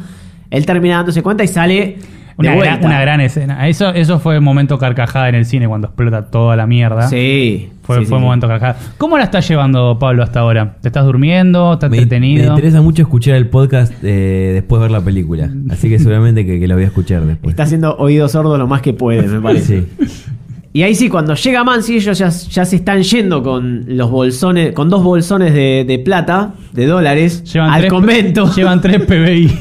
él 0.50 0.66
termina 0.66 0.96
dándose 0.96 1.22
cuenta 1.22 1.42
y 1.44 1.48
sale 1.48 1.96
Una, 2.36 2.54
gran, 2.56 2.84
una 2.84 3.00
gran 3.00 3.20
escena. 3.22 3.66
Eso, 3.68 3.88
eso 3.88 4.18
fue 4.18 4.38
momento 4.40 4.76
carcajada 4.78 5.30
en 5.30 5.34
el 5.36 5.46
cine 5.46 5.66
cuando 5.66 5.86
explota 5.86 6.26
toda 6.26 6.56
la 6.56 6.66
mierda. 6.66 7.08
Sí. 7.08 7.70
Fue, 7.84 8.00
sí, 8.00 8.06
fue 8.06 8.18
sí, 8.18 8.24
momento 8.24 8.48
carcajada. 8.48 8.78
¿Cómo 8.98 9.16
la 9.18 9.24
estás 9.24 9.48
llevando, 9.48 9.98
Pablo, 9.98 10.22
hasta 10.22 10.40
ahora? 10.40 10.76
¿Te 10.80 10.88
estás 10.88 11.04
durmiendo? 11.06 11.74
¿Estás 11.74 11.90
Me, 11.90 11.96
me 11.96 12.02
entretenido? 12.02 12.50
interesa 12.50 12.82
mucho 12.82 13.02
escuchar 13.02 13.36
el 13.36 13.48
podcast 13.48 13.92
eh, 14.02 14.50
después 14.54 14.80
de 14.80 14.84
ver 14.84 14.90
la 14.90 15.00
película. 15.00 15.50
Así 15.70 15.88
que 15.88 15.98
seguramente 15.98 16.44
que, 16.44 16.60
que 16.60 16.68
lo 16.68 16.74
voy 16.74 16.84
a 16.84 16.88
escuchar 16.88 17.22
después. 17.24 17.52
Está 17.52 17.62
haciendo 17.62 17.96
oídos 17.96 18.32
sordos 18.32 18.58
lo 18.58 18.66
más 18.66 18.82
que 18.82 18.92
puede, 18.92 19.26
me 19.26 19.40
parece. 19.40 19.84
Sí. 19.98 20.24
Y 20.74 20.82
ahí 20.82 20.94
sí, 20.96 21.08
cuando 21.08 21.34
llega 21.34 21.62
Mansi, 21.62 21.94
ellos 21.96 22.18
ya, 22.18 22.28
ya 22.30 22.64
se 22.64 22.74
están 22.76 23.02
yendo 23.04 23.42
con 23.44 23.84
los 23.86 24.10
bolsones, 24.10 24.72
con 24.72 24.90
dos 24.90 25.04
bolsones 25.04 25.54
de, 25.54 25.84
de 25.86 25.98
plata, 26.00 26.54
de 26.72 26.86
dólares, 26.86 27.44
Llevan 27.44 27.70
al 27.70 27.80
tres- 27.82 27.90
convento. 27.92 28.52
Llevan 28.56 28.80
tres 28.80 29.02
PBI. 29.02 29.56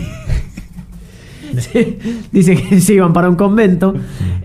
Dice 2.31 2.55
que 2.55 2.79
se 2.81 2.93
iban 2.95 3.13
para 3.13 3.29
un 3.29 3.35
convento. 3.35 3.93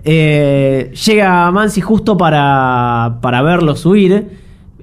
Eh, 0.04 0.92
llega 1.06 1.50
Mansi 1.50 1.80
justo 1.80 2.16
para, 2.18 3.18
para 3.22 3.40
verlos 3.42 3.84
huir. 3.86 4.26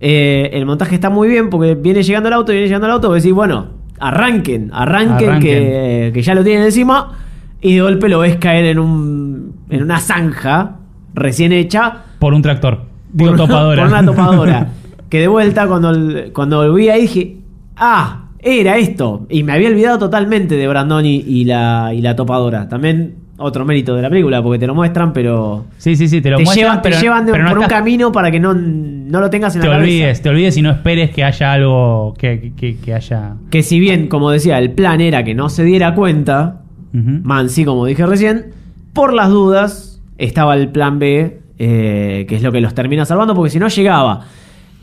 Eh, 0.02 0.50
el 0.54 0.66
montaje 0.66 0.96
está 0.96 1.10
muy 1.10 1.28
bien 1.28 1.50
porque 1.52 1.76
viene 1.76 2.02
llegando 2.04 2.28
el 2.30 2.34
auto, 2.34 2.52
viene 2.52 2.68
llegando 2.68 2.88
el 2.88 2.94
auto. 2.94 3.10
Vos 3.10 3.18
decís, 3.22 3.34
bueno, 3.36 3.68
arranquen, 4.00 4.72
arranquen, 4.74 5.30
Arranquen. 5.30 5.40
Que, 5.40 6.12
que 6.16 6.22
ya 6.24 6.34
lo 6.34 6.44
tienen 6.44 6.64
encima. 6.66 7.20
Y 7.62 7.76
de 7.76 7.82
golpe 7.82 8.10
lo 8.10 8.20
ves 8.20 8.38
caer 8.38 8.66
en, 8.66 8.80
un, 8.80 9.54
en 9.70 9.84
una 9.84 10.00
zanja 10.00 10.78
recién 11.16 11.52
hecha. 11.52 12.04
Por 12.20 12.34
un 12.34 12.42
tractor. 12.42 12.84
Digo, 13.12 13.32
por, 13.32 13.38
topadora. 13.48 13.84
por 13.84 13.92
una 13.92 14.06
topadora. 14.06 14.68
que 15.10 15.20
de 15.20 15.28
vuelta, 15.28 15.68
cuando, 15.68 15.90
el- 15.92 16.32
cuando 16.34 16.74
vi 16.74 16.90
ahí, 16.90 17.02
dije, 17.04 17.38
ah, 17.78 18.26
era 18.40 18.78
esto. 18.78 19.26
Y 19.30 19.44
me 19.44 19.54
había 19.54 19.70
olvidado 19.70 19.98
totalmente 19.98 20.56
de 20.56 20.68
Brandoni 20.68 21.24
y 21.26 21.46
la, 21.46 21.92
y 21.94 22.02
la 22.02 22.16
topadora. 22.16 22.68
También 22.70 23.16
otro 23.38 23.66
mérito 23.66 23.96
de 23.96 24.02
la 24.02 24.10
película, 24.10 24.42
porque 24.42 24.60
te 24.60 24.68
lo 24.68 24.74
muestran, 24.76 25.12
pero 25.12 25.66
Sí, 25.78 25.96
sí, 25.96 26.08
sí, 26.08 26.22
te 26.22 26.30
lo 26.30 26.38
te 26.38 26.44
muestran, 26.44 26.68
llevan, 26.68 26.82
te 26.82 26.92
llevan 26.92 27.26
de- 27.26 27.32
pero 27.34 27.44
no 27.44 27.50
por 27.50 27.60
un 27.60 27.66
camino 27.66 28.12
para 28.12 28.32
que 28.32 28.40
no, 28.40 28.54
no 28.54 29.20
lo 29.20 29.30
tengas 29.30 29.56
en 29.56 29.62
te 29.62 29.68
la 29.68 29.74
cabeza. 29.74 29.90
olvides, 29.92 30.22
te 30.22 30.30
olvides 30.30 30.58
y 30.58 30.62
no 30.62 30.72
esperes 30.72 31.10
que 31.12 31.24
haya 31.24 31.52
algo 31.54 32.14
que, 32.18 32.54
que- 32.56 32.78
que 32.78 32.94
haya. 32.94 33.34
Que 33.50 33.62
si 33.62 33.80
bien, 33.80 34.08
como 34.08 34.30
decía, 34.32 34.58
el 34.60 34.72
plan 34.72 35.02
era 35.02 35.24
que 35.26 35.34
no 35.36 35.50
se 35.50 35.64
diera 35.66 35.96
cuenta, 35.96 36.62
Ujú. 36.94 37.20
Mansi, 37.24 37.66
como 37.66 37.86
dije 37.86 38.06
recién, 38.06 38.54
por 38.94 39.12
las 39.14 39.30
dudas 39.30 39.95
estaba 40.18 40.56
el 40.56 40.70
plan 40.70 41.00
B, 41.00 41.42
eh, 41.58 42.26
que 42.28 42.36
es 42.36 42.44
lo 42.44 42.52
que 42.52 42.62
los 42.62 42.74
termina 42.74 43.06
salvando, 43.06 43.34
porque 43.34 43.50
si 43.50 43.60
no 43.60 43.68
llegaba. 43.68 44.26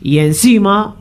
Y 0.01 0.19
encima, 0.19 0.95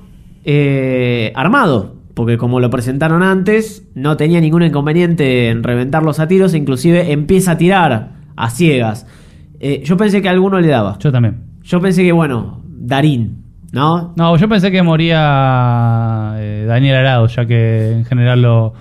eh, 0.45 1.33
armado, 1.35 1.97
porque 2.15 2.37
como 2.37 2.61
lo 2.61 2.71
presentaron 2.71 3.23
antes, 3.23 3.87
no 3.95 4.17
tenía 4.17 4.41
ningún 4.41 4.63
inconveniente 4.63 5.49
en 5.49 5.63
reventarlos 5.63 6.21
a 6.21 6.29
tiros, 6.29 6.55
inclusive 6.55 7.13
empieza 7.13 7.53
a 7.53 7.59
tirar 7.59 8.11
a 8.37 8.51
ciegas. 8.51 9.07
Eh, 9.61 9.83
yo 9.85 9.97
pensé 9.97 10.21
que 10.21 10.29
a 10.29 10.33
alguno 10.33 10.61
le 10.61 10.69
daba. 10.69 10.99
Yo 10.99 11.13
también. 11.13 11.43
Yo 11.63 11.81
pensé 11.81 12.03
que, 12.03 12.13
bueno, 12.13 12.63
Darín, 12.67 13.45
¿no? 13.73 14.13
No, 14.17 14.37
yo 14.37 14.49
pensé 14.49 14.71
que 14.71 14.83
moría 14.83 16.35
eh, 16.37 16.65
Daniel 16.67 16.97
Arado, 16.97 17.27
ya 17.29 17.47
que 17.47 17.93
en 17.93 18.05
general 18.05 18.43
lo, 18.43 18.75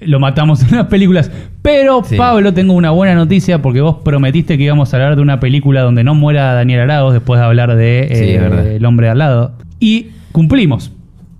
lo 0.00 0.20
matamos 0.20 0.62
en 0.62 0.76
las 0.76 0.86
películas. 0.86 1.30
Pero, 1.62 2.02
Sí. 2.04 2.16
Pablo, 2.16 2.52
tengo 2.52 2.72
una 2.74 2.90
buena 2.90 3.14
noticia 3.14 3.62
porque 3.62 3.80
vos 3.80 3.96
prometiste 4.04 4.58
que 4.58 4.64
íbamos 4.64 4.92
a 4.92 4.96
hablar 4.96 5.14
de 5.16 5.22
una 5.22 5.38
película 5.40 5.82
donde 5.82 6.02
no 6.02 6.14
muera 6.14 6.52
Daniel 6.54 6.80
Arado 6.80 7.12
después 7.12 7.38
de 7.40 7.46
hablar 7.46 7.76
de 7.76 8.08
Sí, 8.12 8.24
eh. 8.30 8.76
El 8.76 8.84
hombre 8.84 9.08
al 9.08 9.18
lado. 9.18 9.52
Y 9.78 10.08
cumplimos. 10.32 10.90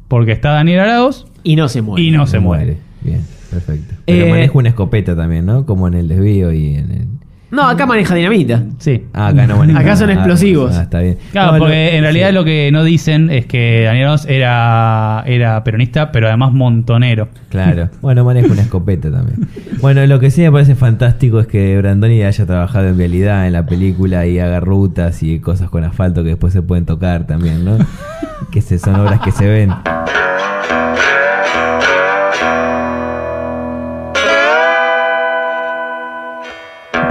Porque 0.09 0.33
está 0.33 0.51
Daniel 0.51 0.81
Arados 0.81 1.27
Y 1.43 1.57
no 1.57 1.69
se 1.69 1.83
muere. 1.83 2.05
y 2.05 2.11
no 2.13 2.27
se 2.27 2.39
muere. 2.39 2.77
Bien, 3.03 3.21
perfecto. 3.51 3.95
Pero 4.07 4.27
Eh, 4.27 4.31
maneja 4.31 4.59
una 4.59 4.69
escopeta 4.69 5.17
también, 5.17 5.45
¿no? 5.47 5.67
Como 5.67 5.89
en 5.89 5.95
el 5.95 6.07
desvío 6.09 6.53
y 6.53 6.75
en 6.77 6.91
el... 6.93 7.07
No, 7.53 7.69
acá 7.69 7.85
maneja 7.87 8.15
dinamita. 8.15 8.63
Sí. 8.79 9.05
Ah, 9.13 9.29
acá 9.29 9.47
no 9.47 9.59
maneja. 9.59 9.79
Acá 9.79 9.95
son 9.95 10.09
Ah, 10.11 10.15
explosivos. 10.15 10.75
Ah, 10.77 10.83
está 10.85 11.01
bien. 11.01 11.19
Claro, 11.33 11.53
No, 11.53 11.59
porque 11.59 11.91
lo- 11.91 11.97
en 11.99 12.03
realidad 12.03 12.29
sí. 12.29 12.35
lo 12.35 12.45
que 12.45 12.71
no 12.73 12.83
dicen 12.83 13.29
es 13.31 13.45
que 13.47 13.83
Daniel 13.85 14.07
Arauz 14.07 14.25
era, 14.27 15.23
era 15.27 15.63
peronista, 15.63 16.11
pero 16.13 16.29
además 16.29 16.53
montonero. 16.53 17.29
Claro. 17.51 17.91
Bueno, 18.01 18.25
maneja 18.25 18.51
una 18.51 18.63
escopeta 18.63 19.11
también. 19.11 19.47
Bueno, 19.81 20.05
lo 20.07 20.19
que 20.19 20.31
sí 20.31 20.41
me 20.41 20.51
parece 20.51 20.75
fantástico 20.75 21.41
es 21.41 21.47
que 21.47 21.77
Brandoni 21.79 22.23
haya 22.23 22.47
trabajado 22.47 22.89
en 22.89 22.97
vialidad 22.97 23.47
en 23.47 23.53
la 23.53 23.67
película 23.67 24.27
y 24.27 24.39
haga 24.39 24.59
rutas 24.61 25.23
y 25.23 25.39
cosas 25.39 25.69
con 25.71 25.85
asfalto 25.85 26.23
que 26.23 26.31
después 26.31 26.53
se 26.55 26.63
pueden 26.63 26.87
tocar 26.87 27.27
también, 27.27 27.65
¿no? 27.65 27.77
que 28.51 28.61
se, 28.63 28.79
son 28.79 28.97
obras 28.97 29.21
que 29.21 29.31
se 29.31 29.47
ven. 29.47 29.71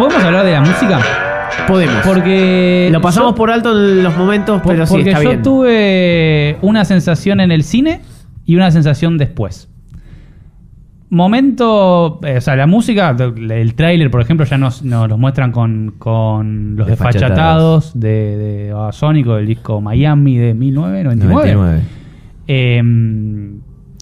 ¿Podemos 0.01 0.23
hablar 0.23 0.45
de 0.45 0.51
la 0.53 0.61
música? 0.61 0.99
Podemos. 1.67 1.95
Porque. 2.03 2.89
Lo 2.91 3.01
pasamos 3.01 3.31
yo- 3.31 3.35
por 3.35 3.51
alto 3.51 3.71
en 3.71 4.01
los 4.03 4.17
momentos, 4.17 4.59
por- 4.61 4.71
pero 4.73 4.85
sí 4.87 4.93
porque 4.93 5.09
está 5.11 5.21
yo 5.23 5.29
bien. 5.29 5.43
tuve 5.43 6.57
una 6.61 6.85
sensación 6.85 7.39
en 7.39 7.51
el 7.51 7.63
cine 7.63 8.01
y 8.45 8.55
una 8.55 8.71
sensación 8.71 9.19
después. 9.19 9.67
Momento, 11.11 12.19
eh, 12.23 12.37
o 12.37 12.41
sea, 12.41 12.55
la 12.55 12.67
música, 12.67 13.15
el 13.17 13.75
tráiler, 13.75 14.09
por 14.09 14.21
ejemplo, 14.21 14.45
ya 14.45 14.57
nos, 14.57 14.81
nos 14.81 15.09
los 15.09 15.19
muestran 15.19 15.51
con, 15.51 15.93
con 15.99 16.77
los 16.77 16.87
Desfachatados. 16.87 17.91
desfachatados 17.93 17.99
de, 17.99 18.37
de 18.37 18.73
Babasónico, 18.73 19.35
del 19.35 19.45
disco 19.45 19.81
Miami 19.81 20.37
de 20.37 20.53
1999. 20.53 21.53
99. 21.53 21.81
Eh, 22.47 22.81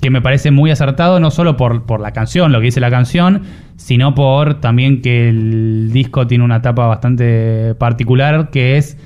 que 0.01 0.09
me 0.09 0.21
parece 0.21 0.51
muy 0.51 0.71
acertado, 0.71 1.19
no 1.19 1.31
solo 1.31 1.57
por, 1.57 1.83
por 1.83 1.99
la 1.99 2.11
canción, 2.11 2.51
lo 2.51 2.59
que 2.59 2.65
dice 2.65 2.79
la 2.79 2.89
canción, 2.89 3.41
sino 3.75 4.15
por 4.15 4.61
también 4.61 5.01
que 5.01 5.29
el 5.29 5.89
disco 5.91 6.27
tiene 6.27 6.43
una 6.43 6.57
etapa 6.57 6.87
bastante 6.87 7.75
particular, 7.75 8.49
que 8.49 8.77
es 8.77 8.93
eh, 8.93 8.97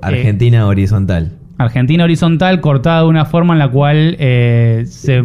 Argentina 0.00 0.66
horizontal. 0.66 1.32
Argentina 1.58 2.04
horizontal, 2.04 2.60
cortada 2.60 3.02
de 3.02 3.08
una 3.08 3.26
forma 3.26 3.52
en 3.52 3.58
la 3.58 3.68
cual 3.68 4.16
eh, 4.18 4.84
se 4.86 5.24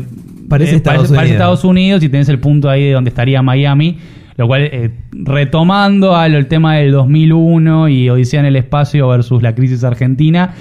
Parece 0.50 0.74
eh, 0.74 0.76
Estados 0.76 1.08
parece 1.08 1.14
Unidos. 1.14 1.32
Estados 1.32 1.64
Unidos 1.64 2.04
y 2.04 2.10
tenés 2.10 2.30
el 2.30 2.40
punto 2.40 2.70
ahí 2.70 2.84
de 2.84 2.92
donde 2.92 3.10
estaría 3.10 3.42
Miami, 3.42 3.98
lo 4.38 4.48
cual 4.48 4.92
retomando 5.12 6.16
al 6.16 6.36
el 6.36 6.48
tema 6.48 6.76
del 6.76 6.92
2001 6.92 7.90
y 7.90 8.10
Odisea 8.10 8.42
en 8.42 8.46
el 8.46 8.56
espacio 8.58 9.08
versus 9.08 9.42
la 9.42 9.56
crisis 9.56 9.84
argentina, 9.84 10.54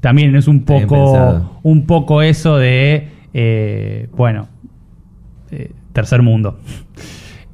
también 0.00 0.34
es 0.36 0.46
un 0.46 0.64
poco 0.64 1.60
un 1.62 1.86
poco 1.86 2.20
eso 2.20 2.58
de 2.58 3.19
eh, 3.34 4.08
bueno 4.16 4.48
eh, 5.50 5.72
tercer 5.92 6.22
mundo. 6.22 6.58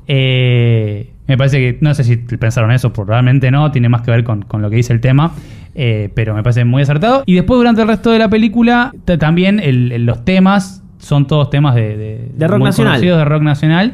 Eh, 0.09 1.13
me 1.27 1.37
parece 1.37 1.59
que, 1.59 1.79
no 1.81 1.93
sé 1.95 2.05
si 2.05 2.17
pensaron 2.17 2.71
eso, 2.71 2.93
probablemente 2.93 3.51
no, 3.51 3.73
tiene 3.73 3.89
más 3.89 4.03
que 4.03 4.13
ver 4.13 4.23
con, 4.23 4.43
con 4.43 4.63
lo 4.63 4.71
que 4.71 4.77
dice 4.77 4.93
el 4.93 5.01
tema, 5.01 5.33
eh, 5.75 6.11
pero 6.15 6.35
me 6.35 6.43
parece 6.45 6.65
muy 6.65 6.83
acertado. 6.83 7.25
Y 7.27 7.35
después 7.35 7.59
durante 7.59 7.83
el 7.83 7.89
resto 7.89 8.13
de 8.13 8.21
la 8.21 8.29
película, 8.29 8.93
también 9.19 9.59
el- 9.59 9.91
el- 9.91 10.07
los 10.07 10.25
temas 10.25 10.85
son 10.99 11.27
todos 11.27 11.51
temas 11.51 11.75
de, 11.75 11.97
de, 11.97 12.29
De 12.37 12.47
rock 12.47 12.59
muy 12.61 12.67
nacional. 12.69 12.93
conocidos 12.95 13.19
de 13.19 13.25
rock 13.25 13.43
nacional, 13.43 13.93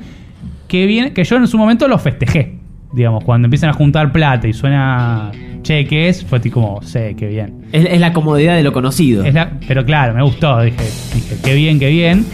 que, 0.69 0.87
viene, 0.87 1.13
que 1.15 1.25
yo 1.25 1.37
en 1.37 1.47
su 1.47 1.57
momento 1.57 1.89
los 1.89 2.03
festejé. 2.03 2.59
Digamos, 2.93 3.25
cuando 3.25 3.47
empiezan 3.47 3.71
a 3.71 3.73
juntar 3.73 4.13
plata 4.13 4.47
y 4.47 4.53
suena 4.53 5.31
che, 5.63 5.87
¿qué 5.87 6.09
es? 6.09 6.25
Fue 6.25 6.41
tipo 6.41 6.61
como, 6.61 6.83
sé, 6.83 7.15
qué 7.17 7.27
bien. 7.27 7.65
Es, 7.73 7.87
es 7.87 8.01
la 8.01 8.13
comodidad 8.13 8.55
de 8.57 8.63
lo 8.63 8.73
conocido. 8.73 9.25
Es 9.25 9.33
la- 9.35 9.53
pero 9.67 9.85
claro, 9.85 10.13
me 10.15 10.23
gustó. 10.23 10.61
Dije, 10.61 10.77
dije, 11.15 11.37
qué 11.43 11.55
bien, 11.55 11.79
qué 11.79 11.89
bien. 11.89 12.27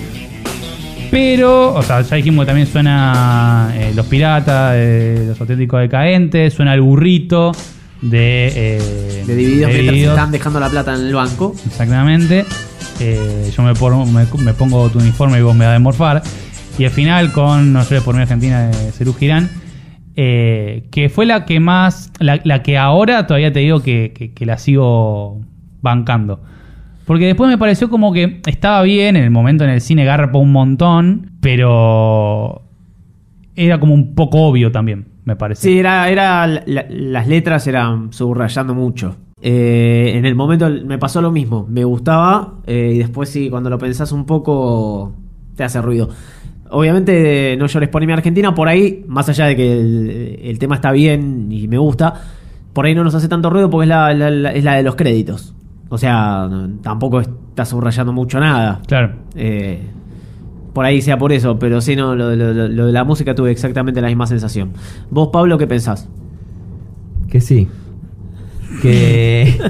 Pero, 1.11 1.75
o 1.75 1.83
sea, 1.83 2.03
ya 2.03 2.17
dijimos 2.17 2.45
que 2.45 2.47
también 2.49 2.67
suena 2.67 3.73
eh, 3.75 3.93
Los 3.95 4.07
Piratas, 4.07 4.73
eh, 4.77 5.25
Los 5.29 5.41
Auténticos 5.41 5.81
Decadentes, 5.81 6.53
suena 6.53 6.75
el 6.75 6.83
burrito 6.83 7.53
de. 8.03 8.53
eh, 8.55 9.25
de 9.27 9.35
divididos 9.37 9.73
de 9.73 9.83
mientras 9.83 10.11
están 10.11 10.31
dejando 10.33 10.61
la 10.61 10.69
plata 10.69 10.95
en 10.95 11.07
el 11.07 11.15
banco. 11.15 11.55
Exactamente. 11.67 12.45
Yo 13.57 13.63
me, 13.63 13.75
pongo- 13.75 14.05
me, 14.07 14.27
me 14.45 14.53
pongo 14.55 14.89
tu 14.91 14.99
uniforme 14.99 15.39
y 15.39 15.43
vos 15.43 15.55
me 15.55 15.65
das 15.65 15.75
de 15.75 15.79
morfar. 15.79 16.23
Y 16.79 16.85
al 16.85 16.91
final 16.91 17.33
con 17.33 17.73
No 17.73 17.83
llores 17.85 18.03
por 18.03 18.15
mi 18.15 18.23
Argentina 18.23 18.67
de 18.69 18.93
Cerú 18.93 19.15
Girán. 19.15 19.49
Eh, 20.21 20.89
que 20.91 21.09
fue 21.11 21.27
la 21.27 21.45
que 21.45 21.61
más, 21.61 22.13
la, 22.19 22.41
la 22.43 22.61
que 22.65 22.77
ahora 22.77 23.29
todavía 23.29 23.53
te 23.53 23.61
digo 23.61 23.83
que, 23.83 24.13
que- 24.13 24.33
que 24.33 24.47
la 24.47 24.59
sigo 24.59 25.43
bancando. 25.81 26.41
Porque 27.07 27.27
después 27.27 27.49
me 27.49 27.57
pareció 27.57 27.89
como 27.89 28.13
que 28.13 28.41
estaba 28.47 28.83
bien, 28.83 29.15
en 29.15 29.23
el 29.23 29.31
momento 29.31 29.63
en 29.63 29.71
el 29.71 29.81
cine 29.81 30.05
garpa 30.05 30.39
un 30.39 30.51
montón, 30.51 31.31
pero 31.41 32.63
era 33.55 33.79
como 33.79 33.95
un 33.95 34.17
poco 34.17 34.43
obvio 34.43 34.73
también, 34.73 35.07
me 35.25 35.37
parece. 35.37 35.63
Sí, 35.63 35.79
era, 35.79 36.09
era 36.11 36.47
la- 36.49 36.87
las 36.89 37.29
letras 37.29 37.67
eran 37.69 38.13
subrayando 38.13 38.75
mucho. 38.75 39.17
Eh, 39.41 40.15
en 40.17 40.27
el 40.27 40.35
momento 40.35 40.69
me 40.85 40.99
pasó 40.99 41.23
lo 41.23 41.31
mismo. 41.31 41.65
Me 41.71 41.85
gustaba 41.85 42.55
eh, 42.67 42.91
y 42.97 42.99
después 42.99 43.29
sí, 43.29 43.49
cuando 43.51 43.71
lo 43.71 43.79
pensás 43.79 44.11
un 44.11 44.27
poco 44.27 45.13
te 45.55 45.63
hace 45.63 45.81
ruido. 45.81 46.09
Obviamente 46.71 47.57
no 47.59 47.67
llores 47.67 47.89
por 47.89 48.05
mi 48.07 48.13
Argentina, 48.13 48.55
por 48.55 48.69
ahí, 48.69 49.05
más 49.09 49.29
allá 49.29 49.47
de 49.47 49.57
que 49.57 49.73
el, 49.81 50.39
el 50.43 50.59
tema 50.59 50.75
está 50.75 50.93
bien 50.93 51.49
y 51.51 51.67
me 51.69 51.79
gusta, 51.79 52.15
por 52.73 52.85
ahí 52.87 52.95
no 52.95 53.05
nos 53.05 53.15
hace 53.15 53.29
tanto 53.29 53.49
ruido 53.51 53.71
porque 53.71 53.85
es 53.85 53.89
la, 53.89 54.13
la- 54.15 54.31
la- 54.31 54.53
es 54.53 54.63
la 54.65 54.75
de 54.75 54.83
los 54.83 54.95
créditos. 54.95 55.55
O 55.89 55.97
sea, 55.99 56.47
no- 56.51 56.69
tampoco 56.83 57.21
está 57.21 57.65
subrayando 57.65 58.13
mucho 58.13 58.39
nada. 58.41 58.81
Claro. 58.87 59.15
Eh, 59.35 59.81
por 60.75 60.85
ahí 60.85 61.01
sea 61.01 61.19
por 61.19 61.33
eso, 61.33 61.59
pero 61.59 61.81
sí, 61.81 61.97
no, 61.97 62.15
lo, 62.15 62.37
lo- 62.37 62.53
lo- 62.53 62.69
lo 62.69 62.87
de 62.87 62.93
la 62.93 63.05
música 63.05 63.35
tuve 63.35 63.51
exactamente 63.51 64.01
la 64.01 64.09
misma 64.09 64.27
sensación. 64.27 64.73
¿Vos, 65.11 65.29
Pablo, 65.33 65.57
qué 65.59 65.67
pensás? 65.67 66.09
Que 67.31 67.41
sí. 67.41 67.67
Que. 68.81 69.59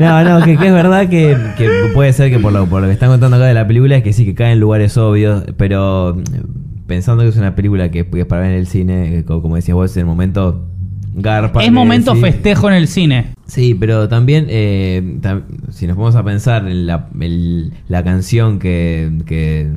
No, 0.00 0.22
no, 0.22 0.44
que, 0.44 0.56
que 0.56 0.66
es 0.68 0.72
verdad 0.72 1.08
que, 1.08 1.36
que 1.56 1.68
puede 1.92 2.12
ser 2.12 2.30
que 2.30 2.38
por 2.38 2.52
lo, 2.52 2.66
por 2.66 2.80
lo 2.80 2.86
que 2.86 2.92
están 2.92 3.08
contando 3.08 3.36
acá 3.36 3.46
de 3.46 3.54
la 3.54 3.66
película 3.66 3.96
es 3.96 4.04
que 4.04 4.12
sí, 4.12 4.24
que 4.24 4.34
cae 4.34 4.52
en 4.52 4.60
lugares 4.60 4.96
obvios, 4.96 5.42
pero 5.56 6.14
mm, 6.16 6.86
pensando 6.86 7.24
que 7.24 7.30
es 7.30 7.36
una 7.36 7.56
película 7.56 7.90
que, 7.90 8.06
que 8.06 8.20
es 8.20 8.26
para 8.26 8.42
ver 8.42 8.52
en 8.52 8.58
el 8.58 8.68
cine, 8.68 9.18
eh, 9.18 9.24
co- 9.24 9.42
como 9.42 9.56
decías 9.56 9.74
vos, 9.74 9.96
en 9.96 10.02
el 10.02 10.06
momento 10.06 10.68
garpa. 11.14 11.64
es 11.64 11.72
momento 11.72 12.14
sí. 12.14 12.20
festejo 12.20 12.68
en 12.68 12.76
el 12.76 12.86
cine. 12.86 13.34
Sí, 13.46 13.74
pero 13.74 14.08
también, 14.08 14.46
eh, 14.48 15.02
tam- 15.20 15.42
si 15.70 15.88
nos 15.88 15.96
vamos 15.96 16.14
a 16.14 16.22
pensar 16.22 16.68
en 16.68 16.86
la, 16.86 17.08
el- 17.20 17.72
la 17.88 18.04
canción 18.04 18.60
que, 18.60 19.10
que, 19.26 19.68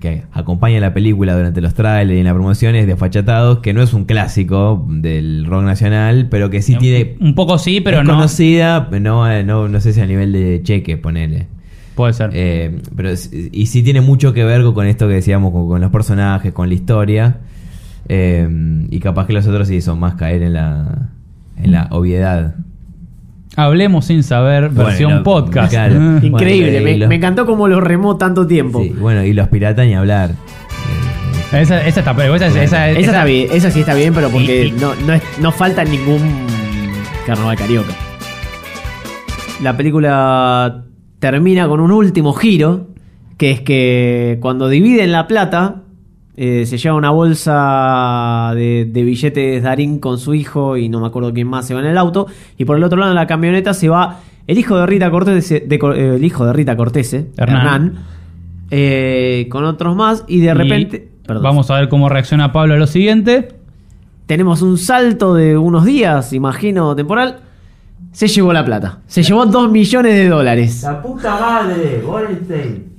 que 0.00 0.24
acompaña 0.32 0.80
la 0.80 0.92
película 0.92 1.36
durante 1.36 1.60
los 1.60 1.74
trailers 1.74 2.16
y 2.16 2.20
en 2.20 2.24
la 2.24 2.34
promoción 2.34 2.74
es 2.74 2.86
de 2.86 2.96
Fachatados, 2.96 3.58
que 3.58 3.72
no 3.72 3.82
es 3.82 3.92
un 3.92 4.04
clásico 4.04 4.84
del 4.88 5.44
rock 5.46 5.62
nacional, 5.62 6.28
pero 6.30 6.50
que 6.50 6.62
sí 6.62 6.74
tiene... 6.76 7.16
Un 7.20 7.34
poco 7.34 7.58
sí, 7.58 7.80
pero 7.80 7.98
es 7.98 8.04
no. 8.04 8.14
conocida, 8.14 8.88
no, 9.00 9.30
eh, 9.30 9.44
no, 9.44 9.68
no 9.68 9.80
sé 9.80 9.92
si 9.92 10.00
a 10.00 10.06
nivel 10.06 10.32
de 10.32 10.62
cheque, 10.64 10.96
ponele. 10.96 11.46
Puede 11.94 12.14
ser. 12.14 12.30
Eh, 12.32 12.80
pero, 12.96 13.10
y 13.12 13.66
sí 13.66 13.82
tiene 13.82 14.00
mucho 14.00 14.32
que 14.32 14.42
ver 14.44 14.62
con, 14.62 14.74
con 14.74 14.86
esto 14.86 15.06
que 15.06 15.14
decíamos, 15.14 15.52
con, 15.52 15.68
con 15.68 15.80
los 15.80 15.90
personajes, 15.90 16.52
con 16.52 16.68
la 16.68 16.74
historia. 16.74 17.36
Eh, 18.08 18.48
y 18.90 18.98
capaz 19.00 19.26
que 19.26 19.34
los 19.34 19.46
otros 19.46 19.68
sí 19.68 19.80
son 19.80 20.00
más 20.00 20.14
caer 20.14 20.42
en 20.42 20.54
la, 20.54 21.10
en 21.56 21.72
la 21.72 21.88
obviedad. 21.90 22.54
Hablemos 23.64 24.04
sin 24.06 24.22
saber, 24.22 24.70
versión 24.70 25.10
Bueno, 25.10 25.22
podcast. 25.24 25.70
claro. 25.70 25.94
Increíble, 26.22 26.70
Bueno, 26.72 26.84
me, 26.84 26.92
y 26.92 26.98
los- 26.98 27.08
me 27.08 27.14
encantó 27.16 27.46
cómo 27.46 27.68
lo 27.68 27.80
remó 27.80 28.16
tanto 28.16 28.46
tiempo. 28.46 28.82
Sí, 28.82 28.90
bueno, 28.98 29.22
y 29.24 29.32
los 29.32 29.48
piratas 29.48 29.86
ni 29.86 29.94
hablar. 29.94 30.30
Esa, 31.52 31.84
esa 31.84 32.00
está, 32.00 32.12
esa, 32.12 32.46
esa, 32.46 32.62
esa, 32.62 32.90
Esa, 32.90 33.00
está 33.00 33.24
bien, 33.24 33.48
esa 33.52 33.70
sí 33.72 33.80
está 33.80 33.94
bien, 33.94 34.14
pero 34.14 34.28
porque 34.30 34.72
no, 34.80 34.92
no, 35.06 35.14
es- 35.14 35.22
no 35.40 35.50
falta 35.52 35.82
ningún 35.84 36.20
carnaval 37.26 37.56
carioca. 37.56 37.92
La 39.62 39.76
película 39.76 40.84
termina 41.18 41.68
con 41.68 41.80
un 41.80 41.90
último 41.90 42.32
giro, 42.32 42.88
que 43.36 43.50
es 43.50 43.60
que 43.60 44.38
cuando 44.40 44.68
dividen 44.68 45.12
la 45.12 45.26
plata, 45.26 45.82
eh, 46.42 46.64
se 46.64 46.78
lleva 46.78 46.94
una 46.96 47.10
bolsa 47.10 48.52
de, 48.54 48.88
de 48.90 49.02
billetes 49.04 49.62
Darín 49.62 49.98
con 49.98 50.18
su 50.18 50.32
hijo 50.32 50.78
y 50.78 50.88
no 50.88 50.98
me 51.00 51.06
acuerdo 51.08 51.34
quién 51.34 51.46
más 51.48 51.66
se 51.66 51.74
va 51.74 51.80
en 51.80 51.86
el 51.86 51.98
auto, 51.98 52.26
y 52.56 52.64
por 52.64 52.78
el 52.78 52.84
otro 52.84 52.98
lado 52.98 53.12
en 53.12 53.16
la 53.16 53.26
camioneta 53.26 53.74
se 53.74 53.88
va 53.90 54.20
el 54.46 54.58
hijo 54.58 54.78
de 54.78 54.86
Rita 54.86 55.10
Cortese, 55.10 55.60
de 55.60 55.78
Cor- 55.78 55.96
eh, 55.96 56.16
el 56.16 56.24
hijo 56.24 56.46
de 56.46 56.52
Rita 56.54 56.76
Cortese, 56.76 57.26
Hernán. 57.36 57.58
Hernán, 57.60 57.98
eh, 58.70 59.48
con 59.50 59.64
otros 59.64 59.94
más, 59.96 60.24
y 60.28 60.40
de 60.40 60.46
Y 60.50 60.54
repente... 60.54 61.08
perdón. 61.26 61.42
Vamos 61.42 61.70
a 61.70 61.74
ver 61.78 61.88
cómo 61.88 62.08
reacciona 62.08 62.52
Pablo 62.52 62.74
a 62.74 62.76
lo 62.78 62.86
siguiente. 62.86 63.48
Tenemos 64.26 64.62
un 64.62 64.78
salto 64.78 65.34
de 65.34 65.56
unos 65.58 65.84
días, 65.84 66.32
imagino, 66.32 66.94
temporal. 66.96 67.40
Se 68.12 68.28
llevó 68.28 68.52
la 68.52 68.64
plata. 68.64 69.00
Se 69.06 69.22
llevó 69.22 69.44
2 69.46 69.70
millones 69.70 70.14
de 70.14 70.28
dólares. 70.28 70.82
La 70.84 71.02
puta 71.02 71.38
madre, 71.38 72.00
Gorenstein. 72.04 72.89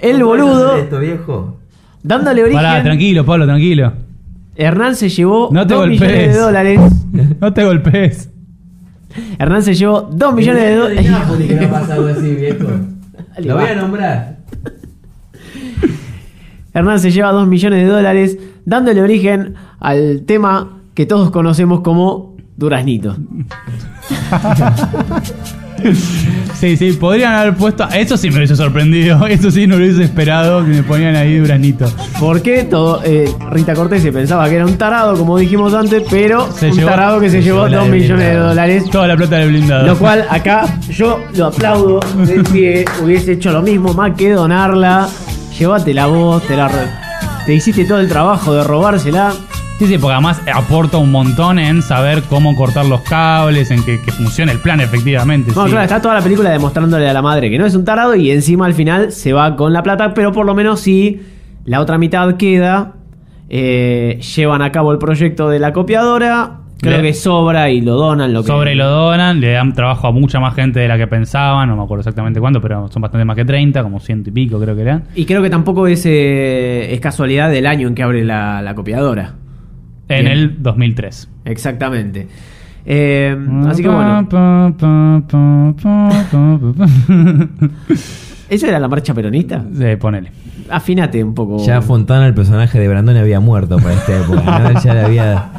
El 0.00 0.22
boludo, 0.24 0.76
esto, 0.76 0.98
viejo? 0.98 1.56
dándole 2.02 2.42
origen. 2.42 2.60
Pará, 2.62 2.82
tranquilo, 2.82 3.24
Pablo, 3.24 3.46
tranquilo. 3.46 3.92
Hernán 4.56 4.96
se 4.96 5.08
llevó 5.08 5.48
No 5.52 5.66
te 5.66 5.74
2 5.74 5.88
millones 5.88 6.10
golpees. 6.12 6.34
de 6.34 6.40
dólares. 6.40 6.80
No 7.40 7.52
te 7.52 7.64
golpees. 7.64 8.30
Hernán 9.38 9.62
se 9.62 9.74
llevó 9.74 10.02
2 10.02 10.34
millones 10.34 10.62
de 10.62 10.74
dólares. 10.76 11.06
que 11.48 11.54
no 11.66 12.06
así, 12.08 12.34
viejo. 12.34 12.66
Lo 13.38 13.54
voy 13.56 13.64
a 13.68 13.74
nombrar. 13.76 14.36
Hernán 16.72 17.00
se 17.00 17.10
lleva 17.10 17.32
2 17.32 17.48
millones 17.48 17.84
de 17.84 17.90
dólares, 17.90 18.38
dándole 18.64 19.02
origen 19.02 19.54
al 19.80 20.22
tema 20.26 20.78
que 20.94 21.06
todos 21.06 21.30
conocemos 21.30 21.80
como 21.80 22.36
Duraznito. 22.56 23.16
Sí, 26.60 26.76
sí, 26.76 26.92
podrían 26.92 27.32
haber 27.32 27.54
puesto. 27.54 27.88
Eso 27.88 28.16
sí 28.18 28.28
me 28.30 28.36
hubiese 28.36 28.54
sorprendido. 28.54 29.26
Eso 29.28 29.50
sí 29.50 29.66
no 29.66 29.76
lo 29.78 29.84
hubiese 29.84 30.04
esperado 30.04 30.62
que 30.64 30.70
me 30.70 30.82
ponían 30.82 31.16
ahí 31.16 31.38
Duranito. 31.38 31.90
Porque 32.20 32.64
todo, 32.64 33.00
eh, 33.02 33.28
Rita 33.50 33.72
Cortés 33.74 34.02
se 34.02 34.12
pensaba 34.12 34.46
que 34.48 34.56
era 34.56 34.66
un 34.66 34.76
tarado, 34.76 35.16
como 35.16 35.38
dijimos 35.38 35.72
antes, 35.72 36.02
pero 36.10 36.52
Se 36.52 36.68
un 36.70 36.76
llevó- 36.76 36.90
tarado 36.90 37.18
que 37.20 37.30
se, 37.30 37.38
se 37.38 37.42
llevó 37.44 37.66
llevó 37.66 37.68
la 37.68 37.78
2 37.78 37.86
de 37.90 37.92
millones 37.98 38.26
de 38.26 38.34
dólares. 38.36 38.84
Toda 38.90 39.06
la 39.08 39.16
plata 39.16 39.36
del 39.36 39.48
blindado. 39.48 39.86
Lo 39.86 39.96
cual 39.98 40.26
acá 40.28 40.66
yo 40.90 41.20
lo 41.34 41.46
aplaudo 41.46 42.00
de 42.26 42.44
pie, 42.44 42.84
hubiese 43.02 43.32
hecho 43.32 43.52
lo 43.52 43.62
mismo, 43.62 43.94
más 43.94 44.14
que 44.14 44.30
donarla. 44.30 45.08
Llévatela 45.58 46.06
vos, 46.06 46.42
te 46.46 46.56
la 46.56 46.70
te 47.46 47.54
hiciste 47.54 47.84
todo 47.86 48.00
el 48.00 48.08
trabajo 48.08 48.54
de 48.54 48.64
robársela. 48.64 49.32
Sí, 49.80 49.86
sí, 49.86 49.96
porque 49.96 50.12
además 50.12 50.42
aporta 50.54 50.98
un 50.98 51.10
montón 51.10 51.58
en 51.58 51.80
saber 51.80 52.22
cómo 52.28 52.54
cortar 52.54 52.84
los 52.84 53.00
cables, 53.00 53.70
en 53.70 53.82
que, 53.82 53.98
que 54.02 54.12
funcione 54.12 54.52
el 54.52 54.58
plan 54.58 54.78
efectivamente. 54.80 55.52
No, 55.56 55.64
sí. 55.64 55.70
claro, 55.70 55.84
está 55.84 56.02
toda 56.02 56.14
la 56.16 56.20
película 56.20 56.50
demostrándole 56.50 57.08
a 57.08 57.14
la 57.14 57.22
madre 57.22 57.48
que 57.48 57.58
no 57.58 57.64
es 57.64 57.74
un 57.74 57.84
tarado 57.86 58.14
y 58.14 58.30
encima 58.30 58.66
al 58.66 58.74
final 58.74 59.10
se 59.10 59.32
va 59.32 59.56
con 59.56 59.72
la 59.72 59.82
plata, 59.82 60.12
pero 60.12 60.32
por 60.32 60.44
lo 60.44 60.54
menos 60.54 60.80
si 60.80 61.22
la 61.64 61.80
otra 61.80 61.96
mitad 61.96 62.36
queda, 62.36 62.92
eh, 63.48 64.20
llevan 64.36 64.60
a 64.60 64.70
cabo 64.70 64.92
el 64.92 64.98
proyecto 64.98 65.48
de 65.48 65.58
la 65.58 65.72
copiadora, 65.72 66.58
creo 66.78 66.98
Le- 66.98 67.02
que 67.02 67.14
sobra 67.14 67.70
y 67.70 67.80
lo 67.80 67.94
donan. 67.96 68.32
Lo 68.34 68.42
que, 68.42 68.48
Sobre 68.48 68.74
lo 68.74 68.86
donan, 68.86 69.40
le 69.40 69.52
dan 69.52 69.72
trabajo 69.72 70.06
a 70.08 70.12
mucha 70.12 70.40
más 70.40 70.54
gente 70.54 70.78
de 70.80 70.88
la 70.88 70.98
que 70.98 71.06
pensaban, 71.06 71.68
no 71.70 71.76
me 71.76 71.82
acuerdo 71.84 72.00
exactamente 72.00 72.38
cuánto, 72.38 72.60
pero 72.60 72.86
son 72.88 73.00
bastante 73.02 73.24
más 73.24 73.34
que 73.34 73.46
30, 73.46 73.82
como 73.82 73.98
ciento 73.98 74.28
y 74.28 74.32
pico 74.34 74.60
creo 74.60 74.76
que 74.76 74.82
eran. 74.82 75.04
Y 75.14 75.24
creo 75.24 75.42
que 75.42 75.48
tampoco 75.50 75.86
es, 75.86 76.04
eh, 76.06 76.92
es 76.92 77.00
casualidad 77.00 77.50
del 77.50 77.66
año 77.66 77.88
en 77.88 77.94
que 77.94 78.02
abre 78.02 78.24
la, 78.24 78.60
la 78.62 78.74
copiadora. 78.74 79.36
En 80.10 80.24
Bien. 80.26 80.38
el 80.38 80.62
2003. 80.62 81.28
Exactamente. 81.46 82.28
Eh, 82.84 83.34
así 83.68 83.82
que 83.82 83.88
bueno, 83.88 84.26
¿eso 88.48 88.66
era 88.66 88.78
la 88.80 88.88
marcha 88.88 89.14
peronista? 89.14 89.64
Sí, 89.72 89.84
ponele. 89.98 90.32
Afínate 90.68 91.22
un 91.22 91.34
poco. 91.34 91.64
Ya 91.64 91.80
Fontana, 91.82 92.26
el 92.26 92.34
personaje 92.34 92.78
de 92.78 92.88
Brandon, 92.88 93.16
había 93.16 93.40
muerto 93.40 93.76
para 93.78 93.94
esta 93.94 94.18
época. 94.20 94.58
¿no? 94.72 94.82
Ya 94.82 94.94
le 94.94 95.00
había. 95.00 95.50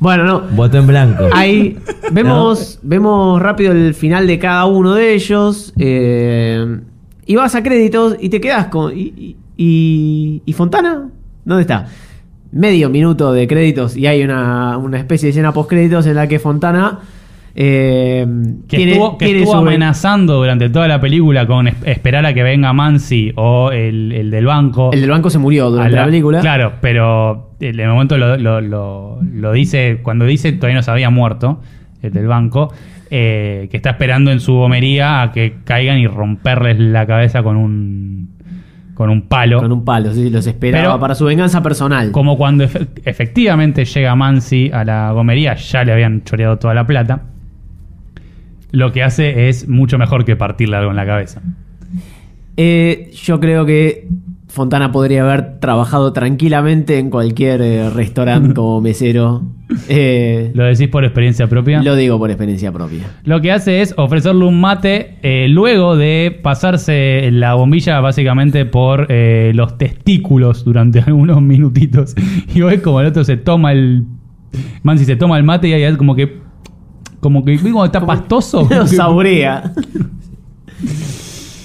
Bueno, 0.00 0.24
no. 0.24 0.40
Voto 0.54 0.78
en 0.78 0.86
blanco. 0.86 1.28
Ahí 1.32 1.78
vemos, 2.12 2.78
vemos 2.82 3.40
rápido 3.40 3.72
el 3.72 3.94
final 3.94 4.26
de 4.26 4.38
cada 4.38 4.66
uno 4.66 4.94
de 4.94 5.14
ellos. 5.14 5.72
eh, 5.78 6.78
y 7.26 7.36
vas 7.36 7.54
a 7.54 7.62
créditos 7.62 8.16
y 8.20 8.28
te 8.28 8.40
quedas 8.40 8.66
con. 8.66 8.92
¿Y, 8.96 9.36
y, 9.56 10.42
y 10.44 10.52
Fontana? 10.52 11.08
¿Dónde 11.44 11.62
está? 11.62 11.86
Medio 12.54 12.88
minuto 12.88 13.32
de 13.32 13.46
créditos 13.46 13.96
y 13.96 14.06
hay 14.06 14.22
una, 14.22 14.78
una 14.78 14.98
especie 14.98 15.26
de 15.26 15.30
escena 15.30 15.52
post 15.52 15.68
créditos 15.70 16.06
en 16.06 16.14
la 16.14 16.26
que 16.28 16.38
Fontana. 16.38 17.00
eh, 17.56 18.26
Que 18.68 18.76
tiene- 18.76 18.92
estuvo, 18.92 19.16
que 19.18 19.26
tiene 19.26 19.40
estuvo 19.42 19.56
amenazando 19.58 20.34
durante 20.36 20.68
toda 20.70 20.88
la 20.88 21.00
película 21.00 21.46
con 21.46 21.68
es- 21.68 21.76
esperar 21.84 22.26
a 22.26 22.34
que 22.34 22.42
venga 22.42 22.72
Mansi 22.72 23.32
o 23.36 23.70
el, 23.70 24.10
el 24.12 24.30
del 24.30 24.46
banco. 24.46 24.90
El 24.92 25.00
del 25.00 25.10
banco 25.10 25.30
se 25.30 25.38
murió 25.38 25.70
durante 25.70 25.94
la, 25.96 26.04
película. 26.04 26.40
Claro, 26.40 26.72
pero 26.80 27.50
en 27.60 27.78
el 27.78 27.88
momento 27.88 28.18
lo, 28.18 28.36
lo- 28.36 28.60
lo- 28.60 29.18
lo 29.22 29.52
dice, 29.52 30.00
cuando 30.02 30.24
dice 30.24 30.52
todavía 30.52 30.76
no 30.76 30.82
se 30.82 30.90
había 30.90 31.10
muerto, 31.10 31.60
el 32.02 32.12
del 32.12 32.26
banco, 32.26 32.72
eh, 33.10 33.68
que 33.70 33.76
está 33.76 33.90
esperando 33.90 34.32
en 34.32 34.40
su 34.40 34.54
gomería 34.54 35.22
a 35.22 35.30
que 35.32 35.54
caigan 35.64 35.98
y 35.98 36.06
romperles 36.08 36.78
la 36.80 37.06
cabeza 37.06 37.42
con 37.44 37.56
un, 37.56 38.30
con 38.94 39.10
un 39.10 39.22
palo. 39.22 39.60
Con 39.60 39.72
un 39.72 39.84
palo, 39.84 40.12
sí, 40.14 40.30
los 40.30 40.46
esperaba 40.46 40.84
Pero- 40.84 41.00
para 41.00 41.14
su 41.14 41.24
venganza 41.24 41.62
personal. 41.62 42.10
Como 42.12 42.36
cuando 42.38 42.64
efe- 42.64 42.86
efectivamente 43.04 43.84
llega 43.84 44.14
Mansi 44.14 44.70
a 44.72 44.84
la 44.84 45.10
gomería, 45.12 45.54
ya 45.56 45.84
le 45.84 45.92
habían 45.92 46.22
choreado 46.24 46.58
toda 46.58 46.74
la 46.74 46.86
plata. 46.86 47.22
Lo 48.70 48.90
que 48.92 49.02
hace 49.02 49.48
es 49.48 49.68
mucho 49.68 49.98
mejor 49.98 50.24
que 50.24 50.36
partirle 50.36 50.76
algo 50.76 50.90
en 50.90 50.96
la 50.96 51.06
cabeza. 51.06 51.40
Eh, 52.56 53.10
yo 53.14 53.40
creo 53.40 53.66
que 53.66 54.08
Fontana 54.48 54.92
podría 54.92 55.22
haber 55.24 55.58
trabajado 55.58 56.12
tranquilamente 56.12 56.98
en 56.98 57.10
cualquier 57.10 57.60
eh, 57.62 57.90
restaurante 57.90 58.54
como 58.54 58.80
mesero. 58.80 59.42
Eh, 59.88 60.50
¿Lo 60.54 60.64
decís 60.64 60.88
por 60.88 61.04
experiencia 61.04 61.46
propia? 61.46 61.82
lo 61.82 61.96
digo 61.96 62.18
por 62.18 62.30
experiencia 62.30 62.70
propia. 62.70 63.04
Lo 63.24 63.40
que 63.40 63.50
hace 63.52 63.80
es 63.80 63.94
ofrecerle 63.96 64.44
un 64.44 64.60
mate 64.60 65.16
eh, 65.22 65.46
luego 65.48 65.96
de 65.96 66.38
pasarse 66.42 67.30
la 67.32 67.54
bombilla 67.54 68.00
básicamente 68.00 68.66
por 68.66 69.06
eh, 69.08 69.52
los 69.54 69.78
testículos 69.78 70.64
durante 70.64 71.00
algunos 71.06 71.40
minutitos. 71.40 72.14
Y 72.54 72.60
ves 72.60 72.80
como 72.82 73.00
el 73.00 73.06
otro 73.06 73.24
se 73.24 73.36
toma 73.36 73.72
el. 73.72 74.04
Mansi 74.82 75.04
se 75.04 75.16
toma 75.16 75.36
el 75.38 75.44
mate 75.44 75.68
y 75.68 75.72
ahí 75.72 75.82
es 75.82 75.96
como 75.96 76.14
que. 76.14 76.42
Como 77.20 77.42
que 77.44 77.52
¿viste 77.52 77.72
cuando 77.72 77.86
está 77.86 78.04
pastoso. 78.04 78.62
Lo 78.62 78.68
Como 78.68 78.80
que- 78.82 78.88
saborea. 78.96 79.72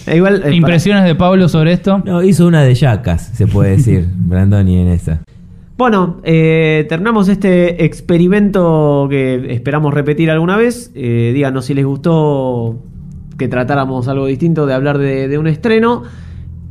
Eh, 0.08 0.16
Igual, 0.16 0.42
eh, 0.46 0.56
Impresiones 0.56 1.04
de 1.04 1.16
Pablo 1.16 1.50
sobre 1.50 1.74
esto. 1.74 2.02
No, 2.06 2.24
hizo 2.24 2.48
una 2.48 2.64
de 2.64 2.74
yacas, 2.76 3.32
se 3.36 3.46
puede 3.46 3.72
decir, 3.72 4.08
Brandoni 4.16 4.78
en 4.80 4.88
esa. 4.88 5.22
Bueno, 5.80 6.18
eh, 6.24 6.86
terminamos 6.90 7.30
este 7.30 7.86
experimento 7.86 9.08
que 9.10 9.54
esperamos 9.54 9.94
repetir 9.94 10.30
alguna 10.30 10.58
vez. 10.58 10.92
Eh, 10.94 11.32
díganos 11.34 11.64
si 11.64 11.74
les 11.74 11.86
gustó 11.86 12.84
que 13.38 13.48
tratáramos 13.48 14.10
algo 14.10 14.26
distinto 14.26 14.66
de 14.66 14.74
hablar 14.74 14.98
de, 14.98 15.30
de 15.30 15.38
un 15.38 15.48
estreno. 15.48 16.04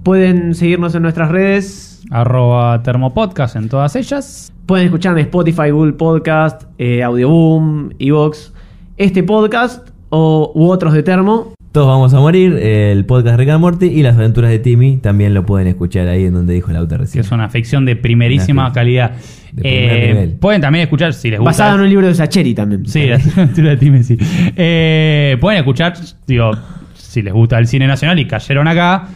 Pueden 0.03 0.55
seguirnos 0.55 0.95
en 0.95 1.01
nuestras 1.01 1.31
redes. 1.31 2.03
Arroba 2.11 2.83
Termopodcast 2.83 3.57
en 3.57 3.71
todas 3.71 3.97
ellas. 3.97 4.53
Pueden 4.67 4.85
escuchar 4.85 5.17
en 5.19 5.25
Spotify, 5.25 5.71
Google 5.71 5.95
Podcast, 5.95 6.65
eh, 6.77 7.03
Audioboom, 7.03 7.93
Evox, 7.99 8.53
este 8.99 9.23
podcast 9.23 9.89
o, 10.11 10.53
u 10.55 10.69
otros 10.69 10.93
de 10.93 11.03
Termo. 11.03 11.55
Todos 11.73 11.87
vamos 11.87 12.15
a 12.15 12.19
morir, 12.21 12.55
el 12.57 13.05
podcast 13.05 13.39
Rick 13.39 13.51
and 13.51 13.61
Morty 13.61 13.87
y 13.87 14.03
las 14.03 14.17
aventuras 14.17 14.51
de 14.51 14.59
Timmy 14.59 14.97
también 14.97 15.35
lo 15.35 15.45
pueden 15.45 15.69
escuchar 15.69 16.09
ahí 16.09 16.25
en 16.25 16.33
donde 16.33 16.55
dijo 16.55 16.73
la 16.73 16.79
auto 16.79 16.95
Que 16.97 17.03
recién. 17.03 17.25
es 17.25 17.31
una 17.31 17.49
ficción 17.51 17.85
de 17.85 17.95
primerísima 17.95 18.73
calidad. 18.73 19.13
de 19.53 19.63
primer 19.63 19.83
Eh, 19.93 20.07
nivel. 20.13 20.31
pueden 20.41 20.61
también 20.63 20.83
escuchar 20.85 21.13
si 21.13 21.31
les 21.31 21.39
gusta. 21.39 21.51
Basada 21.51 21.75
en 21.75 21.81
un 21.83 21.89
libro 21.91 22.07
de 22.07 22.15
Sacheri 22.15 22.55
también. 22.55 22.87
Sí, 22.87 23.07
la 23.07 23.17
aventura 23.17 23.71
de 23.71 23.77
Timmy, 23.77 24.03
sí. 24.03 24.17
Eh, 24.57 25.37
pueden 25.41 25.59
escuchar, 25.59 25.93
digo, 26.27 26.53
si 26.95 27.21
les 27.23 27.33
gusta 27.35 27.59
el 27.59 27.67
cine 27.67 27.87
nacional 27.87 28.19
y 28.19 28.27
cayeron 28.27 28.67
acá, 28.67 29.09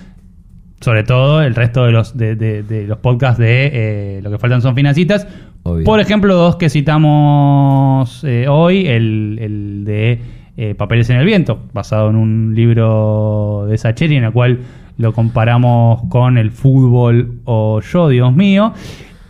sobre 0.81 1.05
todo 1.05 1.43
el 1.43 1.55
resto 1.55 1.87
de 1.87 1.93
los, 1.93 2.17
de, 2.17 2.37
de- 2.37 2.63
de 2.63 2.87
los 2.87 2.99
podcasts 2.99 3.39
de 3.39 3.71
eh, 3.73 4.21
Lo 4.23 4.31
que 4.31 4.39
faltan 4.39 4.61
son 4.61 4.75
financitas. 4.75 5.27
Obvio. 5.65 5.85
Por 5.85 6.01
ejemplo, 6.01 6.35
dos 6.35 6.57
que 6.57 6.69
citamos 6.69 8.23
eh, 8.25 8.47
hoy, 8.49 8.87
el, 8.87 9.39
el 9.41 9.85
de 9.85 10.19
eh, 10.57 10.75
Papeles 10.75 11.09
en 11.11 11.17
el 11.17 11.27
Viento, 11.27 11.61
basado 11.73 12.11
en 12.11 12.17
un 12.17 12.55
libro 12.55 13.67
de 13.69 13.79
Sacheri 13.79 14.17
en 14.17 14.25
el 14.25 14.33
cual 14.33 14.61
lo 14.99 15.13
comparamos 15.13 16.03
con 16.09 16.39
el 16.39 16.51
fútbol 16.51 17.41
o 17.45 17.81
yo, 17.81 18.09
Dios 18.09 18.35
mío. 18.35 18.73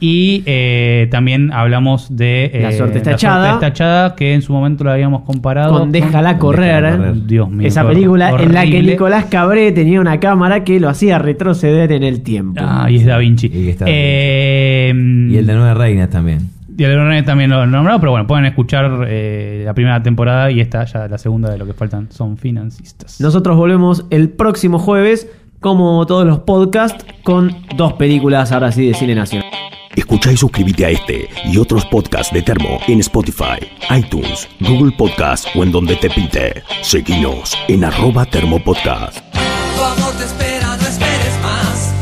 Y 0.05 0.43
eh, 0.47 1.07
también 1.13 1.53
hablamos 1.53 2.17
de 2.17 2.47
eh, 2.47 2.63
La 2.63 2.73
suerte 2.73 2.99
está 2.99 4.15
que 4.17 4.35
en 4.35 4.43
su 4.43 4.53
momento 4.53 4.83
lo 4.83 4.91
habíamos 4.91 5.23
comparado 5.23 5.79
Con 5.79 5.93
Déjala 5.93 6.39
correr. 6.39 6.83
Déjala 6.83 6.97
correr. 6.97 7.27
Dios 7.27 7.49
mío. 7.49 7.69
Esa 7.69 7.87
película 7.87 8.31
en 8.31 8.53
la 8.53 8.67
que. 8.67 8.83
Nicolás 8.83 9.27
Cabré 9.27 9.71
tenía 9.71 10.01
una 10.01 10.19
cámara 10.19 10.65
que 10.65 10.81
lo 10.81 10.89
hacía 10.89 11.21
retroceder 11.21 11.93
en 11.93 12.03
el 12.03 12.23
tiempo. 12.23 12.61
Ah, 12.65 12.91
y 12.91 12.97
es 12.97 13.07
Da 13.07 13.17
Vinci. 13.19 13.47
Y 13.47 13.73
Da 13.75 13.87
Eh, 13.89 14.93
Y 14.93 15.37
el 15.37 15.47
de 15.47 15.55
Nueve 15.55 15.75
Reinas 15.75 16.11
también. 16.11 16.51
Y 16.77 16.85
el 16.85 16.91
de 16.91 16.97
René 16.97 17.23
también 17.23 17.51
lo 17.51 17.67
nombrado, 17.67 18.01
pero 18.01 18.13
bueno, 18.13 18.27
pueden 18.27 18.47
escuchar 18.47 19.07
eh, 19.09 19.63
la 19.65 19.75
primera 19.75 20.03
temporada 20.03 20.51
y 20.51 20.61
esta 20.61 20.85
ya 20.85 21.09
la 21.09 21.19
segunda 21.19 21.51
de 21.51 21.59
lo 21.59 21.67
que 21.67 21.75
faltan 21.75 22.11
son 22.11 22.37
financistas. 22.37 23.21
Nosotros 23.21 23.57
volvemos 23.57 24.07
el 24.11 24.31
próximo 24.31 24.79
jueves, 24.79 25.29
como 25.61 26.07
todos 26.07 26.27
los 26.27 26.41
podcasts, 26.41 27.05
con 27.23 27.55
dos 27.77 27.95
películas 27.95 28.53
ahora 28.53 28.73
sí 28.73 28.87
de 28.87 28.95
cine 28.95 29.15
nacional. 29.15 29.49
Escucha 29.95 30.33
y 30.33 30.37
suscríbete 30.39 30.87
a 30.87 30.91
este 30.91 31.29
y 31.45 31.59
otros 31.59 31.85
podcasts 31.85 32.33
de 32.33 32.41
Termo 32.41 32.79
en 32.89 33.01
Spotify, 33.01 33.59
iTunes, 33.95 34.49
Google 34.61 34.93
Podcast 34.97 35.47
o 35.55 35.63
en 35.63 35.71
donde 35.71 35.97
te 35.97 36.09
pinte. 36.09 36.63
Seguinos 36.81 37.55
en 37.69 37.85
arroba 37.85 38.25
termopodcast. 38.25 39.19
Tu 39.33 39.85
amor 39.85 40.13
te 40.17 40.25
espera, 40.25 40.77
no 40.79 40.87
esperes 40.89 41.39
más. 41.43 41.95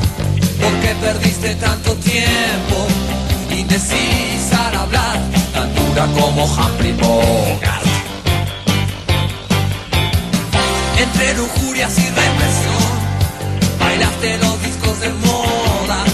Porque 0.60 0.94
perdiste 1.00 1.56
tanto 1.56 1.94
tiempo. 1.94 2.90
Hablar, 3.70 4.29
como 5.96 6.44
Humphrey 6.44 6.92
Bogart. 6.92 7.84
Entre 10.96 11.34
lujurias 11.34 11.98
y 11.98 12.06
represión, 12.06 13.78
bailaste 13.78 14.38
los 14.38 14.62
discos 14.62 15.00
de 15.00 15.08
moda. 15.10 16.04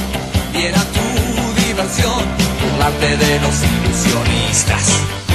Y 0.55 0.63
era 0.63 0.81
tu 0.81 1.63
diversión, 1.67 2.25
burlarte 2.63 3.17
de 3.17 3.41
los 3.41 3.55
ilusionistas. 3.63 5.26